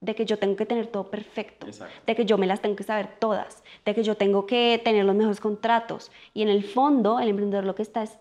de 0.00 0.14
que 0.14 0.24
yo 0.24 0.38
tengo 0.38 0.56
que 0.56 0.66
tener 0.66 0.86
todo 0.86 1.10
perfecto, 1.10 1.66
Exacto. 1.66 1.94
de 2.06 2.14
que 2.14 2.24
yo 2.24 2.38
me 2.38 2.46
las 2.46 2.60
tengo 2.60 2.76
que 2.76 2.84
saber 2.84 3.16
todas, 3.18 3.64
de 3.84 3.94
que 3.94 4.02
yo 4.02 4.16
tengo 4.16 4.46
que 4.46 4.80
tener 4.84 5.04
los 5.04 5.16
mejores 5.16 5.40
contratos. 5.40 6.12
Y 6.34 6.42
en 6.42 6.48
el 6.48 6.64
fondo, 6.64 7.18
el 7.18 7.28
emprendedor 7.28 7.64
lo 7.64 7.74
que 7.74 7.82
está 7.82 8.02
es 8.02 8.18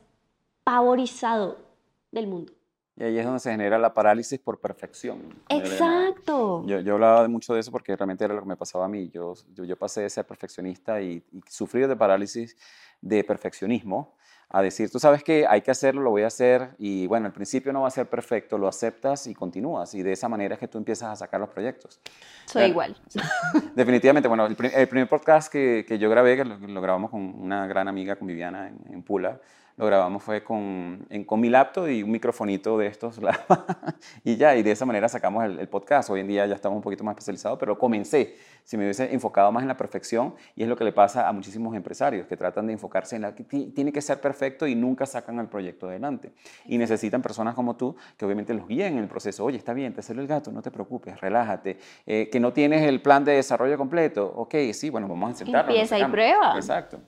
pavorizado 0.63 1.59
del 2.11 2.27
mundo. 2.27 2.53
Y 2.99 3.03
ahí 3.03 3.19
es 3.19 3.25
donde 3.25 3.39
se 3.39 3.51
genera 3.51 3.77
la 3.77 3.93
parálisis 3.93 4.39
por 4.39 4.59
perfección. 4.59 5.35
Exacto. 5.49 6.63
Yo, 6.65 6.79
yo 6.79 6.95
hablaba 6.95 7.27
mucho 7.27 7.53
de 7.53 7.59
eso 7.59 7.71
porque 7.71 7.95
realmente 7.95 8.25
era 8.25 8.33
lo 8.33 8.41
que 8.41 8.47
me 8.47 8.57
pasaba 8.57 8.85
a 8.85 8.87
mí. 8.87 9.09
Yo, 9.09 9.35
yo, 9.53 9.63
yo 9.65 9.77
pasé 9.77 10.01
de 10.01 10.09
ser 10.09 10.25
perfeccionista 10.25 10.99
y, 10.99 11.23
y 11.31 11.41
sufrir 11.47 11.87
de 11.87 11.95
parálisis 11.95 12.57
de 12.99 13.23
perfeccionismo 13.23 14.16
a 14.49 14.62
decir, 14.62 14.89
tú 14.89 14.97
sabes 14.97 15.23
que 15.23 15.45
hay 15.45 15.62
que 15.62 15.71
hacerlo, 15.71 16.01
lo 16.01 16.10
voy 16.12 16.23
a 16.23 16.27
hacer 16.27 16.69
y 16.79 17.05
bueno, 17.07 17.25
al 17.27 17.33
principio 17.33 17.73
no 17.73 17.81
va 17.81 17.89
a 17.89 17.91
ser 17.91 18.07
perfecto, 18.07 18.57
lo 18.57 18.67
aceptas 18.69 19.27
y 19.27 19.33
continúas 19.33 19.93
y 19.93 20.03
de 20.03 20.13
esa 20.13 20.29
manera 20.29 20.53
es 20.53 20.60
que 20.60 20.67
tú 20.69 20.77
empiezas 20.77 21.10
a 21.10 21.15
sacar 21.17 21.39
los 21.41 21.49
proyectos. 21.49 21.99
Soy 22.45 22.53
Claro. 22.53 22.67
igual. 22.69 22.97
Definitivamente, 23.75 24.27
bueno, 24.29 24.45
el, 24.45 24.55
el 24.73 24.88
primer 24.88 25.10
podcast 25.10 25.51
que, 25.51 25.86
que 25.88 25.97
yo 25.99 26.10
grabé, 26.10 26.38
que 26.38 26.45
lo, 26.45 26.57
lo 26.57 26.81
grabamos 26.81 27.12
con 27.12 27.21
una 27.21 27.67
gran 27.67 27.88
amiga, 27.88 28.15
con 28.15 28.27
Viviana, 28.27 28.69
en, 28.69 28.79
en 28.93 29.03
Pula, 29.03 29.39
lo 29.77 29.85
grabamos 29.85 30.23
fue 30.23 30.43
con, 30.43 31.05
en- 31.09 31.23
con 31.23 31.39
mi 31.39 31.49
laptop 31.49 31.87
y 31.87 32.01
un 32.03 32.09
microfonito 32.11 32.77
de 32.79 32.87
estos, 32.87 33.19
y 34.23 34.35
ya, 34.35 34.55
y 34.55 34.63
de 34.63 34.71
esa 34.71 34.85
manera 34.85 35.07
sacamos 35.07 35.43
el, 35.45 35.59
el 35.59 35.69
podcast. 35.69 36.09
Hoy 36.09 36.19
en 36.21 36.27
día 36.27 36.45
ya 36.47 36.55
estamos 36.55 36.75
un 36.77 36.81
poquito 36.81 37.03
más 37.03 37.13
especializados, 37.13 37.59
pero 37.59 37.77
comencé, 37.77 38.35
si 38.63 38.75
me 38.75 38.83
hubiese 38.83 39.13
enfocado 39.13 39.51
más 39.51 39.61
en 39.61 39.67
la 39.67 39.77
perfección, 39.77 40.33
y 40.55 40.63
es 40.63 40.67
lo 40.69 40.75
que 40.75 40.83
le 40.83 40.91
pasa 40.91 41.27
a 41.29 41.31
muchísimos 41.31 41.75
empresarios, 41.75 42.25
que 42.27 42.35
tratan 42.35 42.65
de 42.67 42.73
enfocarse 42.73 43.15
en 43.15 43.21
la 43.21 43.35
que 43.35 43.43
ti- 43.43 43.67
tiene 43.75 43.91
que 43.93 44.01
ser 44.01 44.19
perfecto 44.19 44.65
y 44.65 44.73
nunca 44.75 45.05
sacan 45.05 45.37
el 45.39 45.47
proyecto 45.47 45.87
adelante. 45.87 46.31
Y 46.65 46.77
necesitan 46.79 47.21
personas 47.21 47.53
como 47.53 47.75
tú 47.75 47.95
que 48.17 48.25
obviamente 48.25 48.53
los 48.55 48.67
guíen 48.67 48.93
en 48.93 49.03
el 49.03 49.07
proceso. 49.07 49.45
Oye, 49.45 49.57
está 49.57 49.73
bien, 49.73 49.93
te 49.93 50.01
salió 50.01 50.21
el 50.23 50.27
gato, 50.27 50.51
no 50.51 50.61
te 50.63 50.71
preocupes, 50.71 51.21
relájate. 51.21 51.77
Eh, 52.07 52.29
que 52.31 52.39
no 52.39 52.51
tienes 52.51 52.81
el 52.81 52.99
plan 53.01 53.23
de 53.23 53.33
desarrollo 53.33 53.77
completo. 53.77 54.33
Ok, 54.35 54.55
sí, 54.73 54.89
bueno, 54.89 55.07
vamos 55.07 55.31
a 55.33 55.35
sentarnos. 55.35 55.69
Empieza 55.69 55.99
y 55.99 56.05
prueba. 56.11 56.55
Exacto. 56.55 56.99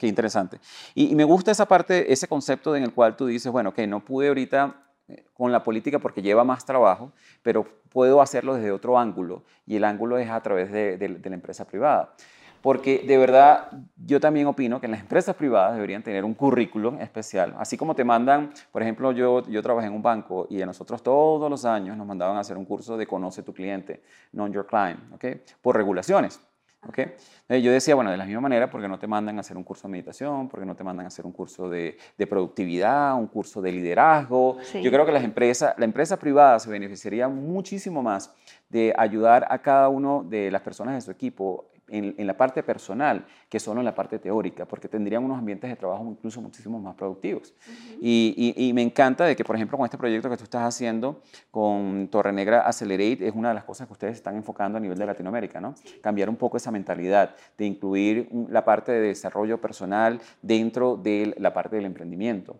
Qué 0.00 0.06
interesante. 0.06 0.58
Y, 0.94 1.12
y 1.12 1.14
me 1.14 1.24
gusta 1.24 1.50
esa 1.50 1.66
parte, 1.66 2.10
ese 2.10 2.26
concepto 2.26 2.74
en 2.74 2.82
el 2.84 2.94
cual 2.94 3.16
tú 3.16 3.26
dices, 3.26 3.52
bueno, 3.52 3.74
que 3.74 3.86
no 3.86 4.00
pude 4.02 4.28
ahorita 4.28 4.74
eh, 5.08 5.24
con 5.34 5.52
la 5.52 5.62
política 5.62 5.98
porque 5.98 6.22
lleva 6.22 6.42
más 6.42 6.64
trabajo, 6.64 7.12
pero 7.42 7.66
puedo 7.90 8.22
hacerlo 8.22 8.54
desde 8.54 8.72
otro 8.72 8.98
ángulo 8.98 9.42
y 9.66 9.76
el 9.76 9.84
ángulo 9.84 10.16
es 10.16 10.30
a 10.30 10.40
través 10.42 10.72
de, 10.72 10.96
de- 10.96 11.08
de 11.18 11.28
la 11.28 11.34
empresa 11.34 11.66
privada. 11.66 12.14
Porque 12.62 13.04
de 13.06 13.18
verdad 13.18 13.68
yo 14.06 14.20
también 14.20 14.46
opino 14.46 14.80
que 14.80 14.88
las 14.88 15.00
empresas 15.00 15.36
privadas 15.36 15.74
deberían 15.74 16.02
tener 16.02 16.24
un 16.24 16.32
currículum 16.34 16.98
especial. 17.00 17.54
Así 17.58 17.76
como 17.76 17.94
te 17.94 18.04
mandan, 18.04 18.52
por 18.72 18.80
ejemplo, 18.82 19.12
yo, 19.12 19.46
yo 19.48 19.62
trabajé 19.62 19.88
en 19.88 19.94
un 19.94 20.02
banco 20.02 20.46
y 20.48 20.62
a 20.62 20.66
nosotros 20.66 21.02
todos 21.02 21.50
los 21.50 21.66
años 21.66 21.94
nos 21.98 22.06
mandaban 22.06 22.36
a 22.38 22.40
hacer 22.40 22.56
un 22.56 22.64
curso 22.64 22.96
de 22.96 23.06
Conoce 23.06 23.42
tu 23.42 23.52
cliente, 23.52 24.02
Know 24.32 24.48
Your 24.48 24.66
Client, 24.66 25.00
¿ok? 25.12 25.24
Por 25.60 25.76
regulaciones. 25.76 26.40
¿Ok? 26.86 26.98
Entonces, 26.98 27.62
yo 27.62 27.72
decía, 27.72 27.94
bueno, 27.94 28.10
de 28.10 28.16
la 28.16 28.24
misma 28.24 28.40
manera, 28.40 28.70
porque 28.70 28.88
no 28.88 28.98
te 28.98 29.06
mandan 29.06 29.36
a 29.36 29.40
hacer 29.40 29.56
un 29.56 29.64
curso 29.64 29.88
de 29.88 29.92
meditación? 29.92 30.48
porque 30.48 30.66
no 30.66 30.74
te 30.74 30.84
mandan 30.84 31.06
a 31.06 31.08
hacer 31.08 31.26
un 31.26 31.32
curso 31.32 31.68
de, 31.68 31.98
de 32.16 32.26
productividad, 32.26 33.14
un 33.16 33.26
curso 33.26 33.60
de 33.60 33.72
liderazgo? 33.72 34.58
Sí. 34.62 34.82
Yo 34.82 34.90
creo 34.90 35.04
que 35.04 35.12
las 35.12 35.24
empresas, 35.24 35.74
la 35.76 35.84
empresa 35.84 36.18
privada 36.18 36.58
se 36.58 36.70
beneficiaría 36.70 37.28
muchísimo 37.28 38.02
más 38.02 38.34
de 38.68 38.94
ayudar 38.96 39.46
a 39.50 39.60
cada 39.60 39.88
uno 39.88 40.24
de 40.28 40.50
las 40.50 40.62
personas 40.62 40.94
de 40.94 41.00
su 41.00 41.10
equipo 41.10 41.70
en, 41.90 42.14
en 42.16 42.26
la 42.26 42.36
parte 42.36 42.62
personal 42.62 43.26
que 43.48 43.58
solo 43.60 43.80
en 43.80 43.84
la 43.84 43.94
parte 43.94 44.18
teórica, 44.18 44.64
porque 44.66 44.88
tendrían 44.88 45.24
unos 45.24 45.38
ambientes 45.38 45.68
de 45.68 45.76
trabajo 45.76 46.04
incluso 46.10 46.40
muchísimo 46.40 46.78
más 46.80 46.94
productivos. 46.94 47.52
y, 48.00 48.54
y- 48.56 48.68
y 48.68 48.72
me 48.72 48.82
encanta 48.82 49.24
de 49.24 49.34
que, 49.36 49.44
por 49.44 49.56
ejemplo, 49.56 49.76
con 49.76 49.84
este 49.84 49.98
proyecto 49.98 50.30
que 50.30 50.36
tú 50.36 50.44
estás 50.44 50.62
haciendo 50.62 51.20
con 51.50 52.08
Torre 52.08 52.32
Negra 52.32 52.60
Accelerate, 52.66 53.26
es 53.26 53.34
una 53.34 53.48
de 53.48 53.54
las 53.54 53.64
cosas 53.64 53.86
que 53.86 53.92
ustedes 53.92 54.14
están 54.16 54.36
enfocando 54.36 54.78
a 54.78 54.80
nivel 54.80 54.98
de 54.98 55.06
Latinoamérica, 55.06 55.60
¿no? 55.60 55.74
Cambiar 56.00 56.28
un 56.28 56.36
poco 56.36 56.56
esa 56.56 56.70
mentalidad 56.70 57.34
de 57.58 57.66
incluir 57.66 58.28
la 58.48 58.64
parte 58.64 58.92
de 58.92 59.00
desarrollo 59.00 59.60
personal 59.60 60.20
dentro 60.42 60.96
de 60.96 61.34
la 61.38 61.52
parte 61.52 61.76
del 61.76 61.84
emprendimiento. 61.86 62.56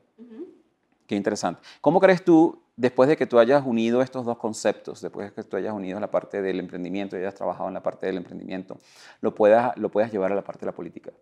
Qué 1.06 1.16
interesante. 1.16 1.60
¿Cómo 1.80 1.98
crees 2.00 2.24
tú 2.24 2.60
después 2.80 3.10
de 3.10 3.16
que 3.18 3.26
tú 3.26 3.38
hayas 3.38 3.62
unido 3.66 4.00
estos 4.00 4.24
dos 4.24 4.38
conceptos, 4.38 5.02
después 5.02 5.28
de 5.28 5.34
que 5.34 5.42
tú 5.46 5.58
hayas 5.58 5.74
unido 5.74 6.00
la 6.00 6.10
parte 6.10 6.40
del 6.40 6.58
emprendimiento 6.58 7.14
y 7.14 7.20
hayas 7.20 7.34
trabajado 7.34 7.68
en 7.68 7.74
la 7.74 7.82
parte 7.82 8.06
del 8.06 8.16
emprendimiento, 8.16 8.78
lo 9.20 9.34
puedas, 9.34 9.76
lo 9.76 9.90
puedas 9.90 10.10
llevar 10.10 10.32
a 10.32 10.34
la 10.34 10.42
parte 10.42 10.60
de 10.60 10.66
la 10.66 10.72
política? 10.72 11.12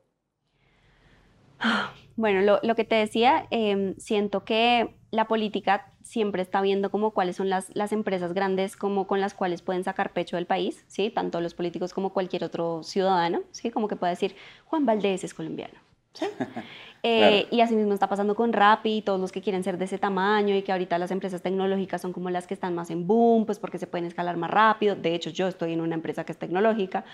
Bueno, 2.15 2.59
lo, 2.63 2.75
que 2.75 2.85
te 2.85 2.97
decía, 2.97 3.47
em, 3.51 3.95
siento 3.97 4.45
que 4.45 4.97
la 5.13 5.29
política 5.29 5.93
siempre 6.03 6.43
está 6.43 6.61
viendo 6.61 6.91
como 6.91 7.13
cuáles 7.13 7.37
son 7.37 7.49
las, 7.49 7.75
las, 7.77 7.93
empresas 7.93 8.33
grandes 8.33 8.77
como 8.77 9.07
con 9.07 9.21
las 9.21 9.35
cuales 9.35 9.63
pueden 9.63 9.85
sacar 9.85 10.13
pecho 10.13 10.35
del 10.35 10.47
país, 10.47 10.85
¿sí? 10.89 11.11
Tanto 11.11 11.41
los 11.41 11.55
políticos 11.55 11.95
como 11.95 12.13
cualquier 12.13 12.43
otro 12.43 12.83
ciudadano, 12.83 13.43
¿sí? 13.53 13.71
Como 13.71 13.87
que 13.87 13.95
puede 13.95 14.15
decir, 14.15 14.35
Juan 14.65 14.85
Valdés 14.85 15.23
es 15.23 15.33
colombiano, 15.33 15.79
¿sí? 16.15 16.27
Eh, 17.05 17.47
y 17.53 17.61
así 17.61 17.77
mismo 17.77 17.95
está 17.95 18.09
pasando 18.09 18.35
con 18.35 18.53
Rappi 18.53 18.97
y 18.97 19.03
todos 19.03 19.21
los 19.21 19.31
que 19.31 19.41
quieren 19.41 19.63
ser 19.63 19.79
de 19.79 19.85
ese 19.85 19.99
tamaño 19.99 20.57
y 20.57 20.63
que 20.63 20.73
ahorita 20.73 20.99
las 20.99 21.13
empresas 21.13 21.43
tecnológicas 21.43 22.03
son 22.03 22.13
como 22.13 22.29
las 22.29 22.49
que 22.49 22.55
están 22.55 22.75
más 22.75 22.91
en 22.91 23.07
boom, 23.07 23.47
pues 23.47 23.61
porque 23.61 23.79
se 23.79 23.87
pueden 23.87 24.05
escalar 24.05 24.37
más 24.37 24.51
rápido. 24.51 24.97
De 24.97 25.15
hecho, 25.15 25.31
yo 25.31 25.47
estoy 25.47 25.73
en 25.75 25.81
una 25.81 25.95
empresa 25.95 26.25
que 26.25 26.33
es 26.33 26.39
tecnológica. 26.39 27.05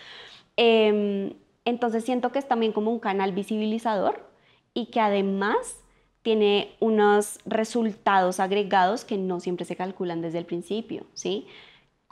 Em, 0.57 1.35
entonces 1.67 2.03
siento 2.03 2.33
que 2.33 2.39
es 2.39 2.49
también 2.49 2.73
como 2.73 2.91
un 2.91 2.99
canal 2.99 3.33
visibilizador 3.33 4.27
y 4.73 4.87
que 4.87 5.01
además 5.01 5.85
tiene 6.23 6.75
unos 6.81 7.39
resultados 7.45 8.41
agregados 8.41 9.05
que 9.05 9.19
no 9.19 9.41
siempre 9.41 9.67
se 9.67 9.77
calculan 9.77 10.23
desde 10.23 10.39
el 10.39 10.47
principio, 10.47 11.05
¿sí? 11.13 11.47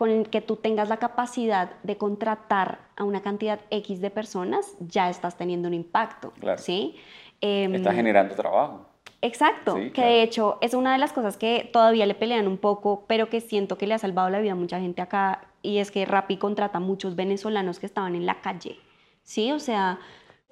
Con 0.03 0.25
que 0.25 0.41
tú 0.41 0.57
tengas 0.57 0.89
la 0.89 0.97
capacidad 0.97 1.71
de 1.85 1.97
contratar 1.97 2.81
a 2.97 3.05
una 3.05 3.23
cantidad 3.23 3.61
X 3.71 4.01
de 4.01 4.11
personas, 4.11 4.75
ya 4.81 5.09
estás 5.09 5.37
teniendo 5.37 5.69
un 5.69 5.75
impacto, 5.75 6.33
¿sí? 6.57 6.97
Eh, 7.41 7.69
estás 7.73 7.95
generando 7.95 8.35
trabajo. 8.35 8.85
Exacto, 9.21 9.77
que 9.95 10.03
de 10.03 10.25
hecho 10.25 10.59
es 10.61 10.75
una 10.75 10.91
de 10.91 10.99
las 10.99 11.13
cosas 11.13 11.37
que 11.37 11.71
todavía 11.73 12.05
le 12.07 12.17
pelean 12.17 12.49
un 12.49 12.59
poco, 12.59 13.05
pero 13.07 13.29
que 13.29 13.41
siento 13.41 13.79
que 13.79 13.87
le 13.87 13.95
ha 13.95 13.99
salvado 13.99 14.29
la 14.29 14.41
vida 14.41 14.51
a 14.51 14.57
mucha 14.57 14.81
gente 14.81 15.03
acá, 15.03 15.47
y 15.63 15.79
es 15.79 15.93
que 15.93 16.05
Rappi 16.05 16.37
contrata 16.37 16.79
a 16.79 16.81
muchos 16.81 17.15
venezolanos 17.15 17.79
que 17.79 17.87
estaban 17.87 18.17
en 18.17 18.27
la 18.27 18.41
calle, 18.41 18.81
¿sí? 19.23 19.53
O 19.53 19.61
sea, 19.61 20.01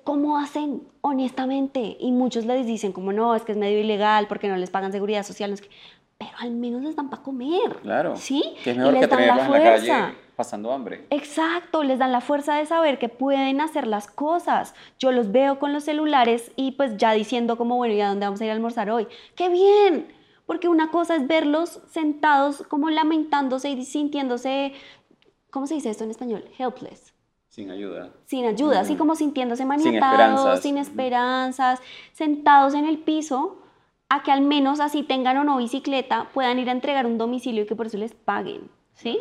¿Cómo 0.05 0.39
hacen 0.39 0.83
honestamente? 1.03 1.97
Y 2.01 2.11
muchos 2.11 2.47
les 2.47 2.67
dicen 2.67 2.93
como 2.93 3.13
no, 3.13 3.35
es 3.35 3.43
que 3.43 3.53
es 3.53 3.59
medio 3.59 3.79
ilegal 3.79 4.27
porque 4.29 4.49
no 4.49 4.57
les 4.57 4.71
pagan 4.71 4.93
seguridad 4.93 5.25
social. 5.25 5.55
Pero 6.21 6.33
al 6.39 6.51
menos 6.51 6.83
les 6.83 6.95
dan 6.95 7.09
para 7.09 7.23
comer. 7.23 7.77
Claro. 7.81 8.15
¿Sí? 8.15 8.55
Que 8.63 8.73
es 8.73 8.77
mejor 8.77 9.01
que 9.01 9.09
tenerlos 9.09 9.47
en 9.47 9.53
la 9.53 9.63
calle 9.63 10.15
pasando 10.37 10.71
hambre. 10.71 11.07
Exacto, 11.09 11.83
les 11.83 11.99
dan 11.99 12.13
la 12.13 12.21
fuerza 12.21 12.57
de 12.57 12.67
saber 12.67 12.99
que 12.99 13.09
pueden 13.09 13.63
hacer 13.63 13.87
las 13.87 14.07
cosas. 14.07 14.75
Yo 14.99 15.13
los 15.13 15.33
veo 15.33 15.59
con 15.59 15.73
los 15.73 15.85
celulares 15.85 16.53
y 16.57 16.73
pues 16.73 16.99
ya 16.99 17.13
diciendo 17.13 17.57
como, 17.57 17.77
bueno, 17.77 17.95
¿y 17.95 18.03
a 18.03 18.09
dónde 18.09 18.27
vamos 18.27 18.41
a 18.41 18.45
ir 18.45 18.51
a 18.51 18.55
almorzar 18.55 18.91
hoy? 18.91 19.09
¡Qué 19.35 19.49
bien! 19.49 20.15
Porque 20.45 20.69
una 20.69 20.91
cosa 20.91 21.17
es 21.17 21.27
verlos 21.27 21.81
sentados 21.91 22.65
como 22.69 22.91
lamentándose 22.91 23.71
y 23.71 23.85
sintiéndose, 23.85 24.75
¿cómo 25.51 25.67
se 25.67 25.75
dice 25.75 25.89
esto 25.89 26.05
en 26.05 26.11
español? 26.11 26.45
Helpless. 26.59 27.15
Sin 27.49 27.71
ayuda. 27.71 28.11
Sin 28.27 28.45
ayuda, 28.45 28.81
así 28.81 28.95
como 28.95 29.17
sintiéndose 29.17 29.65
maniatados, 29.65 30.61
sin 30.61 30.77
esperanzas, 30.77 31.81
sentados 32.13 32.75
en 32.75 32.87
el 32.87 32.99
piso, 32.99 33.59
a 34.11 34.23
que 34.23 34.31
al 34.33 34.43
menos 34.43 34.81
así 34.81 35.03
tengan 35.03 35.39
o 35.39 35.45
no 35.45 35.57
bicicleta, 35.57 36.29
puedan 36.35 36.59
ir 36.59 36.69
a 36.69 36.73
entregar 36.73 37.07
un 37.07 37.17
domicilio 37.17 37.63
y 37.63 37.67
que 37.67 37.77
por 37.77 37.87
eso 37.87 37.97
les 37.97 38.13
paguen, 38.13 38.69
¿sí? 38.95 39.19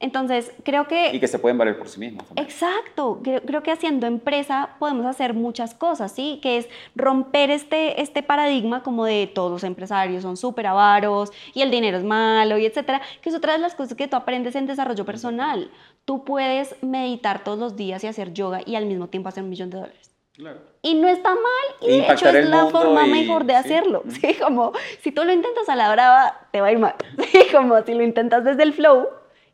Entonces, 0.00 0.52
creo 0.62 0.86
que... 0.86 1.10
Y 1.12 1.18
que 1.18 1.26
se 1.26 1.38
pueden 1.38 1.58
valer 1.58 1.76
por 1.76 1.88
sí 1.88 1.98
mismos. 1.98 2.24
Exacto, 2.36 3.20
creo, 3.22 3.62
que 3.62 3.72
haciendo 3.72 4.06
empresa 4.06 4.76
podemos 4.78 5.06
hacer 5.06 5.34
muchas 5.34 5.74
cosas, 5.74 6.12
¿sí? 6.12 6.38
Que 6.40 6.58
es 6.58 6.68
romper 6.94 7.50
este, 7.50 8.00
este 8.00 8.22
paradigma 8.22 8.82
como 8.82 9.06
de 9.06 9.26
todos 9.26 9.50
los 9.50 9.64
empresarios 9.64 10.22
son 10.22 10.36
súper 10.36 10.68
avaros 10.68 11.32
y 11.52 11.62
el 11.62 11.70
dinero 11.70 11.98
es 11.98 12.04
malo 12.04 12.58
y 12.58 12.66
etcétera, 12.66 13.00
que 13.20 13.30
es 13.30 13.34
otra 13.34 13.54
de 13.54 13.58
las 13.58 13.74
cosas 13.74 13.96
que 13.96 14.06
tú 14.06 14.16
aprendes 14.16 14.54
en 14.54 14.66
desarrollo 14.66 15.04
personal. 15.04 15.70
Tú 16.04 16.24
puedes 16.24 16.80
meditar 16.82 17.42
todos 17.42 17.58
los 17.58 17.76
días 17.76 18.04
y 18.04 18.06
hacer 18.06 18.32
yoga 18.32 18.60
y 18.64 18.76
al 18.76 18.86
mismo 18.86 19.08
tiempo 19.08 19.30
hacer 19.30 19.42
un 19.42 19.50
millón 19.50 19.70
de 19.70 19.78
dólares. 19.78 20.17
Claro. 20.38 20.60
Y 20.82 20.94
no 20.94 21.08
está 21.08 21.30
mal, 21.30 21.42
y 21.80 21.98
de 21.98 22.12
hecho 22.12 22.28
es 22.28 22.48
la 22.48 22.66
forma 22.66 23.06
mejor 23.06 23.44
de 23.44 23.56
hacerlo. 23.56 24.04
¿sí? 24.08 24.34
Como 24.34 24.72
si 25.00 25.10
tú 25.10 25.24
lo 25.24 25.32
intentas 25.32 25.68
a 25.68 25.74
la 25.74 25.92
brava, 25.92 26.46
te 26.52 26.60
va 26.60 26.68
a 26.68 26.72
ir 26.72 26.78
mal. 26.78 26.94
¿sí? 27.32 27.40
Como 27.52 27.82
si 27.82 27.92
lo 27.92 28.04
intentas 28.04 28.44
desde 28.44 28.62
el 28.62 28.72
flow, 28.72 29.08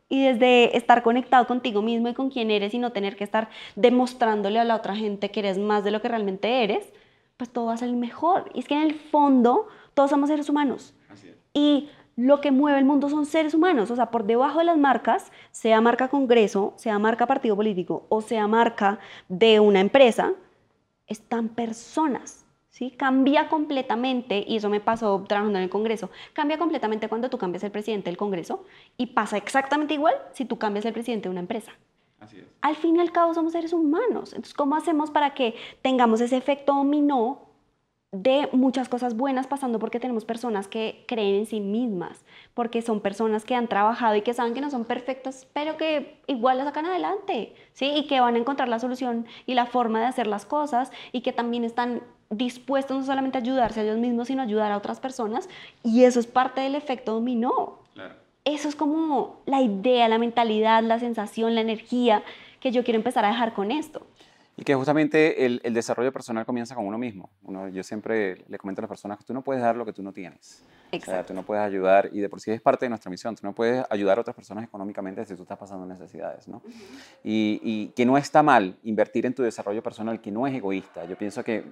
y 0.07 0.23
desde 0.23 0.77
estar 0.77 1.01
conectado 1.01 1.47
contigo 1.47 1.81
mismo 1.81 2.07
y 2.07 2.13
con 2.13 2.29
quién 2.29 2.51
eres 2.51 2.75
y 2.75 2.77
no 2.79 2.91
tener 2.91 3.15
que 3.15 3.23
estar 3.23 3.49
demostrándole 3.75 4.59
a 4.59 4.63
la 4.63 4.75
otra 4.75 4.95
gente 4.95 5.31
que 5.31 5.39
eres 5.39 5.57
más 5.57 5.83
de 5.83 5.89
lo 5.89 5.99
que 5.99 6.07
realmente 6.07 6.63
eres, 6.63 6.93
pues 7.37 7.49
todo 7.49 7.65
va 7.65 7.73
a 7.73 7.77
ser 7.77 7.91
mejor. 7.91 8.51
Y 8.53 8.59
es 8.59 8.67
que 8.67 8.75
en 8.75 8.83
el 8.83 8.93
fondo 8.93 9.67
todos 9.95 10.11
somos 10.11 10.29
seres 10.29 10.47
humanos. 10.47 10.93
Y 11.53 11.89
lo 12.17 12.39
que 12.39 12.51
mueve 12.51 12.77
el 12.77 12.85
mundo 12.85 13.09
son 13.09 13.25
seres 13.25 13.53
humanos. 13.53 13.89
O 13.91 13.95
sea, 13.95 14.11
por 14.11 14.25
debajo 14.25 14.59
de 14.59 14.65
las 14.65 14.77
marcas, 14.77 15.31
sea 15.51 15.81
marca 15.81 16.07
Congreso, 16.07 16.73
sea 16.75 16.99
marca 16.99 17.25
partido 17.25 17.55
político 17.55 18.05
o 18.09 18.21
sea 18.21 18.47
marca 18.47 18.99
de 19.27 19.59
una 19.59 19.79
empresa, 19.79 20.33
están 21.07 21.49
personas 21.49 22.45
¿sí? 22.75 22.91
Cambia 22.91 23.47
completamente, 23.47 24.43
y 24.45 24.57
eso 24.57 24.69
me 24.69 24.81
pasó 24.81 25.23
trabajando 25.29 25.57
en 25.57 25.63
el 25.63 25.69
Congreso, 25.69 26.09
cambia 26.33 26.57
completamente 26.57 27.07
cuando 27.07 27.29
tú 27.29 27.37
cambias 27.37 27.63
el 27.63 27.71
presidente 27.71 28.09
del 28.09 28.17
Congreso 28.17 28.65
y 28.97 29.07
pasa 29.07 29.37
exactamente 29.37 29.93
igual 29.93 30.13
si 30.33 30.43
tú 30.43 30.57
cambias 30.57 30.83
el 30.83 30.91
presidente 30.91 31.29
de 31.29 31.31
una 31.31 31.39
empresa. 31.39 31.71
Así 32.19 32.37
es. 32.37 32.45
Al 32.61 32.75
fin 32.75 32.97
y 32.97 32.99
al 32.99 33.13
cabo 33.13 33.33
somos 33.33 33.53
seres 33.53 33.71
humanos. 33.71 34.33
Entonces, 34.33 34.53
¿cómo 34.53 34.75
hacemos 34.75 35.09
para 35.09 35.33
que 35.33 35.55
tengamos 35.81 36.19
ese 36.19 36.35
efecto 36.35 36.73
dominó 36.73 37.44
de 38.21 38.47
muchas 38.53 38.87
cosas 38.87 39.15
buenas 39.17 39.47
pasando 39.47 39.77
porque 39.77 39.99
tenemos 39.99 40.23
personas 40.23 40.67
que 40.67 41.03
creen 41.07 41.35
en 41.35 41.45
sí 41.45 41.59
mismas, 41.59 42.23
porque 42.53 42.81
son 42.81 43.01
personas 43.01 43.43
que 43.43 43.55
han 43.55 43.67
trabajado 43.67 44.15
y 44.15 44.21
que 44.21 44.33
saben 44.33 44.53
que 44.53 44.61
no 44.61 44.69
son 44.69 44.85
perfectas, 44.85 45.47
pero 45.53 45.75
que 45.75 46.17
igual 46.27 46.57
las 46.57 46.67
sacan 46.67 46.85
adelante, 46.85 47.53
¿sí? 47.73 47.91
Y 47.95 48.07
que 48.07 48.21
van 48.21 48.35
a 48.35 48.37
encontrar 48.39 48.69
la 48.69 48.79
solución 48.79 49.25
y 49.45 49.53
la 49.53 49.65
forma 49.65 49.99
de 49.99 50.05
hacer 50.05 50.27
las 50.27 50.45
cosas 50.45 50.91
y 51.11 51.21
que 51.21 51.33
también 51.33 51.63
están 51.65 52.03
dispuestos 52.29 52.97
no 52.97 53.03
solamente 53.03 53.37
a 53.37 53.41
ayudarse 53.41 53.81
a 53.81 53.83
ellos 53.83 53.97
mismos, 53.97 54.27
sino 54.27 54.41
a 54.41 54.45
ayudar 54.45 54.71
a 54.71 54.77
otras 54.77 54.99
personas. 54.99 55.49
Y 55.83 56.03
eso 56.03 56.19
es 56.19 56.27
parte 56.27 56.61
del 56.61 56.75
efecto 56.75 57.13
dominó. 57.13 57.79
Eso 58.45 58.69
es 58.69 58.75
como 58.75 59.41
la 59.47 59.61
idea, 59.61 60.07
la 60.07 60.19
mentalidad, 60.19 60.83
la 60.83 60.99
sensación, 60.99 61.55
la 61.55 61.61
energía 61.61 62.21
que 62.59 62.71
yo 62.71 62.83
quiero 62.83 62.97
empezar 62.97 63.25
a 63.25 63.29
dejar 63.29 63.53
con 63.53 63.71
esto. 63.71 64.05
Y 64.57 64.63
que 64.63 64.73
justamente 64.73 65.45
el, 65.45 65.61
desarrollo 65.73 66.13
personal 66.13 66.45
comienza 66.45 66.75
con 66.75 66.85
uno 66.85 66.97
mismo. 66.97 67.29
Uno, 67.43 67.67
yo 67.67 67.83
siempre 67.83 68.45
le 68.47 68.57
comento 68.57 68.79
a 68.79 68.83
las 68.83 68.89
personas 68.89 69.17
que 69.17 69.25
tú 69.25 69.33
no 69.33 69.41
puedes 69.41 69.61
dar 69.61 69.75
lo 69.75 69.85
que 69.85 69.91
tú 69.91 70.01
no 70.01 70.13
tienes. 70.13 70.63
Exacto. 70.91 71.11
O 71.11 71.13
sea, 71.13 71.25
tú 71.25 71.33
no 71.33 71.43
puedes 71.43 71.63
ayudar, 71.63 72.09
y 72.13 72.21
de 72.21 72.29
por 72.29 72.39
sí 72.39 72.51
es 72.51 72.61
parte 72.61 72.85
de 72.85 72.89
nuestra 72.89 73.11
misión, 73.11 73.35
tú 73.35 73.45
no 73.45 73.53
puedes 73.53 73.85
ayudar 73.89 74.17
a 74.17 74.21
otras 74.21 74.35
personas 74.35 74.63
económicamente 74.63 75.25
si 75.25 75.35
tú 75.35 75.41
estás 75.41 75.57
pasando 75.57 75.85
necesidades, 75.85 76.47
¿no? 76.47 76.61
y, 77.23 77.59
y, 77.63 77.87
que 77.89 78.05
no 78.05 78.17
está 78.17 78.43
mal 78.43 78.77
invertir 78.83 79.25
en 79.25 79.33
tu 79.33 79.43
desarrollo 79.43 79.83
personal, 79.83 80.21
que 80.21 80.31
no 80.31 80.47
es 80.47 80.55
egoísta. 80.55 81.03
Yo 81.05 81.17
pienso 81.17 81.43
que 81.43 81.65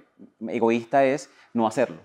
egoísta 0.48 1.06
es 1.06 1.30
no 1.54 1.66
hacerlo. 1.66 2.00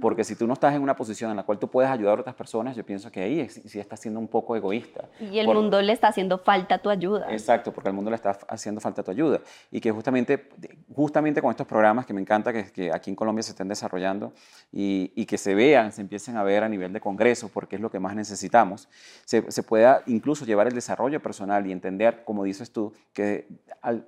Porque 0.00 0.24
si 0.24 0.36
tú 0.36 0.46
no 0.46 0.54
estás 0.54 0.74
en 0.74 0.82
una 0.82 0.96
posición 0.96 1.30
en 1.30 1.36
la 1.36 1.42
cual 1.42 1.58
tú 1.58 1.68
puedes 1.68 1.90
ayudar 1.90 2.18
a 2.18 2.20
otras 2.20 2.34
personas, 2.34 2.76
yo 2.76 2.84
pienso 2.84 3.10
que 3.10 3.22
ahí 3.22 3.48
sí 3.48 3.78
estás 3.78 4.00
siendo 4.00 4.20
un 4.20 4.28
poco 4.28 4.56
egoísta. 4.56 5.08
Y 5.20 5.38
el 5.38 5.46
mundo 5.46 5.80
le 5.80 5.92
está 5.92 6.08
haciendo 6.08 6.38
falta 6.38 6.78
tu 6.78 6.90
ayuda. 6.90 7.26
Exacto, 7.30 7.72
porque 7.72 7.88
al 7.88 7.94
mundo 7.94 8.10
le 8.10 8.16
está 8.16 8.38
haciendo 8.48 8.80
falta 8.80 9.02
tu 9.02 9.10
ayuda. 9.10 9.40
Y 9.70 9.80
que 9.80 9.90
justamente, 9.90 10.48
justamente 10.94 11.40
con 11.40 11.50
estos 11.50 11.66
programas 11.66 12.06
que 12.06 12.12
me 12.12 12.20
encanta 12.20 12.52
que, 12.52 12.70
que 12.70 12.92
aquí 12.92 13.10
en 13.10 13.16
Colombia 13.16 13.42
se 13.42 13.50
estén 13.50 13.68
desarrollando 13.68 14.32
y, 14.72 15.12
y, 15.14 15.26
que 15.26 15.38
se 15.38 15.54
vean, 15.54 15.92
se 15.92 16.00
empiecen 16.00 16.36
a 16.36 16.42
ver 16.42 16.64
a 16.64 16.68
nivel 16.68 16.92
de 16.92 17.00
Congreso, 17.00 17.50
porque 17.52 17.76
es 17.76 17.82
lo 17.82 17.90
que 17.90 18.00
más 18.00 18.14
necesitamos, 18.14 18.88
se, 19.24 19.50
se 19.50 19.62
pueda 19.62 20.02
incluso 20.06 20.44
llevar 20.44 20.66
el 20.66 20.74
desarrollo 20.74 21.20
personal 21.20 21.66
y 21.66 21.72
entender, 21.72 22.24
como 22.24 22.44
dices 22.44 22.72
tú, 22.72 22.92
que 23.12 23.48
al, 23.82 24.06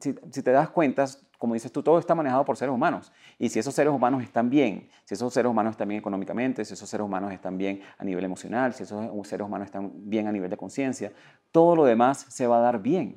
si, 0.00 0.14
si, 0.30 0.42
te 0.42 0.50
das 0.50 0.70
cuenta, 0.70 1.06
como 1.38 1.54
dices 1.54 1.72
tú, 1.72 1.82
todo 1.82 1.98
está 1.98 2.14
manejado 2.14 2.44
por 2.44 2.56
seres 2.56 2.74
humanos. 2.74 3.12
Y 3.38 3.48
si 3.48 3.58
esos 3.58 3.74
seres 3.74 3.92
humanos 3.92 4.22
están 4.22 4.50
bien, 4.50 4.88
si 5.04 5.14
esos 5.14 5.32
seres 5.32 5.50
humanos 5.50 5.72
están 5.72 5.88
bien 5.88 5.98
económicamente, 5.98 6.64
si 6.64 6.74
esos 6.74 6.88
seres 6.88 7.04
humanos 7.04 7.32
están 7.32 7.58
bien 7.58 7.80
a 7.98 8.04
nivel 8.04 8.24
emocional, 8.24 8.72
si 8.74 8.84
esos 8.84 9.10
seres 9.26 9.46
humanos 9.46 9.66
están 9.66 9.90
bien 9.94 10.26
a 10.26 10.32
nivel 10.32 10.50
de 10.50 10.56
conciencia, 10.56 11.12
todo 11.50 11.76
lo 11.76 11.84
demás 11.84 12.26
se 12.28 12.46
va 12.46 12.58
a 12.58 12.60
dar 12.60 12.80
bien. 12.80 13.16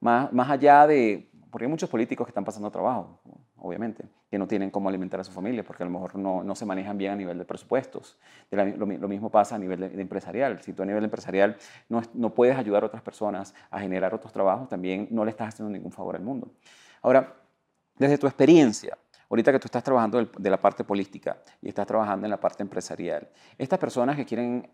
más, 0.00 0.32
más 0.32 0.50
allá 0.50 0.86
de, 0.86 1.30
porque 1.50 1.64
hay 1.64 1.70
muchos 1.70 1.90
políticos 1.90 2.26
que 2.26 2.30
están 2.30 2.44
pasando 2.44 2.70
trabajo, 2.70 3.20
obviamente, 3.56 4.04
que 4.30 4.38
no 4.38 4.46
tienen 4.46 4.70
cómo 4.70 4.88
alimentar 4.88 5.18
a 5.18 5.24
su 5.24 5.32
familia, 5.32 5.64
porque 5.64 5.82
a 5.82 5.86
lo 5.86 5.90
mejor 5.90 6.14
no, 6.14 6.44
no 6.44 6.54
se 6.54 6.64
manejan 6.64 6.96
bien 6.96 7.12
a 7.12 7.16
nivel 7.16 7.36
de 7.36 7.44
presupuestos. 7.44 8.16
lo, 8.50 8.86
mismo 8.86 9.28
pasa 9.28 9.56
a 9.56 9.58
nivel 9.58 9.80
de, 9.80 10.00
empresarial. 10.00 10.62
Si 10.62 10.72
tú 10.72 10.84
a 10.84 10.86
nivel 10.86 11.02
empresarial 11.02 11.56
no, 11.88 12.00
no 12.14 12.32
puedes 12.32 12.56
ayudar 12.56 12.84
a 12.84 12.86
otras 12.86 13.02
personas 13.02 13.52
a 13.70 13.80
generar 13.80 14.14
otros 14.14 14.32
trabajos, 14.32 14.68
también 14.68 15.08
no 15.10 15.24
le 15.24 15.32
estás 15.32 15.48
haciendo 15.48 15.72
ningún 15.72 15.90
favor 15.90 16.14
al 16.14 16.22
mundo. 16.22 16.52
Ahora, 17.02 17.34
desde 17.96 18.18
tu 18.18 18.28
experiencia, 18.28 18.96
ahorita 19.28 19.50
que 19.50 19.58
tú 19.58 19.66
estás 19.66 19.82
trabajando 19.82 20.24
de 20.24 20.50
la 20.50 20.60
parte 20.60 20.84
política 20.84 21.38
y 21.60 21.68
estás 21.68 21.88
trabajando 21.88 22.24
en 22.24 22.30
la 22.30 22.38
parte 22.38 22.62
empresarial, 22.62 23.28
estas 23.58 23.80
personas 23.80 24.14
que 24.14 24.24
quieren 24.24 24.70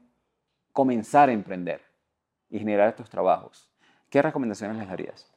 comenzar 0.70 1.30
a 1.30 1.32
emprender 1.32 1.80
y 2.50 2.58
generar 2.58 2.90
estos 2.90 3.08
trabajos, 3.08 3.70
¿qué 4.10 4.20
recomendaciones 4.20 4.76
les 4.76 4.86
darías? 4.86 5.32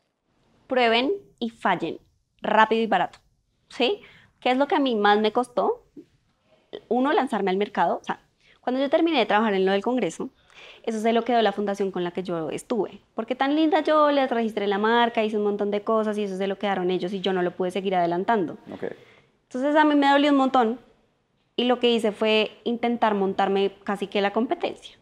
Prueben 0.67 1.13
y 1.39 1.51
fallen, 1.51 1.99
rápido 2.41 2.81
y 2.81 2.87
barato. 2.87 3.19
¿Sí? 3.69 4.01
¿Qué 4.39 4.51
es 4.51 4.57
lo 4.57 4.67
que 4.67 4.75
a 4.75 4.79
mí 4.79 4.95
más 4.95 5.19
me 5.19 5.31
costó? 5.31 5.83
Uno, 6.87 7.11
lanzarme 7.13 7.51
al 7.51 7.57
mercado. 7.57 7.99
O 8.01 8.03
sea, 8.03 8.19
Cuando 8.61 8.81
yo 8.81 8.89
terminé 8.89 9.19
de 9.19 9.25
trabajar 9.25 9.53
en 9.53 9.65
lo 9.65 9.71
del 9.71 9.81
Congreso, 9.81 10.29
eso 10.83 10.99
se 10.99 11.13
lo 11.13 11.23
quedó 11.23 11.41
la 11.41 11.51
fundación 11.51 11.91
con 11.91 12.03
la 12.03 12.11
que 12.11 12.23
yo 12.23 12.49
estuve. 12.49 13.01
Porque 13.15 13.35
tan 13.35 13.55
linda 13.55 13.81
yo 13.81 14.11
les 14.11 14.29
registré 14.29 14.67
la 14.67 14.77
marca, 14.77 15.23
hice 15.23 15.37
un 15.37 15.43
montón 15.43 15.71
de 15.71 15.81
cosas 15.81 16.17
y 16.17 16.23
eso 16.23 16.37
se 16.37 16.47
lo 16.47 16.57
quedaron 16.57 16.91
ellos 16.91 17.13
y 17.13 17.21
yo 17.21 17.33
no 17.33 17.41
lo 17.41 17.51
pude 17.51 17.71
seguir 17.71 17.95
adelantando. 17.95 18.57
Okay. 18.73 18.91
Entonces 19.43 19.75
a 19.75 19.85
mí 19.85 19.95
me 19.95 20.09
dolió 20.09 20.31
un 20.31 20.37
montón 20.37 20.79
y 21.55 21.65
lo 21.65 21.79
que 21.79 21.91
hice 21.91 22.11
fue 22.11 22.51
intentar 22.63 23.15
montarme 23.15 23.73
casi 23.83 24.07
que 24.07 24.21
la 24.21 24.31
competencia. 24.31 24.97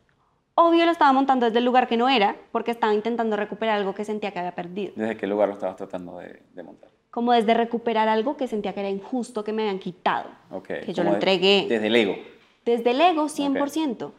Obvio 0.55 0.85
lo 0.85 0.91
estaba 0.91 1.13
montando 1.13 1.45
desde 1.45 1.59
el 1.59 1.65
lugar 1.65 1.87
que 1.87 1.97
no 1.97 2.09
era, 2.09 2.35
porque 2.51 2.71
estaba 2.71 2.91
intentando 2.91 3.35
recuperar 3.35 3.77
algo 3.77 3.93
que 3.93 4.03
sentía 4.03 4.31
que 4.31 4.39
había 4.39 4.55
perdido. 4.55 4.91
¿Desde 4.95 5.15
qué 5.15 5.27
lugar 5.27 5.49
lo 5.49 5.53
estabas 5.53 5.75
tratando 5.75 6.17
de, 6.17 6.63
montar? 6.63 6.89
Como 7.17 7.33
desde 7.33 7.55
recuperar 7.55 8.07
algo 8.09 8.37
que 8.37 8.47
sentía 8.47 8.73
que 8.73 8.81
era 8.81 8.91
injusto 8.91 9.43
que 9.43 9.51
me 9.51 9.63
habían 9.63 9.79
quitado. 9.79 10.29
Okay. 10.51 10.81
Que 10.81 10.93
yo 10.93 11.03
lo 11.03 11.15
entregué. 11.15 11.65
desde 11.67 11.87
el 11.87 11.95
ego. 11.95 12.15
Desde 12.63 12.91
el 12.91 13.01
ego, 13.01 13.25
100%. 13.25 14.11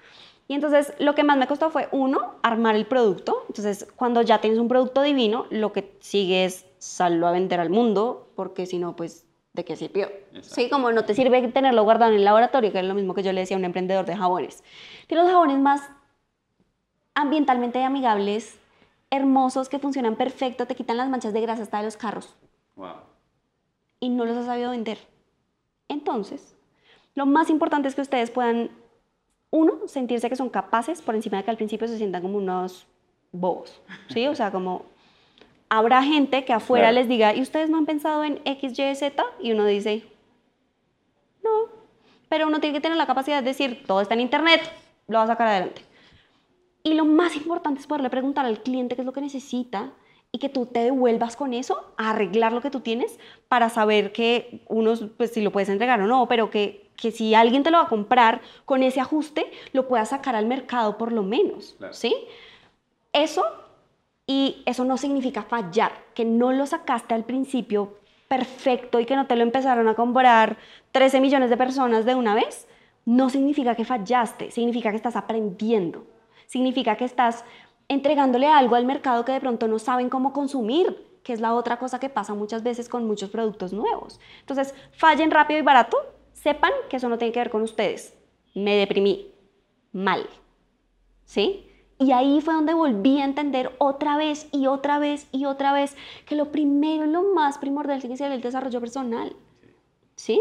Y 0.49 0.55
entonces 0.55 0.93
lo 0.99 1.15
que 1.15 1.23
más 1.23 1.37
me 1.39 1.47
costó 1.47 1.71
fue, 1.71 1.87
uno, 1.93 2.35
armar 2.43 2.75
el 2.75 2.87
producto. 2.87 3.45
Entonces, 3.47 3.87
cuando 3.95 4.21
ya 4.23 4.41
tienes 4.41 4.59
un 4.59 4.67
producto 4.67 5.01
divino, 5.03 5.47
lo 5.51 5.73
que 5.73 5.93
sigue 6.01 6.45
es 6.45 6.67
sallo 6.79 7.25
a 7.29 7.31
vender 7.31 7.61
al 7.61 7.71
mundo, 7.71 8.33
porque 8.35 8.67
si 8.67 8.81
no, 8.81 8.97
pues, 8.97 9.25
¿de 9.53 9.65
qué 9.65 9.77
sirvió? 9.77 10.11
Sí, 10.41 10.69
como 10.69 10.91
no 10.91 11.05
te 11.05 11.15
sirve 11.15 11.47
tenerlo 11.53 11.85
guardado 11.85 12.11
en 12.11 12.19
el 12.19 12.25
laboratorio, 12.25 12.73
que 12.73 12.81
es 12.81 12.85
lo 12.85 12.95
mismo 12.95 13.15
que 13.15 13.23
yo 13.23 13.33
le 13.33 13.43
decía 13.43 13.57
a 13.57 13.61
un 13.61 13.65
emprendedor 13.65 14.07
de 14.07 14.17
jabones. 14.17 14.65
Tiene 15.07 15.23
los 15.23 15.31
jabones 15.31 15.61
más 15.61 15.89
ambientalmente 17.15 17.81
amigables, 17.85 18.59
hermosos, 19.09 19.69
que 19.69 19.79
funcionan 19.79 20.17
perfecto, 20.17 20.67
te 20.67 20.75
quitan 20.75 20.97
las 20.97 21.09
manchas 21.09 21.33
de 21.33 21.43
grasa 21.43 21.63
hasta 21.63 21.79
de 21.79 21.85
los 21.85 21.97
carros. 21.97 22.35
Wow. 22.79 22.95
Y 24.01 24.09
no 24.09 24.25
los 24.25 24.37
has 24.37 24.47
sabido 24.47 24.71
vender. 24.71 24.99
Entonces, 25.89 26.57
lo 27.15 27.27
más 27.27 27.51
importante 27.51 27.89
es 27.89 27.95
que 27.95 28.01
ustedes 28.01 28.31
puedan 28.31 28.71
uno, 29.51 29.89
sentirse 29.89 30.29
que 30.29 30.37
son 30.37 30.49
capaces 30.49 31.03
por 31.03 31.15
encima 31.15 31.39
de 31.39 31.45
que 31.45 31.51
al 31.51 31.57
principio 31.57 31.89
se 31.89 31.99
sientan 31.99 32.23
como 32.23 32.39
unos 32.39 32.87
bobos, 33.33 33.81
¿sí? 34.09 34.27
O 34.27 34.35
sea, 34.35 34.53
como 34.53 34.85
habrá 35.69 36.03
gente 36.03 36.45
que 36.45 36.53
afuera 36.53 36.93
les 36.93 37.09
diga, 37.09 37.35
¿y 37.35 37.43
ustedes 37.43 37.69
no 37.69 37.79
han 37.79 37.87
pensado 37.87 38.25
en 38.25 38.41
X, 38.45 38.79
Y, 38.79 38.95
Z? 38.95 39.25
Y 39.41 39.53
uno 39.53 39.65
dice, 39.65 40.05
no, 41.43 41.51
pero 42.29 42.47
uno 42.47 42.61
tiene 42.61 42.77
que 42.77 42.81
tener 42.81 42.97
la 42.97 43.07
capacidad 43.07 43.43
de 43.43 43.49
decir, 43.49 43.85
todo 43.87 44.01
está 44.01 44.15
en 44.15 44.21
Internet, 44.21 44.61
lo 45.09 45.19
va 45.19 45.25
a 45.25 45.29
sacar 45.29 45.49
adelante. 45.49 45.83
Y 46.83 46.95
lo 46.95 47.05
más 47.05 47.35
importante 47.37 47.81
es 47.81 47.87
poderle 47.87 48.11
preguntar 48.11 48.47
al 48.47 48.63
cliente 48.63 48.95
qué 48.95 49.03
es 49.03 49.07
lo 49.07 49.13
que 49.13 49.21
necesita 49.21 49.93
y 50.33 50.39
que 50.39 50.49
tú 50.49 50.67
te 50.67 50.81
devuelvas 50.81 51.37
con 51.37 51.55
eso 51.55 51.93
a 51.97 52.11
arreglar 52.11 52.53
lo 52.53 52.61
que 52.61 52.71
tú 52.71 52.81
tienes 52.81 53.19
para 53.49 53.71
saber 53.71 54.13
que 54.13 54.61
unos, 54.69 55.05
pues 55.17 55.33
si 55.33 55.41
lo 55.41 55.53
puedes 55.53 55.69
entregar 55.69 56.01
o 56.01 56.07
no, 56.07 56.27
pero 56.29 56.51
que 56.51 56.89
que 56.99 57.13
si 57.13 57.35
alguien 57.35 57.63
te 57.63 57.71
lo 57.71 57.79
va 57.79 57.85
a 57.85 57.89
comprar 57.89 58.43
con 58.65 58.83
ese 58.83 59.01
ajuste, 59.01 59.51
lo 59.73 59.89
puedas 59.89 60.11
sacar 60.11 60.35
al 60.35 60.47
mercado 60.47 60.99
por 60.99 61.13
lo 61.13 61.23
menos, 61.23 61.77
¿sí? 61.93 62.15
Eso, 63.13 63.45
y 64.27 64.63
eso 64.67 64.85
no 64.85 64.99
significa 64.99 65.45
fallar, 65.45 65.93
que 66.15 66.25
no 66.25 66.53
lo 66.53 66.67
sacaste 66.67 67.15
al 67.15 67.25
principio 67.25 67.97
perfecto 68.27 69.01
y 69.01 69.07
que 69.07 69.17
no 69.17 69.27
te 69.27 69.37
lo 69.37 69.43
empezaron 69.43 69.89
a 69.89 69.95
comprar 69.95 70.59
13 70.93 71.21
millones 71.21 71.51
de 71.51 71.57
personas 71.57 72.05
de 72.05 72.17
una 72.17 72.35
vez, 72.35 72.67
no 73.07 73.31
significa 73.31 73.77
que 73.77 73.85
fallaste, 73.85 74.51
significa 74.51 74.91
que 74.91 74.97
estás 74.97 75.17
aprendiendo, 75.17 76.05
significa 76.47 76.97
que 76.97 77.05
estás 77.05 77.45
entregándole 77.89 78.47
algo 78.47 78.77
al 78.77 78.87
mercado 78.87 79.25
que 79.25 79.33
de 79.33 79.41
pronto 79.41 79.67
no 79.67 79.79
saben 79.79 80.11
cómo 80.11 80.33
consumir, 80.33 81.21
que 81.23 81.33
es 81.33 81.41
la 81.41 81.55
otra 81.55 81.79
cosa 81.79 81.99
que 81.99 82.09
pasa 82.09 82.35
muchas 82.35 82.63
veces 82.63 82.89
con 82.89 83.07
muchos 83.07 83.31
productos 83.31 83.73
nuevos. 83.73 84.21
Entonces, 84.41 84.75
fallen 84.93 85.31
rápido 85.31 85.59
y 85.59 85.63
barato, 85.63 85.99
sepan 86.33 86.73
que 86.89 86.97
eso 86.97 87.09
no 87.09 87.19
tiene 87.19 87.33
que 87.33 87.41
ver 87.41 87.51
con 87.51 87.63
ustedes. 87.63 88.15
Me 88.55 88.77
deprimí. 88.77 89.33
Mal. 89.93 90.27
¿Sí? 91.25 91.65
Y 91.99 92.13
ahí 92.13 92.41
fue 92.41 92.55
donde 92.55 92.75
volví 92.75 93.21
a 93.21 93.25
entender 93.25 93.75
otra 93.79 94.17
vez 94.17 94.49
y 94.53 94.67
otra 94.69 94.99
vez 94.99 95.27
y 95.33 95.47
otra 95.47 95.73
vez 95.73 95.97
que 96.27 96.37
lo 96.37 96.53
primero 96.53 97.05
y 97.05 97.11
lo 97.11 97.35
más 97.35 97.59
primordial 97.59 98.01
tiene 98.01 98.15
que 98.15 98.19
ser 98.19 98.31
el 98.31 98.41
desarrollo 98.41 98.81
personal. 98.81 99.35
¿Sí? 100.15 100.41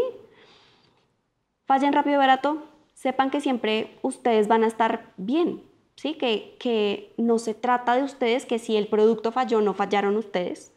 Fallen 1.66 1.92
rápido 1.92 2.14
y 2.14 2.18
barato. 2.18 2.62
Sepan 2.94 3.30
que 3.30 3.40
siempre 3.40 3.98
ustedes 4.02 4.48
van 4.48 4.64
a 4.64 4.68
estar 4.68 5.12
bien. 5.16 5.67
¿Sí? 5.98 6.14
Que, 6.14 6.54
que 6.60 7.12
no 7.16 7.40
se 7.40 7.54
trata 7.54 7.96
de 7.96 8.04
ustedes, 8.04 8.46
que 8.46 8.60
si 8.60 8.76
el 8.76 8.86
producto 8.86 9.32
falló, 9.32 9.60
no 9.60 9.74
fallaron 9.74 10.16
ustedes, 10.16 10.72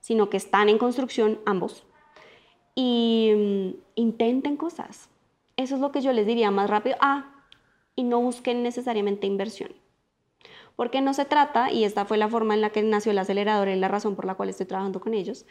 sino 0.00 0.28
que 0.30 0.36
están 0.36 0.68
en 0.68 0.78
construcción 0.78 1.38
ambos 1.46 1.84
y 2.74 3.32
mm, 3.36 3.80
intenten 3.94 4.56
cosas. 4.56 5.08
Eso 5.56 5.76
es 5.76 5.80
lo 5.80 5.92
que 5.92 6.00
yo 6.00 6.12
les 6.12 6.26
diría 6.26 6.50
más 6.50 6.68
rápido. 6.68 6.96
Ah, 7.00 7.44
y 7.94 8.02
no 8.02 8.20
busquen 8.20 8.64
necesariamente 8.64 9.28
inversión. 9.28 9.70
Porque 10.74 11.00
no 11.00 11.14
se 11.14 11.24
trata, 11.24 11.70
y 11.70 11.84
esta 11.84 12.04
fue 12.04 12.18
la 12.18 12.28
forma 12.28 12.54
en 12.54 12.60
la 12.60 12.70
que 12.70 12.82
nació 12.82 13.12
el 13.12 13.18
acelerador 13.18 13.68
y 13.68 13.76
la 13.76 13.86
razón 13.86 14.16
por 14.16 14.24
la 14.24 14.34
cual 14.34 14.48
estoy 14.48 14.66
trabajando 14.66 14.98
con 14.98 15.14
ellos. 15.14 15.46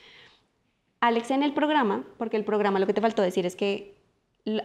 Alex, 0.99 1.31
en 1.31 1.43
el 1.43 1.53
programa, 1.53 2.03
porque 2.17 2.35
el 2.35 2.43
programa 2.43 2.79
lo 2.79 2.87
que 2.87 2.93
te 2.93 2.99
faltó 2.99 3.21
decir 3.21 3.45
es 3.45 3.55
que 3.55 3.95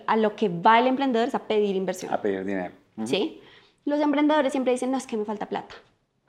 a 0.09 0.16
lo 0.16 0.34
que 0.34 0.48
va 0.48 0.80
el 0.80 0.88
emprendedor 0.88 1.28
es 1.28 1.36
a 1.36 1.46
pedir 1.46 1.76
inversión. 1.76 2.12
A 2.12 2.20
pedir 2.20 2.44
dinero. 2.44 2.74
Sí. 3.04 3.40
Los 3.89 4.01
emprendedores 4.01 4.53
siempre 4.53 4.74
dicen, 4.74 4.91
no, 4.91 4.99
es 4.99 5.07
que 5.07 5.16
me 5.16 5.24
falta 5.24 5.47
plata. 5.47 5.74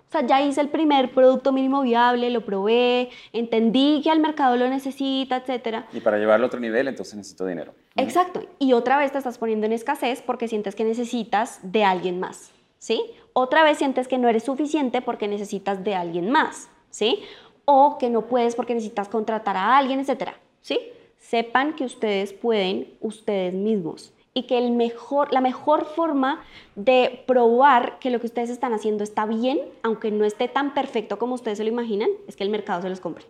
O 0.08 0.12
sea, 0.12 0.26
ya 0.26 0.42
hice 0.42 0.62
el 0.62 0.70
primer 0.70 1.12
producto 1.12 1.52
mínimo 1.52 1.82
viable, 1.82 2.30
lo 2.30 2.46
probé, 2.46 3.10
entendí 3.34 4.00
que 4.02 4.10
al 4.10 4.22
mercado 4.22 4.56
lo 4.56 4.70
necesita, 4.70 5.44
etc. 5.46 5.84
Y 5.92 6.00
para 6.00 6.18
llevarlo 6.18 6.46
a 6.46 6.48
otro 6.48 6.62
nivel, 6.62 6.88
entonces 6.88 7.16
necesito 7.16 7.46
dinero. 7.46 7.74
Exacto. 7.98 8.44
Y 8.60 8.72
otra 8.72 8.98
vez 8.98 9.12
te 9.12 9.18
estás 9.18 9.38
poniendo 9.38 9.66
en 9.66 9.74
escasez 9.74 10.22
porque 10.22 10.48
sientes 10.48 10.74
que 10.74 10.86
necesitas 10.86 11.60
de 11.62 11.84
alguien 11.84 12.22
más, 12.22 12.52
¿sí? 12.78 13.04
Otra 13.34 13.64
vez 13.64 13.78
sientes 13.78 14.08
que 14.08 14.18
no 14.18 14.30
eres 14.30 14.44
suficiente 14.44 15.02
porque 15.02 15.28
necesitas 15.28 15.84
de 15.84 15.96
alguien 15.96 16.32
más, 16.32 16.70
¿sí? 16.90 17.24
O 17.66 17.98
que 17.98 18.10
no 18.10 18.22
puedes 18.26 18.56
porque 18.56 18.74
necesitas 18.74 19.10
contratar 19.10 19.58
a 19.58 19.78
alguien, 19.78 20.00
etc. 20.00 20.30
¿Sí? 20.62 20.80
Sepan 21.18 21.76
que 21.76 21.84
ustedes 21.84 22.32
pueden 22.32 22.88
ustedes 23.02 23.54
mismos 23.54 24.14
y 24.40 24.44
que 24.44 24.58
el 24.58 24.72
mejor, 24.72 25.34
la 25.34 25.42
mejor 25.42 25.84
forma 25.84 26.42
de 26.76 27.26
probar 27.28 28.00
que 28.00 28.10
lo 28.10 28.22
que 28.22 28.28
ustedes 28.28 28.50
están 28.50 28.74
haciendo 28.74 29.04
está 29.04 29.26
bien, 29.26 29.60
aunque 29.84 30.12
no 30.12 30.24
esté 30.24 30.48
tan 30.48 30.74
perfecto 30.74 31.20
como 31.20 31.36
ustedes 31.36 31.58
se 31.58 31.66
lo 31.66 31.70
imaginan, 31.70 32.10
es 32.26 32.38
que 32.38 32.46
el 32.46 32.50
mercado 32.50 32.82
se 32.82 32.88
los 32.88 33.02
compre. 33.02 33.26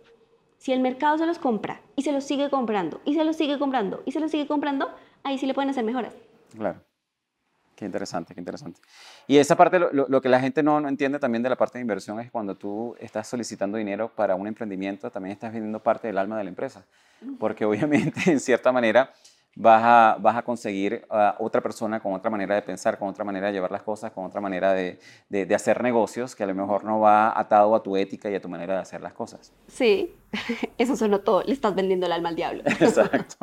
Si 0.58 0.72
el 0.72 0.78
mercado 0.78 1.18
se 1.18 1.26
los 1.26 1.40
compra 1.40 1.80
y 1.96 2.02
se 2.02 2.12
los 2.12 2.22
sigue 2.22 2.48
comprando 2.48 3.00
y 3.04 3.14
se 3.14 3.24
los 3.24 3.34
sigue 3.34 3.58
comprando 3.58 4.02
y 4.04 4.12
se 4.12 4.20
los 4.20 4.30
sigue 4.30 4.46
comprando, 4.46 4.88
ahí 5.24 5.36
sí 5.36 5.46
le 5.46 5.54
pueden 5.54 5.70
hacer 5.70 5.82
mejoras. 5.82 6.14
Claro. 6.56 6.80
Qué 7.74 7.86
interesante, 7.86 8.32
qué 8.32 8.40
interesante. 8.40 8.80
Y 9.26 9.38
esa 9.38 9.56
parte, 9.56 9.80
lo, 9.80 10.20
que 10.20 10.28
la 10.28 10.38
gente 10.38 10.62
no, 10.62 10.80
no, 10.80 10.88
entiende 10.88 11.18
también 11.18 11.42
de 11.42 11.48
la 11.48 11.56
parte 11.56 11.78
de 11.78 11.82
inversión 11.82 12.20
es 12.20 12.30
cuando 12.30 12.54
tú 12.54 12.94
estás 13.00 13.26
solicitando 13.26 13.78
dinero 13.78 14.12
para 14.14 14.36
un 14.36 14.46
emprendimiento, 14.46 15.10
también 15.10 15.32
estás 15.32 15.52
vendiendo 15.52 15.82
parte 15.82 16.06
del 16.06 16.18
alma 16.18 16.38
de 16.38 16.44
la 16.44 16.50
empresa. 16.50 16.84
Porque 17.38 17.64
obviamente, 17.64 18.20
en 18.30 18.38
cierta 18.38 18.70
manera, 18.70 19.12
vas 19.56 19.82
a, 19.84 20.16
vas 20.20 20.36
a 20.36 20.42
conseguir 20.42 21.04
a 21.10 21.36
otra 21.38 21.60
persona 21.60 22.00
con 22.00 22.12
otra 22.14 22.30
manera 22.30 22.54
de 22.54 22.62
pensar, 22.62 22.98
con 22.98 23.08
otra 23.08 23.24
manera 23.24 23.48
de 23.48 23.52
llevar 23.52 23.70
las 23.70 23.82
cosas, 23.82 24.12
con 24.12 24.24
otra 24.24 24.40
manera 24.40 24.72
de, 24.72 24.98
de, 25.28 25.54
hacer 25.54 25.82
negocios 25.82 26.34
que 26.34 26.44
a 26.44 26.46
lo 26.46 26.54
mejor 26.54 26.84
no 26.84 27.00
va 27.00 27.38
atado 27.38 27.74
a 27.74 27.82
tu 27.82 27.96
ética 27.96 28.30
y 28.30 28.34
a 28.34 28.40
tu 28.40 28.48
manera 28.48 28.74
de 28.74 28.80
hacer 28.80 29.00
las 29.00 29.12
cosas. 29.12 29.52
Sí, 29.68 30.14
eso 30.78 30.96
suena 30.96 31.18
todo, 31.18 31.42
le 31.42 31.52
estás 31.52 31.74
vendiendo 31.74 32.06
el 32.06 32.12
alma 32.12 32.30
al 32.30 32.36
diablo. 32.36 32.62
Exacto. 32.66 33.36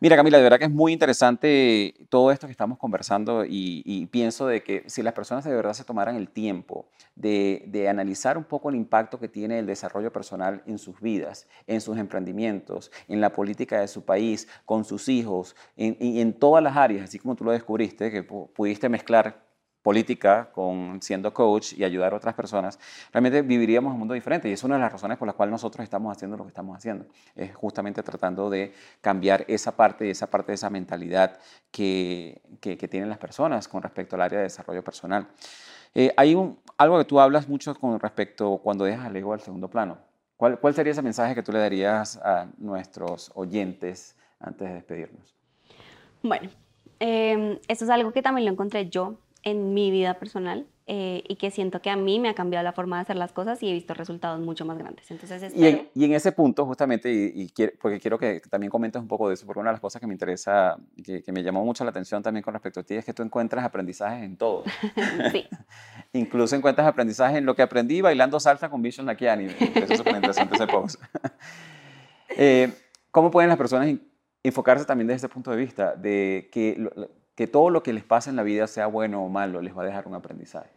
Mira, 0.00 0.14
Camila, 0.14 0.36
de 0.36 0.44
verdad 0.44 0.60
que 0.60 0.66
es 0.66 0.70
muy 0.70 0.92
interesante 0.92 1.92
todo 2.08 2.30
esto 2.30 2.46
que 2.46 2.52
estamos 2.52 2.78
conversando 2.78 3.44
y, 3.44 4.06
pienso 4.12 4.46
de 4.46 4.62
que 4.62 4.84
si 4.86 5.02
las 5.02 5.12
personas 5.12 5.44
de 5.44 5.52
verdad 5.52 5.72
se 5.72 5.82
tomaran 5.82 6.14
el 6.14 6.28
tiempo 6.28 6.86
de, 7.16 7.88
analizar 7.90 8.38
un 8.38 8.44
poco 8.44 8.70
el 8.70 8.76
impacto 8.76 9.18
que 9.18 9.26
tiene 9.26 9.58
el 9.58 9.66
desarrollo 9.66 10.12
personal 10.12 10.62
en 10.66 10.78
sus 10.78 11.00
vidas, 11.00 11.48
en 11.66 11.80
sus 11.80 11.98
emprendimientos, 11.98 12.92
en 13.08 13.20
la 13.20 13.32
política 13.32 13.80
de 13.80 13.88
su 13.88 14.04
país, 14.04 14.46
con 14.66 14.84
sus 14.84 15.08
hijos, 15.08 15.56
en, 15.76 15.96
en 15.98 16.32
todas 16.32 16.62
las 16.62 16.76
áreas, 16.76 17.08
así 17.08 17.18
como 17.18 17.34
tú 17.34 17.42
lo 17.42 17.50
descubriste, 17.50 18.12
que 18.12 18.22
pudiste 18.22 18.88
mezclar 18.88 19.47
política, 19.82 20.50
con 20.52 21.00
siendo 21.00 21.32
coach 21.32 21.72
y 21.74 21.84
ayudar 21.84 22.12
a 22.12 22.16
otras 22.16 22.34
personas, 22.34 22.78
realmente 23.12 23.42
viviríamos 23.42 23.92
un 23.92 23.98
mundo 23.98 24.14
diferente. 24.14 24.48
Y 24.48 24.52
es 24.52 24.62
una 24.64 24.76
de 24.76 24.80
las 24.80 24.92
razones 24.92 25.18
por 25.18 25.26
las 25.26 25.34
cuales 25.34 25.52
nosotros 25.52 25.82
estamos 25.84 26.14
haciendo 26.14 26.36
lo 26.36 26.44
que 26.44 26.48
estamos 26.48 26.76
haciendo. 26.76 27.06
Es 27.34 27.54
justamente 27.54 28.02
tratando 28.02 28.50
de 28.50 28.72
cambiar 29.00 29.44
esa 29.48 29.76
parte, 29.76 30.10
esa 30.10 30.28
parte 30.28 30.52
de 30.52 30.54
esa 30.56 30.70
mentalidad 30.70 31.38
que, 31.70 32.42
que, 32.60 32.76
tienen 32.88 33.08
las 33.08 33.18
personas 33.18 33.68
con 33.68 33.82
respecto 33.82 34.16
al 34.16 34.22
área 34.22 34.38
de 34.38 34.44
desarrollo 34.44 34.82
personal. 34.82 35.28
Eh, 35.94 36.12
hay 36.16 36.34
un, 36.34 36.58
algo 36.76 36.98
que 36.98 37.04
tú 37.04 37.20
hablas 37.20 37.48
mucho 37.48 37.74
con 37.74 37.98
respecto 37.98 38.58
cuando 38.58 38.84
dejas 38.84 39.06
al 39.06 39.16
ego 39.16 39.32
al 39.32 39.40
segundo 39.40 39.68
plano. 39.68 39.98
¿Cuál, 40.36 40.58
¿Cuál 40.60 40.74
sería 40.74 40.92
ese 40.92 41.02
mensaje 41.02 41.34
que 41.34 41.42
tú 41.42 41.50
le 41.50 41.58
darías 41.58 42.16
a 42.18 42.48
nuestros 42.58 43.32
oyentes 43.34 44.16
antes 44.38 44.68
de 44.68 44.74
despedirnos? 44.74 45.34
Bueno, 46.22 46.50
eh, 47.00 47.60
esto 47.68 47.84
es 47.84 47.90
algo 47.90 48.12
que 48.12 48.22
también 48.22 48.44
lo 48.44 48.52
encontré 48.52 48.88
yo 48.88 49.18
en 49.42 49.74
mi 49.74 49.90
vida 49.90 50.14
personal. 50.18 50.66
eh, 50.90 51.22
y 51.28 51.36
que 51.36 51.50
siento 51.50 51.82
que 51.82 51.90
a 51.90 51.96
mí 51.96 52.18
me 52.18 52.30
ha 52.30 52.34
cambiado 52.34 52.64
la 52.64 52.72
forma 52.72 52.96
de 52.96 53.02
hacer 53.02 53.16
las 53.16 53.32
cosas 53.32 53.62
y 53.62 53.68
he 53.68 53.72
visto 53.74 53.92
resultados 53.92 54.40
mucho 54.40 54.64
más 54.64 54.78
grandes. 54.78 55.10
Entonces, 55.10 55.52
y, 55.54 55.66
en, 55.66 55.90
y 55.94 56.04
en 56.06 56.14
ese 56.14 56.32
punto, 56.32 56.64
justamente, 56.64 57.12
y, 57.12 57.52
porque 57.78 58.00
quiero 58.00 58.18
que 58.18 58.40
también 58.48 58.70
comentes 58.70 59.00
un 59.00 59.06
poco 59.06 59.28
de 59.28 59.34
eso, 59.34 59.44
porque 59.44 59.60
una 59.60 59.68
de 59.68 59.74
las 59.74 59.82
cosas 59.82 60.00
que 60.00 60.06
me 60.06 60.14
interesa, 60.14 60.78
que, 61.04 61.22
que 61.22 61.30
me 61.30 61.42
llamó 61.42 61.62
mucho 61.62 61.84
la 61.84 61.90
atención 61.90 62.22
también 62.22 62.42
con 62.42 62.54
respecto 62.54 62.80
a 62.80 62.82
ti, 62.84 62.94
es 62.94 63.04
que 63.04 63.12
tú 63.12 63.22
encuentras 63.22 63.66
aprendizajes 63.66 64.24
en 64.24 64.38
todo. 64.38 64.64
sí. 65.30 65.44
Incluso 66.14 66.56
encuentras 66.56 66.88
aprendizaje 66.88 67.36
en 67.36 67.44
lo 67.44 67.54
que 67.54 67.60
aprendí 67.60 68.00
bailando 68.00 68.40
salsa 68.40 68.70
con 68.70 68.80
Vision 68.80 69.04
Lakiani. 69.04 69.44
Eso 69.44 69.92
es 69.92 69.98
súper 69.98 70.16
interesante 70.16 70.54
ese 70.54 70.66
post. 70.66 71.02
eh, 72.30 72.72
¿Cómo 73.10 73.30
pueden 73.30 73.50
las 73.50 73.58
personas 73.58 73.94
enfocarse 74.42 74.86
también 74.86 75.08
desde 75.08 75.26
ese 75.26 75.28
punto 75.28 75.50
de 75.50 75.58
vista, 75.58 75.94
de 75.96 76.48
que, 76.50 76.82
que 77.38 77.46
todo 77.46 77.70
lo 77.70 77.84
que 77.84 77.92
les 77.92 78.02
pasa 78.02 78.30
en 78.30 78.34
la 78.34 78.42
vida, 78.42 78.66
sea 78.66 78.88
bueno 78.88 79.24
o 79.24 79.28
malo, 79.28 79.62
les 79.62 79.72
va 79.72 79.82
a 79.82 79.86
dejar 79.86 80.08
un 80.08 80.14
aprendizaje? 80.16 80.70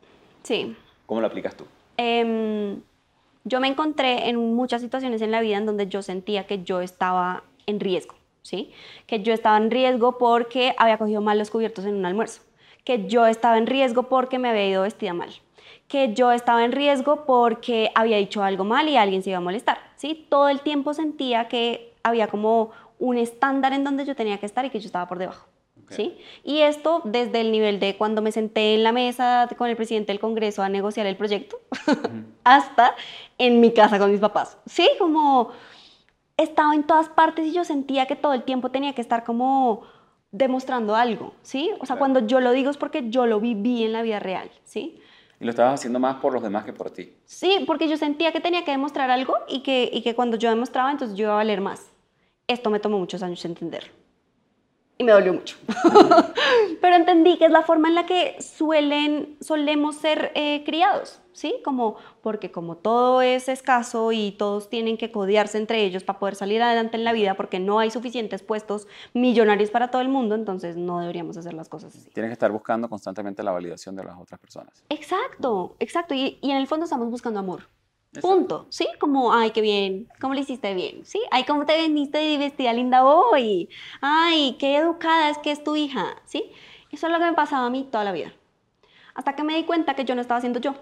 Sí. 0.44 0.78
¿Cómo 1.08 1.20
lo 1.20 1.26
aplicas 1.26 1.56
tú? 1.56 1.66
Em, 1.98 2.80
yo 3.44 3.60
me 3.60 3.68
encontré 3.68 4.30
en 4.30 4.54
muchas 4.54 4.84
situaciones 4.84 5.24
en 5.24 5.32
la 5.32 5.42
vida 5.42 5.58
en 5.58 5.66
donde 5.66 5.88
yo 5.88 6.04
sentía 6.04 6.46
que 6.46 6.64
yo 6.64 6.82
estaba 6.82 7.42
en 7.66 7.80
riesgo, 7.80 8.14
¿sí? 8.44 8.72
Que 9.08 9.24
yo 9.24 9.34
estaba 9.34 9.58
en 9.58 9.72
riesgo 9.72 10.20
porque 10.20 10.76
había 10.78 11.00
cogido 11.00 11.20
mal 11.20 11.40
los 11.40 11.50
cubiertos 11.50 11.86
en 11.86 11.96
un 11.96 12.06
almuerzo, 12.06 12.44
que 12.84 13.08
yo 13.08 13.26
estaba 13.26 13.58
en 13.58 13.66
riesgo 13.66 14.04
porque 14.04 14.38
me 14.38 14.48
había 14.48 14.70
ido 14.70 14.84
vestida 14.84 15.16
mal, 15.16 15.32
que 15.88 16.14
yo 16.14 16.32
estaba 16.32 16.64
en 16.64 16.74
riesgo 16.74 17.26
porque 17.26 17.90
había 17.96 18.18
dicho 18.18 18.44
algo 18.44 18.66
mal 18.66 18.88
y 18.88 18.98
alguien 18.98 19.24
se 19.24 19.32
iba 19.32 19.38
a 19.38 19.42
molestar, 19.42 19.80
¿sí? 19.96 20.28
Todo 20.30 20.48
el 20.48 20.62
tiempo 20.62 20.94
sentía 20.94 21.48
que 21.48 21.96
había 22.04 22.28
como 22.28 22.70
un 23.00 23.18
estándar 23.18 23.74
en 23.74 23.84
donde 23.84 24.06
yo 24.06 24.16
tenía 24.16 24.38
que 24.38 24.46
estar 24.46 24.64
y 24.64 24.70
que 24.70 24.80
yo 24.80 24.86
estaba 24.86 25.08
por 25.08 25.18
debajo. 25.18 25.51
¿Sí? 25.92 26.18
Y 26.44 26.60
esto 26.62 27.02
desde 27.04 27.42
el 27.42 27.52
nivel 27.52 27.80
de 27.80 27.98
cuando 27.98 28.22
me 28.22 28.32
senté 28.32 28.76
en 28.76 28.84
la 28.84 28.92
mesa 28.92 29.48
con 29.58 29.70
el 29.70 29.76
presidente 29.76 30.12
del 30.12 30.20
Congreso 30.20 30.64
a 30.64 30.70
negociar 30.70 31.06
el 31.06 31.18
proyecto, 31.18 31.60
hasta 32.44 32.96
en 33.38 33.60
mi 33.60 33.74
casa 33.74 34.00
con 34.00 34.12
mis 34.12 34.20
papás. 34.20 34.58
Sí, 34.66 34.90
como 34.98 35.52
estaba 36.38 36.74
en 36.76 36.84
todas 36.84 37.10
partes 37.10 37.46
y 37.46 37.54
yo 37.54 37.64
sentía 37.64 38.06
que 38.06 38.16
todo 38.16 38.34
el 38.34 38.44
tiempo 38.44 38.72
tenía 38.72 38.94
que 38.94 39.02
estar 39.02 39.24
como 39.24 39.84
demostrando 40.32 40.96
algo, 40.96 41.34
¿sí? 41.42 41.72
O 41.80 41.86
sea, 41.86 41.98
cuando 41.98 42.26
yo 42.26 42.40
lo 42.40 42.52
digo 42.52 42.70
es 42.70 42.78
porque 42.78 43.10
yo 43.10 43.26
lo 43.26 43.40
viví 43.40 43.84
en 43.84 43.92
la 43.92 44.02
vida 44.02 44.20
real, 44.20 44.50
¿sí? 44.64 45.00
Y 45.40 45.44
lo 45.44 45.50
estabas 45.50 45.74
haciendo 45.74 46.00
más 46.00 46.16
por 46.18 46.34
los 46.34 46.42
demás 46.42 46.64
que 46.64 46.72
por 46.72 46.92
ti. 46.92 47.14
Sí, 47.26 47.64
porque 47.68 47.90
yo 47.90 47.98
sentía 47.98 48.32
que 48.32 48.40
tenía 48.40 48.64
que 48.64 48.72
demostrar 48.72 49.12
algo 49.12 49.34
y 49.50 49.62
que, 49.62 49.90
y 49.92 50.04
que 50.04 50.16
cuando 50.16 50.38
yo 50.38 50.50
demostraba, 50.50 50.92
entonces 50.92 51.18
yo 51.18 51.24
iba 51.24 51.34
a 51.34 51.38
valer 51.38 51.60
más. 51.60 51.92
Esto 52.48 52.70
me 52.70 52.80
tomó 52.80 52.98
muchos 52.98 53.24
años 53.24 53.44
entender 53.44 54.01
y 54.98 55.04
me 55.04 55.12
dolió 55.12 55.34
mucho. 55.34 55.58
Pero 56.82 56.96
entendí 56.96 57.38
que 57.38 57.46
es 57.46 57.52
la 57.52 57.64
forma 57.64 57.88
en 57.88 57.96
la 57.96 58.06
que 58.06 58.38
suelen, 58.40 59.36
solemos 59.42 59.96
ser 59.96 60.32
eh, 60.36 60.64
criados, 60.64 61.22
¿sí? 61.34 61.56
Como, 61.64 61.96
porque 62.22 62.52
como 62.52 62.78
todo 62.78 63.22
es 63.22 63.50
escaso 63.50 64.12
y 64.12 64.32
todos 64.32 64.70
tienen 64.70 64.98
que 64.98 65.12
codearse 65.12 65.58
entre 65.58 65.84
ellos 65.84 66.04
para 66.04 66.20
poder 66.20 66.36
salir 66.36 66.62
adelante 66.62 66.98
en 66.98 67.04
la 67.04 67.14
vida, 67.14 67.34
porque 67.34 67.60
no 67.60 67.80
hay 67.80 67.90
suficientes 67.90 68.44
puestos 68.44 68.88
millonarios 69.14 69.72
para 69.72 69.90
todo 69.90 70.02
el 70.02 70.10
mundo, 70.10 70.36
entonces 70.36 70.78
no 70.78 71.00
deberíamos 71.00 71.36
hacer 71.36 71.54
las 71.54 71.68
cosas 71.68 71.96
así. 71.96 72.10
Tienes 72.12 72.30
que 72.30 72.34
estar 72.34 72.52
buscando 72.52 72.88
constantemente 72.88 73.42
la 73.42 73.52
validación 73.52 73.96
de 73.96 74.04
las 74.04 74.20
otras 74.20 74.40
personas. 74.40 74.84
Exacto, 74.90 75.76
exacto. 75.80 76.14
Y, 76.14 76.38
y 76.42 76.52
en 76.52 76.58
el 76.58 76.68
fondo 76.68 76.84
estamos 76.84 77.10
buscando 77.10 77.40
amor. 77.40 77.64
Punto, 78.20 78.66
¿sí? 78.70 78.90
Como, 79.00 79.34
ay, 79.34 79.52
qué 79.52 79.62
bien, 79.62 80.10
¿cómo 80.20 80.34
le 80.34 80.42
hiciste 80.42 80.74
bien? 80.74 81.06
¿Sí? 81.06 81.22
Ay, 81.32 81.46
¿cómo 81.46 81.66
te 81.66 81.78
veniste 81.78 82.38
vestida 82.38 82.74
linda 82.74 83.06
hoy? 83.06 83.70
Ay, 84.02 84.58
qué 84.60 84.76
educada 84.76 85.30
es 85.30 85.38
que 85.38 85.52
es 85.52 85.64
tu 85.64 85.78
hija, 85.78 86.18
¿sí? 86.26 86.52
Eso 86.92 87.08
es 87.08 87.14
lo 87.14 87.20
que 87.20 87.26
me 87.26 87.34
pasaba 87.34 87.68
a 87.68 87.70
mí 87.70 87.88
toda 87.90 88.04
la 88.04 88.12
vida. 88.12 88.34
Hasta 89.14 89.34
que 89.34 89.44
me 89.44 89.56
di 89.56 89.64
cuenta 89.64 89.94
que 89.94 90.04
yo 90.04 90.14
no 90.14 90.20
estaba 90.20 90.42
siendo 90.42 90.60
yo. 90.60 90.76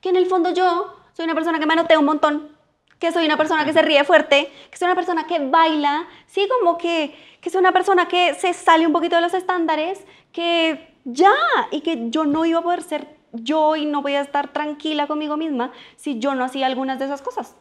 Que 0.00 0.08
en 0.08 0.16
el 0.16 0.24
fondo 0.24 0.54
yo 0.54 0.94
soy 1.12 1.26
una 1.26 1.34
persona 1.34 1.58
que 1.58 1.66
me 1.66 1.74
anoté 1.74 1.98
un 1.98 2.06
montón, 2.06 2.56
que 2.98 3.12
soy 3.12 3.26
una 3.26 3.36
persona 3.36 3.66
que 3.66 3.74
se 3.74 3.82
ríe 3.82 4.02
fuerte, 4.04 4.50
que 4.70 4.78
soy 4.78 4.86
una 4.86 4.94
persona 4.94 5.26
que 5.26 5.40
baila, 5.40 6.06
sí, 6.26 6.48
como 6.48 6.78
que, 6.78 7.14
que 7.42 7.50
soy 7.50 7.60
una 7.60 7.72
persona 7.72 8.08
que 8.08 8.32
se 8.34 8.54
sale 8.54 8.86
un 8.86 8.92
poquito 8.94 9.16
de 9.16 9.22
los 9.22 9.34
estándares, 9.34 10.06
que 10.32 10.94
ya, 11.04 11.34
y 11.70 11.82
que 11.82 12.08
yo 12.08 12.24
no 12.24 12.46
iba 12.46 12.60
a 12.60 12.62
poder 12.62 12.82
ser 12.82 13.13
yo 13.34 13.76
y 13.76 13.86
no 13.86 14.02
voy 14.02 14.14
a 14.14 14.20
estar 14.20 14.52
tranquila 14.52 15.06
conmigo 15.06 15.36
misma 15.36 15.72
si 15.96 16.18
yo 16.18 16.34
no 16.34 16.44
hacía 16.44 16.66
algunas 16.66 16.98
de 16.98 17.06
esas 17.06 17.22
cosas. 17.22 17.56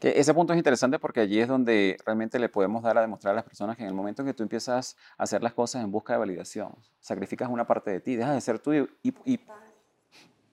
Que 0.00 0.20
ese 0.20 0.34
punto 0.34 0.52
es 0.52 0.58
interesante 0.58 0.98
porque 0.98 1.20
allí 1.20 1.40
es 1.40 1.48
donde 1.48 1.96
realmente 2.04 2.38
le 2.38 2.50
podemos 2.50 2.82
dar 2.82 2.98
a 2.98 3.00
demostrar 3.00 3.32
a 3.32 3.36
las 3.36 3.44
personas 3.44 3.76
que 3.76 3.82
en 3.82 3.88
el 3.88 3.94
momento 3.94 4.22
en 4.22 4.28
que 4.28 4.34
tú 4.34 4.42
empiezas 4.42 4.96
a 5.16 5.22
hacer 5.22 5.42
las 5.42 5.54
cosas 5.54 5.82
en 5.82 5.90
busca 5.90 6.12
de 6.12 6.18
validación, 6.18 6.74
sacrificas 7.00 7.48
una 7.48 7.66
parte 7.66 7.90
de 7.90 8.00
ti, 8.00 8.14
dejas 8.14 8.34
de 8.34 8.40
ser 8.42 8.58
tú 8.58 8.74
y, 8.74 8.86
y, 9.02 9.40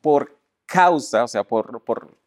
por 0.01 0.37
causa, 0.65 1.23
o 1.23 1.27
sea, 1.27 1.43
por, 1.43 1.81
por, 1.81 2.17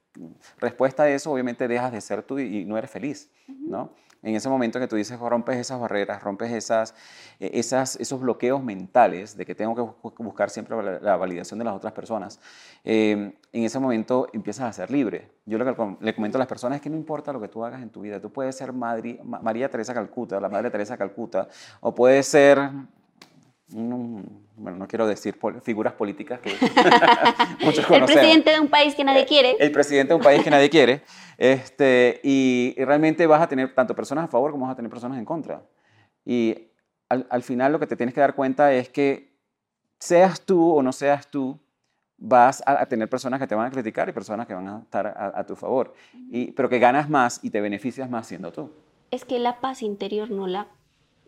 respuesta 0.59 1.05
a 1.05 1.09
eso, 1.09 1.33
obviamente 1.33 1.69
dejas 1.69 1.93
de 1.93 2.01
ser 2.01 2.23
tú 2.23 2.39
y, 2.39 2.65
no 2.65 2.77
eres 2.77 2.91
feliz, 2.91 3.31
¿no? 3.49 3.91
En 4.27 4.35
ese 4.35 4.49
momento 4.49 4.81
que 4.81 4.89
tú 4.89 4.97
dices, 4.97 5.17
rompes 5.21 5.57
esas 5.57 5.79
barreras, 5.79 6.21
rompes 6.21 6.51
esas, 6.51 6.95
eh, 7.39 7.53
esas, 7.55 7.95
esos 7.97 8.21
bloqueos 8.21 8.61
mentales 8.61 9.37
de 9.37 9.47
que 9.47 9.55
tengo 9.55 9.75
que 9.77 10.23
buscar 10.23 10.51
siempre 10.51 10.77
la 11.01 11.17
validación 11.17 11.61
de 11.61 11.65
las 11.65 11.75
otras 11.75 11.93
personas, 11.93 12.41
em, 12.83 13.33
en 13.53 13.65
ese 13.65 13.79
momento 13.79 14.27
empiezas 14.33 14.65
a 14.65 14.73
ser 14.73 14.91
libre. 14.91 15.31
Yo 15.45 15.59
lo 15.59 15.65
que 15.65 15.97
le 16.01 16.15
comento 16.15 16.39
a 16.39 16.41
las 16.41 16.49
personas 16.49 16.77
es 16.77 16.83
que 16.83 16.91
no 16.91 16.97
importa 16.97 17.33
lo 17.33 17.41
que 17.41 17.47
tú 17.47 17.65
hagas 17.65 17.81
en 17.81 17.91
tu 17.91 18.01
vida, 18.01 18.21
tú 18.21 18.33
puedes 18.33 18.57
ser 18.57 18.73
María 18.73 19.71
Teresa 19.71 19.95
Calcuta, 19.95 20.41
la 20.41 20.49
Madre 20.49 20.71
Teresa 20.71 20.97
Calcuta, 20.97 21.49
o 21.81 21.95
puedes 21.95 22.27
ser 22.27 22.59
bueno, 23.69 24.79
no 24.79 24.87
quiero 24.87 25.07
decir 25.07 25.37
figuras 25.63 25.93
políticas 25.95 26.39
que 26.41 26.51
muchos 27.65 27.85
conocemos. 27.85 28.11
El 28.11 28.15
presidente 28.15 28.51
de 28.51 28.61
un 28.61 28.69
país 28.69 28.95
que 28.95 29.03
nadie 29.03 29.27
quiere. 29.27 29.57
El 29.59 29.73
presidente 29.73 30.09
de 30.11 30.15
un 30.15 30.23
país 30.23 30.43
que 30.43 30.51
nadie 30.51 30.71
quiere. 30.71 31.03
Este, 31.39 32.21
y, 32.23 32.75
realmente 32.79 33.27
vas 33.27 33.43
a 33.43 33.49
tener 33.49 33.75
tanto 33.75 33.95
personas 33.95 34.25
a 34.25 34.29
favor 34.29 34.53
como 34.53 34.67
vas 34.67 34.73
a 34.73 34.77
tener 34.77 34.91
personas 34.91 35.19
en 35.19 35.25
contra. 35.25 35.63
Y 36.25 36.69
al, 37.09 37.27
al, 37.31 37.43
final 37.43 37.73
lo 37.73 37.79
que 37.79 37.87
te 37.87 37.97
tienes 37.97 38.15
que 38.15 38.21
dar 38.21 38.35
cuenta 38.35 38.73
es 38.73 38.89
que 38.89 39.37
seas 39.99 40.41
tú 40.41 40.75
o 40.75 40.83
no 40.83 40.93
seas 40.93 41.31
tú, 41.31 41.59
vas 42.19 42.63
a, 42.67 42.87
tener 42.87 43.09
personas 43.09 43.39
que 43.39 43.47
te 43.47 43.55
van 43.55 43.67
a 43.67 43.71
criticar 43.71 44.09
y 44.09 44.13
personas 44.13 44.47
que 44.47 44.55
van 44.55 44.69
a 44.69 44.79
estar 44.79 45.07
a, 45.07 45.39
a 45.39 45.45
tu 45.45 45.55
favor. 45.57 45.95
Y, 46.31 46.53
pero 46.53 46.69
que 46.69 46.79
ganas 46.79 47.11
más 47.11 47.45
y 47.45 47.51
te 47.51 47.61
beneficias 47.61 48.09
más 48.09 48.27
siendo 48.27 48.53
tú. 48.53 48.71
Es 49.11 49.25
que 49.25 49.39
la 49.39 49.61
paz 49.61 49.83
interior 49.83 50.31
no 50.31 50.47
la 50.47 50.69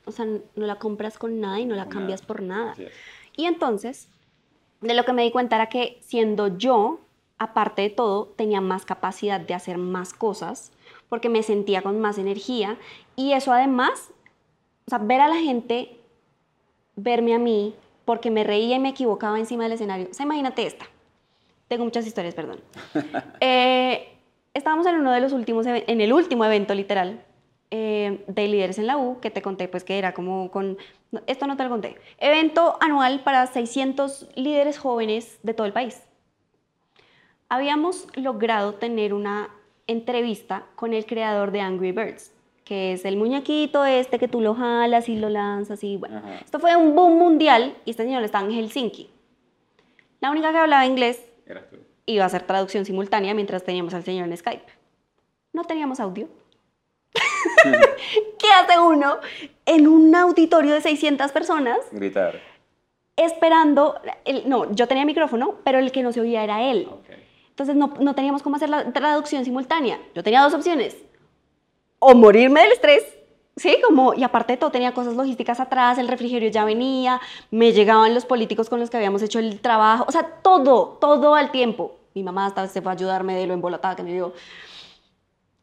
o 0.09 0.13
sea, 0.13 0.25
no 0.25 0.67
la 0.67 0.77
compras 0.77 1.19
con 1.19 1.39
nada 1.41 1.61
y 1.61 1.67
no 1.67 1.77
la 1.77 1.89
cambias 1.89 2.23
por 2.23 2.43
nada. 2.43 2.75
Y 3.37 3.45
entonces, 3.45 4.09
de 4.81 4.95
lo 4.95 5.05
que 5.05 5.13
me 5.13 5.23
di 5.23 5.31
cuenta 5.31 5.57
era 5.57 5.69
que 5.69 5.99
siendo 6.01 6.57
yo, 6.57 7.01
aparte 7.39 7.83
de 7.83 7.91
todo, 7.91 8.27
tenía 8.37 8.61
más 8.61 8.85
capacidad 8.85 9.41
de 9.41 9.55
hacer 9.55 9.79
más 9.79 10.13
cosas 10.13 10.73
porque 11.09 11.29
me 11.29 11.43
sentía 11.43 11.83
con 11.83 12.01
más 12.01 12.19
energía 12.19 12.77
y 13.17 13.33
eso 13.33 13.53
además, 13.53 14.11
o 14.87 14.91
sea, 14.91 14.99
ver 14.99 15.21
a 15.21 15.29
la 15.29 15.37
gente, 15.37 15.99
verme 16.97 17.35
a 17.35 17.39
mí, 17.39 17.75
porque 18.05 18.31
me 18.31 18.45
reía 18.45 18.77
y 18.77 18.81
me 18.81 18.91
equivocaba 18.91 19.39
encima 19.39 19.65
del 19.65 19.73
escenario. 19.73 20.09
O 20.11 20.15
sea, 20.15 20.25
imagínate 20.25 20.67
esta. 20.67 20.87
Tengo 21.69 21.85
muchas 21.85 22.07
historias, 22.07 22.35
perdón. 22.35 22.61
Eh, 23.41 24.09
estábamos 24.55 24.87
en 24.87 24.97
uno 24.97 25.13
de 25.13 25.21
los 25.21 25.33
últimos, 25.33 25.67
en 25.67 26.01
el 26.01 26.13
último 26.13 26.45
evento 26.45 26.75
literal 26.75 27.23
eh, 27.71 28.25
de 28.27 28.49
líderes 28.49 28.79
en 28.79 28.87
la 28.87 28.97
U, 28.97 29.21
que 29.21 29.31
te 29.31 29.43
conté, 29.43 29.69
pues 29.69 29.85
que 29.85 29.99
era 29.99 30.15
como 30.15 30.51
con, 30.51 30.79
esto 31.27 31.47
no 31.47 31.57
te 31.57 31.65
lo 31.65 31.69
conté, 31.69 31.97
evento 32.19 32.79
anual 32.81 33.23
para 33.23 33.47
600 33.47 34.27
líderes 34.37 34.79
jóvenes 34.79 35.39
de 35.43 35.53
todo 35.53 35.67
el 35.67 35.75
país. 35.75 36.01
Habíamos 37.49 38.07
logrado 38.15 38.75
tener 38.75 39.15
una 39.15 39.49
entrevista 39.87 40.67
con 40.75 40.93
el 40.93 41.07
creador 41.07 41.51
de 41.51 41.61
Angry 41.61 41.93
Birds, 41.93 42.33
que 42.65 42.93
es 42.93 43.05
el 43.05 43.17
muñequito 43.17 43.85
este 43.85 44.19
que 44.19 44.29
tú 44.29 44.41
lo 44.41 44.55
jalas 44.55 45.09
y 45.09 45.17
lo 45.17 45.31
lanzas 45.31 45.83
y 45.83 45.97
bueno, 45.97 46.23
esto 46.45 46.59
fue 46.59 46.77
un 46.77 46.95
boom 46.95 47.19
mundial 47.19 47.75
y 47.85 47.91
este 47.91 48.03
señor 48.05 48.23
estaba 48.23 48.45
en 48.45 48.53
Helsinki. 48.53 49.11
La 50.21 50.31
única 50.31 50.53
que 50.53 50.59
hablaba 50.59 50.85
inglés 50.85 51.25
iba 52.05 52.25
a 52.25 52.27
hacer 52.27 52.43
traducción 52.43 52.85
simultánea 52.85 53.33
mientras 53.35 53.65
teníamos 53.65 53.95
al 53.95 54.05
señor 54.05 54.29
en 54.29 54.37
Skype. 54.37 54.67
No 55.53 55.65
teníamos 55.65 56.01
audio 56.01 56.29
¿Qué 58.39 58.49
hace 58.61 58.79
uno 58.79 59.19
en 59.67 59.87
un 59.87 60.15
auditorio 60.15 60.75
de 60.75 60.81
600 60.81 61.33
personas? 61.33 61.79
Gritar. 61.93 62.41
Esperando, 63.17 64.01
no, 64.47 64.73
yo 64.73 64.87
tenía 64.87 65.05
micrófono, 65.05 65.57
pero 65.65 65.79
el 65.79 65.91
que 65.91 66.03
no 66.03 66.13
se 66.13 66.21
oía 66.21 66.45
era 66.45 66.63
él. 66.63 66.89
Entonces 67.59 67.75
no, 67.75 67.93
no 68.01 68.15
teníamos 68.15 68.43
cómo 68.43 68.55
hacer 68.55 68.69
la 68.69 68.93
traducción 68.93 69.45
simultánea. 69.45 69.99
Yo 70.15 70.23
tenía 70.23 70.43
dos 70.43 70.55
opciones. 70.55 70.97
O 71.99 72.15
morirme 72.15 72.63
del 72.63 72.73
estrés, 72.73 73.05
Sí, 73.57 73.77
como, 73.85 74.15
y 74.15 74.23
aparte 74.23 74.53
de 74.53 74.57
todo, 74.57 74.71
tenía 74.71 74.95
cosas 74.95 75.17
logísticas 75.17 75.59
atrás, 75.59 75.99
el 75.99 76.07
refrigerio 76.07 76.49
ya 76.49 76.65
venía, 76.65 77.21
me 77.51 77.73
llegaban 77.73 78.15
los 78.15 78.25
políticos 78.25 78.71
con 78.71 78.79
los 78.79 78.89
que 78.89 78.99
habíamos 78.99 79.21
hecho 79.21 79.41
el 79.41 79.59
trabajo, 79.59 80.05
o 80.07 80.13
sea, 80.13 80.23
todo, 80.23 80.97
todo 81.01 81.35
al 81.35 81.51
tiempo. 81.51 81.97
Mi 82.15 82.23
mamá 82.23 82.47
hasta 82.47 82.69
se 82.69 82.81
fue 82.81 82.93
a 82.93 82.95
ayudarme 82.95 83.35
de 83.35 83.49
lo 83.49 83.55
embolatada 83.55 83.97
que 83.97 84.05
me 84.05 84.13
dio 84.13 84.33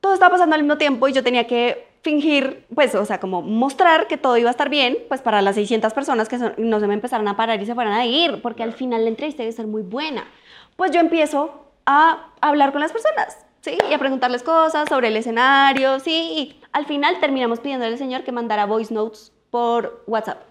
todo 0.06 0.14
estaba 0.14 0.34
pasando 0.34 0.54
al 0.54 0.62
mismo 0.62 0.78
tiempo 0.78 1.08
y 1.08 1.14
yo 1.14 1.24
tenía 1.24 1.48
que 1.48 1.88
fingir, 2.04 2.68
pues, 2.76 2.93
o 2.93 3.04
sea, 3.06 3.20
como 3.20 3.41
mostrar 3.41 4.06
que 4.06 4.18
todo 4.18 4.38
iba 4.38 4.50
a 4.50 4.52
estar 4.52 4.70
bien, 4.70 5.00
pues 5.08 5.20
para 5.22 5.41
las 5.41 5.56
600 5.56 5.93
personas 5.93 6.30
que 6.30 6.38
no 6.60 6.80
se 6.80 6.86
me 6.86 6.93
empezaran 6.93 7.28
a 7.28 7.36
parar 7.36 7.60
y 7.60 7.66
se 7.66 7.74
fueran 7.74 7.93
a 7.93 8.06
ir, 8.06 8.39
porque 8.43 8.62
al 8.62 8.74
final 8.74 9.02
la 9.02 9.10
entrevista 9.10 9.41
debe 9.41 9.52
ser 9.52 9.66
muy 9.66 9.82
buena, 9.82 10.28
pues 10.76 10.91
yo 10.91 11.00
empiezo 11.00 11.64
a 11.86 12.32
hablar 12.42 12.72
con 12.72 12.82
las 12.82 12.92
personas, 12.92 13.38
¿sí? 13.62 13.78
Y 13.90 13.94
a 13.94 14.00
preguntarles 14.00 14.44
cosas 14.44 14.90
sobre 14.90 15.10
el 15.10 15.18
escenario, 15.18 16.00
¿sí? 16.00 16.12
Y 16.12 16.62
al 16.72 16.86
final 16.86 17.20
terminamos 17.20 17.60
pidiendo 17.60 17.86
al 17.86 17.98
señor 17.98 18.24
que 18.24 18.32
mandara 18.32 18.66
voice 18.66 18.94
notes 18.94 19.32
por 19.50 20.04
WhatsApp. 20.08 20.42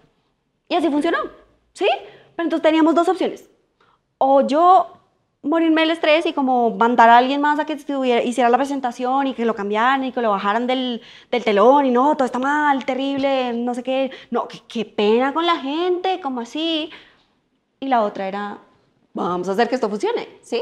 Y 0.67 0.75
así 0.75 0.89
funcionó, 0.89 1.17
¿sí? 1.73 1.87
Pero 2.35 2.45
entonces 2.45 2.63
teníamos 2.63 2.95
dos 2.95 3.07
opciones. 3.07 3.49
O 4.17 4.41
yo 4.41 4.95
morirme 5.45 5.81
del 5.81 5.91
estrés 5.91 6.25
y 6.25 6.33
como 6.33 6.71
mandar 6.71 7.09
a 7.09 7.17
alguien 7.17 7.39
más 7.39 7.59
a 7.59 7.65
que 7.65 7.77
hiciera 8.25 8.49
la 8.49 8.57
presentación 8.57 9.27
y 9.27 9.33
que 9.35 9.45
lo 9.45 9.53
cambiaran 9.53 10.03
y 10.03 10.11
que 10.11 10.21
lo 10.21 10.31
bajaran 10.31 10.65
del, 10.65 11.01
del 11.29 11.43
telón 11.43 11.85
y 11.85 11.91
no, 11.91 12.17
todo 12.17 12.25
está 12.25 12.39
mal, 12.39 12.83
terrible, 12.83 13.53
no 13.53 13.75
sé 13.75 13.83
qué, 13.83 14.11
no, 14.31 14.47
qué 14.67 14.85
pena 14.85 15.33
con 15.33 15.45
la 15.45 15.57
gente, 15.57 16.19
como 16.19 16.41
así. 16.41 16.89
Y 17.79 17.87
la 17.87 18.01
otra 18.01 18.27
era, 18.27 18.57
vamos 19.13 19.47
a 19.47 19.51
hacer 19.51 19.69
que 19.69 19.75
esto 19.75 19.87
funcione, 19.87 20.27
¿sí? 20.41 20.61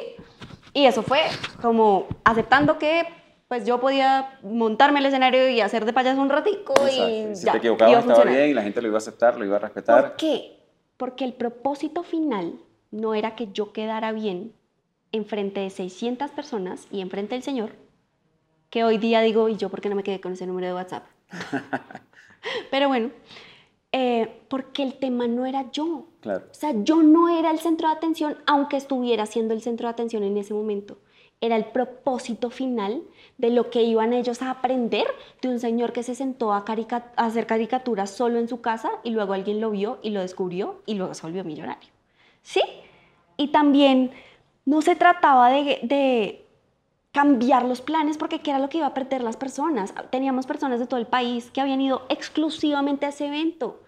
Y 0.73 0.85
eso 0.85 1.03
fue 1.03 1.21
como 1.61 2.07
aceptando 2.23 2.79
que 2.79 3.07
pues 3.47 3.65
yo 3.65 3.79
podía 3.79 4.39
montarme 4.41 4.99
el 4.99 5.05
escenario 5.05 5.47
y 5.49 5.61
hacer 5.61 5.85
de 5.85 5.93
payaso 5.93 6.19
un 6.19 6.29
ratico 6.29 6.73
y 6.87 7.35
si 7.35 7.45
te 7.45 7.57
equivocabas 7.57 7.99
estaba 7.99 8.23
bien 8.23 8.49
y 8.49 8.53
la 8.53 8.63
gente 8.63 8.81
lo 8.81 8.87
iba 8.87 8.97
a 8.97 8.99
aceptar, 8.99 9.37
lo 9.37 9.45
iba 9.45 9.57
a 9.57 9.59
respetar. 9.59 10.01
¿Por 10.01 10.15
qué? 10.15 10.59
Porque 10.97 11.23
el 11.23 11.33
propósito 11.33 12.01
final 12.01 12.55
no 12.89 13.13
era 13.13 13.35
que 13.35 13.49
yo 13.51 13.71
quedara 13.71 14.11
bien 14.11 14.53
enfrente 15.11 15.59
de 15.59 15.69
600 15.69 16.31
personas 16.31 16.87
y 16.91 17.01
enfrente 17.01 17.35
del 17.35 17.43
Señor, 17.43 17.71
que 18.71 18.83
hoy 18.83 18.97
día 18.97 19.21
digo, 19.21 19.49
¿y 19.49 19.55
yo 19.55 19.69
por 19.69 19.81
qué 19.81 19.89
no 19.89 19.95
me 19.95 20.03
quedé 20.03 20.19
con 20.19 20.33
ese 20.33 20.47
número 20.47 20.67
de 20.67 20.73
WhatsApp? 20.73 21.05
Pero 22.71 22.87
bueno, 22.87 23.11
eh, 23.95 24.41
porque 24.49 24.81
el 24.81 24.95
tema 24.95 25.27
no 25.27 25.45
era 25.45 25.71
yo. 25.71 26.07
Claro. 26.19 26.45
O 26.49 26.53
sea, 26.53 26.73
yo 26.83 27.03
no 27.03 27.29
era 27.29 27.51
el 27.51 27.59
centro 27.59 27.87
de 27.87 27.93
atención, 27.93 28.37
aunque 28.47 28.75
estuviera 28.75 29.25
siendo 29.27 29.53
el 29.53 29.61
centro 29.61 29.87
de 29.87 29.91
atención 29.91 30.23
en 30.23 30.35
ese 30.35 30.53
momento. 30.53 30.97
Era 31.39 31.55
el 31.55 31.65
propósito 31.65 32.49
final 32.49 33.03
de 33.37 33.51
lo 33.51 33.69
que 33.69 33.83
iban 33.83 34.13
ellos 34.13 34.41
a 34.41 34.49
aprender 34.49 35.05
de 35.41 35.49
un 35.49 35.59
señor 35.59 35.93
que 35.93 36.01
se 36.01 36.15
sentó 36.15 36.53
a, 36.53 36.65
a 36.65 37.25
hacer 37.25 37.45
caricaturas 37.45 38.09
solo 38.09 38.39
en 38.39 38.47
su 38.47 38.61
casa 38.61 38.89
y 39.03 39.11
luego 39.11 39.33
alguien 39.33 39.61
lo 39.61 39.69
vio 39.69 39.99
y 40.01 40.09
lo 40.09 40.21
descubrió 40.21 40.81
y 40.85 40.95
luego 40.95 41.13
se 41.13 41.21
volvió 41.23 41.43
millonario. 41.43 41.89
¿Sí? 42.41 42.61
Y 43.37 43.49
también 43.49 44.11
no 44.65 44.81
se 44.81 44.95
trataba 44.95 45.49
de, 45.49 46.42
cambiar 47.13 47.63
los 47.63 47.81
planes 47.81 48.17
porque 48.17 48.41
qué 48.41 48.49
era 48.49 48.59
lo 48.59 48.69
que 48.69 48.79
iba 48.79 48.87
a 48.87 48.93
perder 48.93 49.23
las 49.23 49.37
personas. 49.37 49.93
Teníamos 50.09 50.45
personas 50.45 50.79
de 50.79 50.87
todo 50.87 50.99
el 50.99 51.05
país 51.05 51.51
que 51.51 51.61
habían 51.61 51.79
ido 51.79 52.01
exclusivamente 52.09 53.05
a 53.05 53.09
ese 53.09 53.27
evento. 53.27 53.79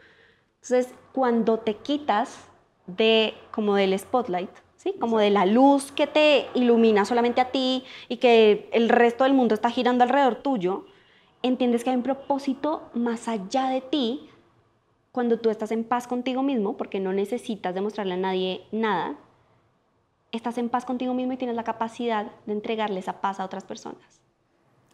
Entonces, 0.62 0.94
cuando 1.12 1.58
te 1.58 1.76
quitas 1.76 2.48
de 2.86 3.34
como 3.52 3.76
del 3.76 3.98
spotlight, 3.98 4.52
¿sí? 4.78 4.94
Como 5.00 5.18
de 5.18 5.32
la 5.32 5.48
luz 5.48 5.92
que 5.92 6.06
te 6.06 6.46
ilumina 6.54 7.04
solamente 7.04 7.42
a 7.42 7.52
ti 7.52 7.84
y 8.10 8.18
que 8.18 8.70
el 8.72 8.90
resto 8.90 9.24
del 9.24 9.34
mundo 9.34 9.56
está 9.56 9.72
girando 9.72 10.04
alrededor 10.04 10.36
tuyo, 10.36 10.86
entiendes 11.42 11.84
que 11.84 11.90
hay 11.90 11.96
un 11.96 12.04
propósito 12.04 12.90
más 12.94 13.28
allá 13.28 13.70
de 13.70 13.82
ti 13.82 14.30
cuando 15.12 15.40
tú 15.40 15.50
estás 15.50 15.72
en 15.72 15.84
paz 15.84 16.08
contigo 16.08 16.44
mismo, 16.44 16.78
porque 16.78 17.00
no 17.00 17.12
necesitas 17.12 17.74
demostrarle 17.74 18.16
a 18.16 18.18
nadie 18.18 18.68
nada, 18.72 19.16
estás 20.36 20.58
en 20.58 20.70
paz 20.70 20.86
contigo 20.86 21.14
mismo 21.14 21.34
y 21.34 21.38
tienes 21.38 21.56
la 21.56 21.64
capacidad 21.64 22.32
de 22.46 22.54
entregarle 22.54 23.00
esa 23.00 23.22
paz 23.22 23.40
a 23.40 23.46
otras 23.46 23.64
personas. 23.64 24.22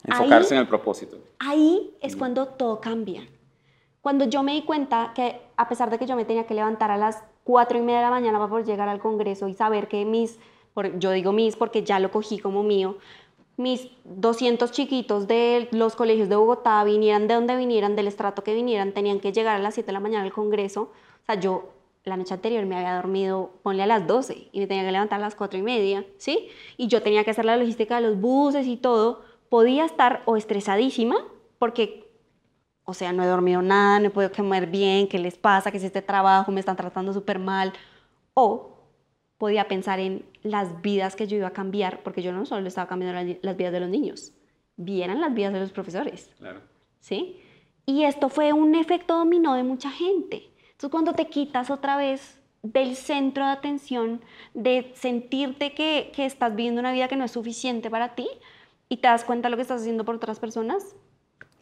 Enfocarse 0.03 0.55
en 0.55 0.61
el 0.61 0.67
propósito. 0.67 1.17
Ahí 1.39 1.95
es 2.01 2.15
cuando 2.15 2.47
todo 2.47 2.81
cambia. 2.81 3.27
Cuando 4.01 4.25
yo 4.25 4.41
me 4.41 4.53
di 4.53 4.63
cuenta 4.63 5.11
que 5.13 5.41
a 5.57 5.69
pesar 5.69 5.91
de 5.91 5.99
que 5.99 6.07
yo 6.07 6.15
me 6.15 6.25
tenía 6.25 6.47
que 6.47 6.55
levantar 6.55 6.89
a 6.89 6.97
las 6.97 7.23
cuatro 7.43 7.77
y 7.77 7.81
media 7.81 7.99
de 7.99 8.05
la 8.05 8.09
mañana 8.09 8.39
para 8.39 8.49
poder 8.49 8.65
llegar 8.65 8.89
al 8.89 8.99
Congreso 8.99 9.47
y 9.47 9.53
saber 9.53 9.87
que 9.87 10.05
mis, 10.05 10.39
yo 10.97 11.11
digo 11.11 11.31
mis 11.31 11.55
porque 11.55 11.83
ya 11.83 11.99
lo 11.99 12.09
cogí 12.11 12.39
como 12.39 12.63
mío, 12.63 12.97
mis 13.57 13.89
200 14.05 14.71
chiquitos 14.71 15.27
de 15.27 15.67
los 15.71 15.95
colegios 15.95 16.29
de 16.29 16.35
Bogotá, 16.35 16.83
vinieran 16.83 17.27
de 17.27 17.35
donde 17.35 17.55
vinieran, 17.55 17.95
del 17.95 18.07
estrato 18.07 18.43
que 18.43 18.55
vinieran, 18.55 18.91
tenían 18.91 19.19
que 19.19 19.31
llegar 19.31 19.55
a 19.55 19.59
las 19.59 19.75
7 19.75 19.85
de 19.85 19.93
la 19.93 19.99
mañana 19.99 20.23
al 20.23 20.33
Congreso. 20.33 20.91
O 21.21 21.25
sea, 21.25 21.35
yo 21.35 21.69
la 22.03 22.17
noche 22.17 22.33
anterior 22.33 22.65
me 22.65 22.75
había 22.75 22.95
dormido, 22.95 23.59
ponle 23.61 23.83
a 23.83 23.85
las 23.85 24.07
12 24.07 24.49
y 24.51 24.59
me 24.59 24.67
tenía 24.67 24.83
que 24.83 24.91
levantar 24.91 25.19
a 25.19 25.23
las 25.23 25.35
4 25.35 25.59
y 25.59 25.61
media, 25.61 26.05
¿sí? 26.17 26.49
Y 26.77 26.87
yo 26.87 27.01
tenía 27.01 27.23
que 27.23 27.31
hacer 27.31 27.45
la 27.45 27.57
logística 27.57 27.95
de 27.95 28.07
los 28.07 28.19
buses 28.19 28.65
y 28.67 28.77
todo. 28.77 29.23
Podía 29.49 29.85
estar 29.85 30.23
o 30.25 30.37
estresadísima 30.37 31.17
porque, 31.59 32.09
o 32.85 32.93
sea, 32.93 33.13
no 33.13 33.23
he 33.23 33.27
dormido 33.27 33.61
nada, 33.61 33.99
no 33.99 34.07
he 34.07 34.09
podido 34.09 34.31
comer 34.31 34.67
bien, 34.67 35.07
¿qué 35.07 35.19
les 35.19 35.37
pasa? 35.37 35.71
¿Qué 35.71 35.77
es 35.77 35.83
este 35.83 36.01
trabajo? 36.01 36.51
Me 36.51 36.59
están 36.59 36.75
tratando 36.75 37.13
súper 37.13 37.37
mal. 37.37 37.73
O 38.33 38.79
podía 39.37 39.67
pensar 39.67 39.99
en 39.99 40.25
las 40.41 40.81
vidas 40.81 41.15
que 41.15 41.27
yo 41.27 41.37
iba 41.37 41.47
a 41.47 41.53
cambiar, 41.53 42.01
porque 42.03 42.21
yo 42.21 42.31
no 42.31 42.45
solo 42.45 42.67
estaba 42.67 42.87
cambiando 42.87 43.37
las 43.41 43.57
vidas 43.57 43.73
de 43.73 43.79
los 43.79 43.89
niños, 43.89 44.33
vieran 44.75 45.19
las 45.19 45.33
vidas 45.33 45.53
de 45.53 45.59
los 45.59 45.71
profesores. 45.71 46.31
Claro. 46.37 46.61
¿Sí? 46.99 47.39
Y 47.85 48.03
esto 48.03 48.29
fue 48.29 48.53
un 48.53 48.75
efecto 48.75 49.17
dominó 49.17 49.55
de 49.55 49.63
mucha 49.63 49.89
gente. 49.89 50.51
Entonces, 50.81 50.93
cuando 50.93 51.13
te 51.13 51.27
quitas 51.27 51.69
otra 51.69 51.95
vez 51.95 52.39
del 52.63 52.95
centro 52.95 53.45
de 53.45 53.51
atención, 53.51 54.19
de 54.55 54.91
sentirte 54.95 55.75
que, 55.75 56.11
que 56.11 56.25
estás 56.25 56.55
viviendo 56.55 56.81
una 56.81 56.91
vida 56.91 57.07
que 57.07 57.15
no 57.15 57.23
es 57.23 57.29
suficiente 57.29 57.91
para 57.91 58.15
ti 58.15 58.27
y 58.89 58.97
te 58.97 59.07
das 59.07 59.23
cuenta 59.23 59.47
de 59.47 59.51
lo 59.51 59.57
que 59.57 59.61
estás 59.61 59.81
haciendo 59.81 60.05
por 60.05 60.15
otras 60.15 60.39
personas, 60.39 60.95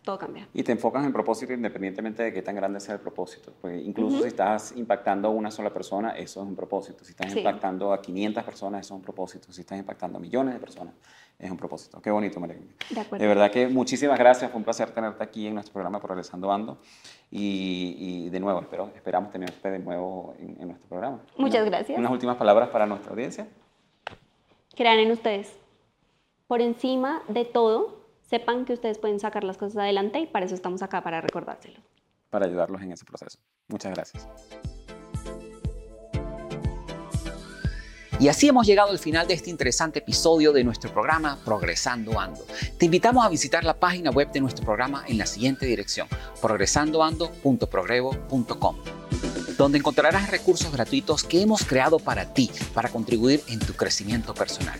todo 0.10 0.18
cambia. 0.18 0.48
Y 0.56 0.64
te 0.64 0.72
enfocas 0.72 1.06
en 1.06 1.14
propósito 1.14 1.54
independientemente 1.54 2.24
de 2.24 2.34
qué 2.34 2.42
tan 2.42 2.56
grande 2.56 2.80
sea 2.80 2.96
el 2.96 3.00
propósito. 3.00 3.54
Pues 3.62 3.86
incluso 3.86 4.22
si 4.24 4.28
estás 4.28 4.74
impactando 4.76 5.28
a 5.28 5.32
una 5.32 5.52
sola 5.52 5.72
persona, 5.72 6.18
eso 6.18 6.42
es 6.42 6.48
un 6.48 6.56
propósito. 6.56 7.06
Si 7.06 7.12
estás 7.12 7.36
impactando 7.36 7.94
a 7.94 8.02
500 8.02 8.44
personas, 8.44 8.82
eso 8.82 8.96
es 8.96 8.98
un 8.98 9.04
propósito. 9.04 9.54
Si 9.54 9.62
estás 9.62 9.78
impactando 9.78 10.18
a 10.18 10.22
millones 10.22 10.56
de 10.56 10.60
personas, 10.60 10.96
es 11.38 11.52
un 11.52 11.58
propósito. 11.58 12.02
Qué 12.02 12.10
bonito, 12.10 12.40
María. 12.40 12.56
De, 12.90 13.20
de 13.20 13.28
verdad 13.28 13.52
que 13.52 13.68
muchísimas 13.68 14.18
gracias. 14.18 14.50
Fue 14.50 14.58
un 14.58 14.64
placer 14.64 14.90
tenerte 14.90 15.24
aquí 15.24 15.46
en 15.46 15.54
nuestro 15.54 15.74
programa 15.74 16.02
Progresando 16.02 16.52
Ando. 16.52 16.80
Y, 17.30 18.30
de 18.30 18.40
nuevo, 18.40 18.62
espero, 18.62 18.90
esperamos 18.96 19.32
tenerte 19.32 19.70
de 19.70 19.78
nuevo 19.78 20.34
en, 20.40 20.68
nuestro 20.68 20.90
programa. 20.90 21.20
Muchas 21.38 21.64
gracias. 21.66 22.00
Unas 22.00 22.12
últimas 22.12 22.36
palabras 22.36 22.70
para 22.70 22.88
nuestra 22.88 23.12
audiencia. 23.12 23.48
Crean 24.76 24.98
en 24.98 25.12
ustedes. 25.12 25.56
Por 26.48 26.62
encima 26.62 27.22
de 27.28 27.46
todo, 27.46 27.99
sepan 28.30 28.66
que 28.66 28.74
ustedes 28.74 29.00
pueden 29.00 29.20
sacar 29.20 29.44
las 29.44 29.58
cosas 29.58 29.78
adelante 29.78 30.20
y 30.20 30.28
para 30.28 30.46
eso 30.46 30.54
estamos 30.56 30.84
acá, 30.84 31.02
para 31.02 31.22
recordárselo. 31.22 31.80
Para 32.30 32.46
ayudarlos 32.46 32.82
en 32.82 32.92
ese 32.92 33.06
proceso. 33.06 33.40
Muchas 33.68 33.94
gracias. 33.94 34.28
Y 38.20 38.28
así 38.28 38.50
hemos 38.50 38.68
llegado 38.68 38.92
al 38.92 39.00
final 39.00 39.26
de 39.28 39.34
este 39.34 39.50
interesante 39.50 40.00
episodio 40.00 40.52
de 40.52 40.66
nuestro 40.66 40.92
programa 40.92 41.38
Progresando 41.46 42.20
Ando. 42.20 42.42
Te 42.78 42.84
invitamos 42.86 43.26
a 43.26 43.30
visitar 43.30 43.64
la 43.64 43.80
página 43.80 44.12
web 44.12 44.30
de 44.32 44.42
nuestro 44.42 44.66
programa 44.66 45.06
en 45.08 45.18
la 45.18 45.26
siguiente 45.26 45.66
dirección, 45.66 46.10
progresandoando.progrevo.com 46.42 48.76
donde 49.58 49.78
encontrarás 49.78 50.30
recursos 50.32 50.72
gratuitos 50.72 51.24
que 51.24 51.42
hemos 51.42 51.66
creado 51.66 52.00
para 52.00 52.34
ti, 52.34 52.50
para 52.74 52.88
contribuir 52.88 53.44
en 53.50 53.60
tu 53.60 53.74
crecimiento 53.74 54.34
personal. 54.34 54.80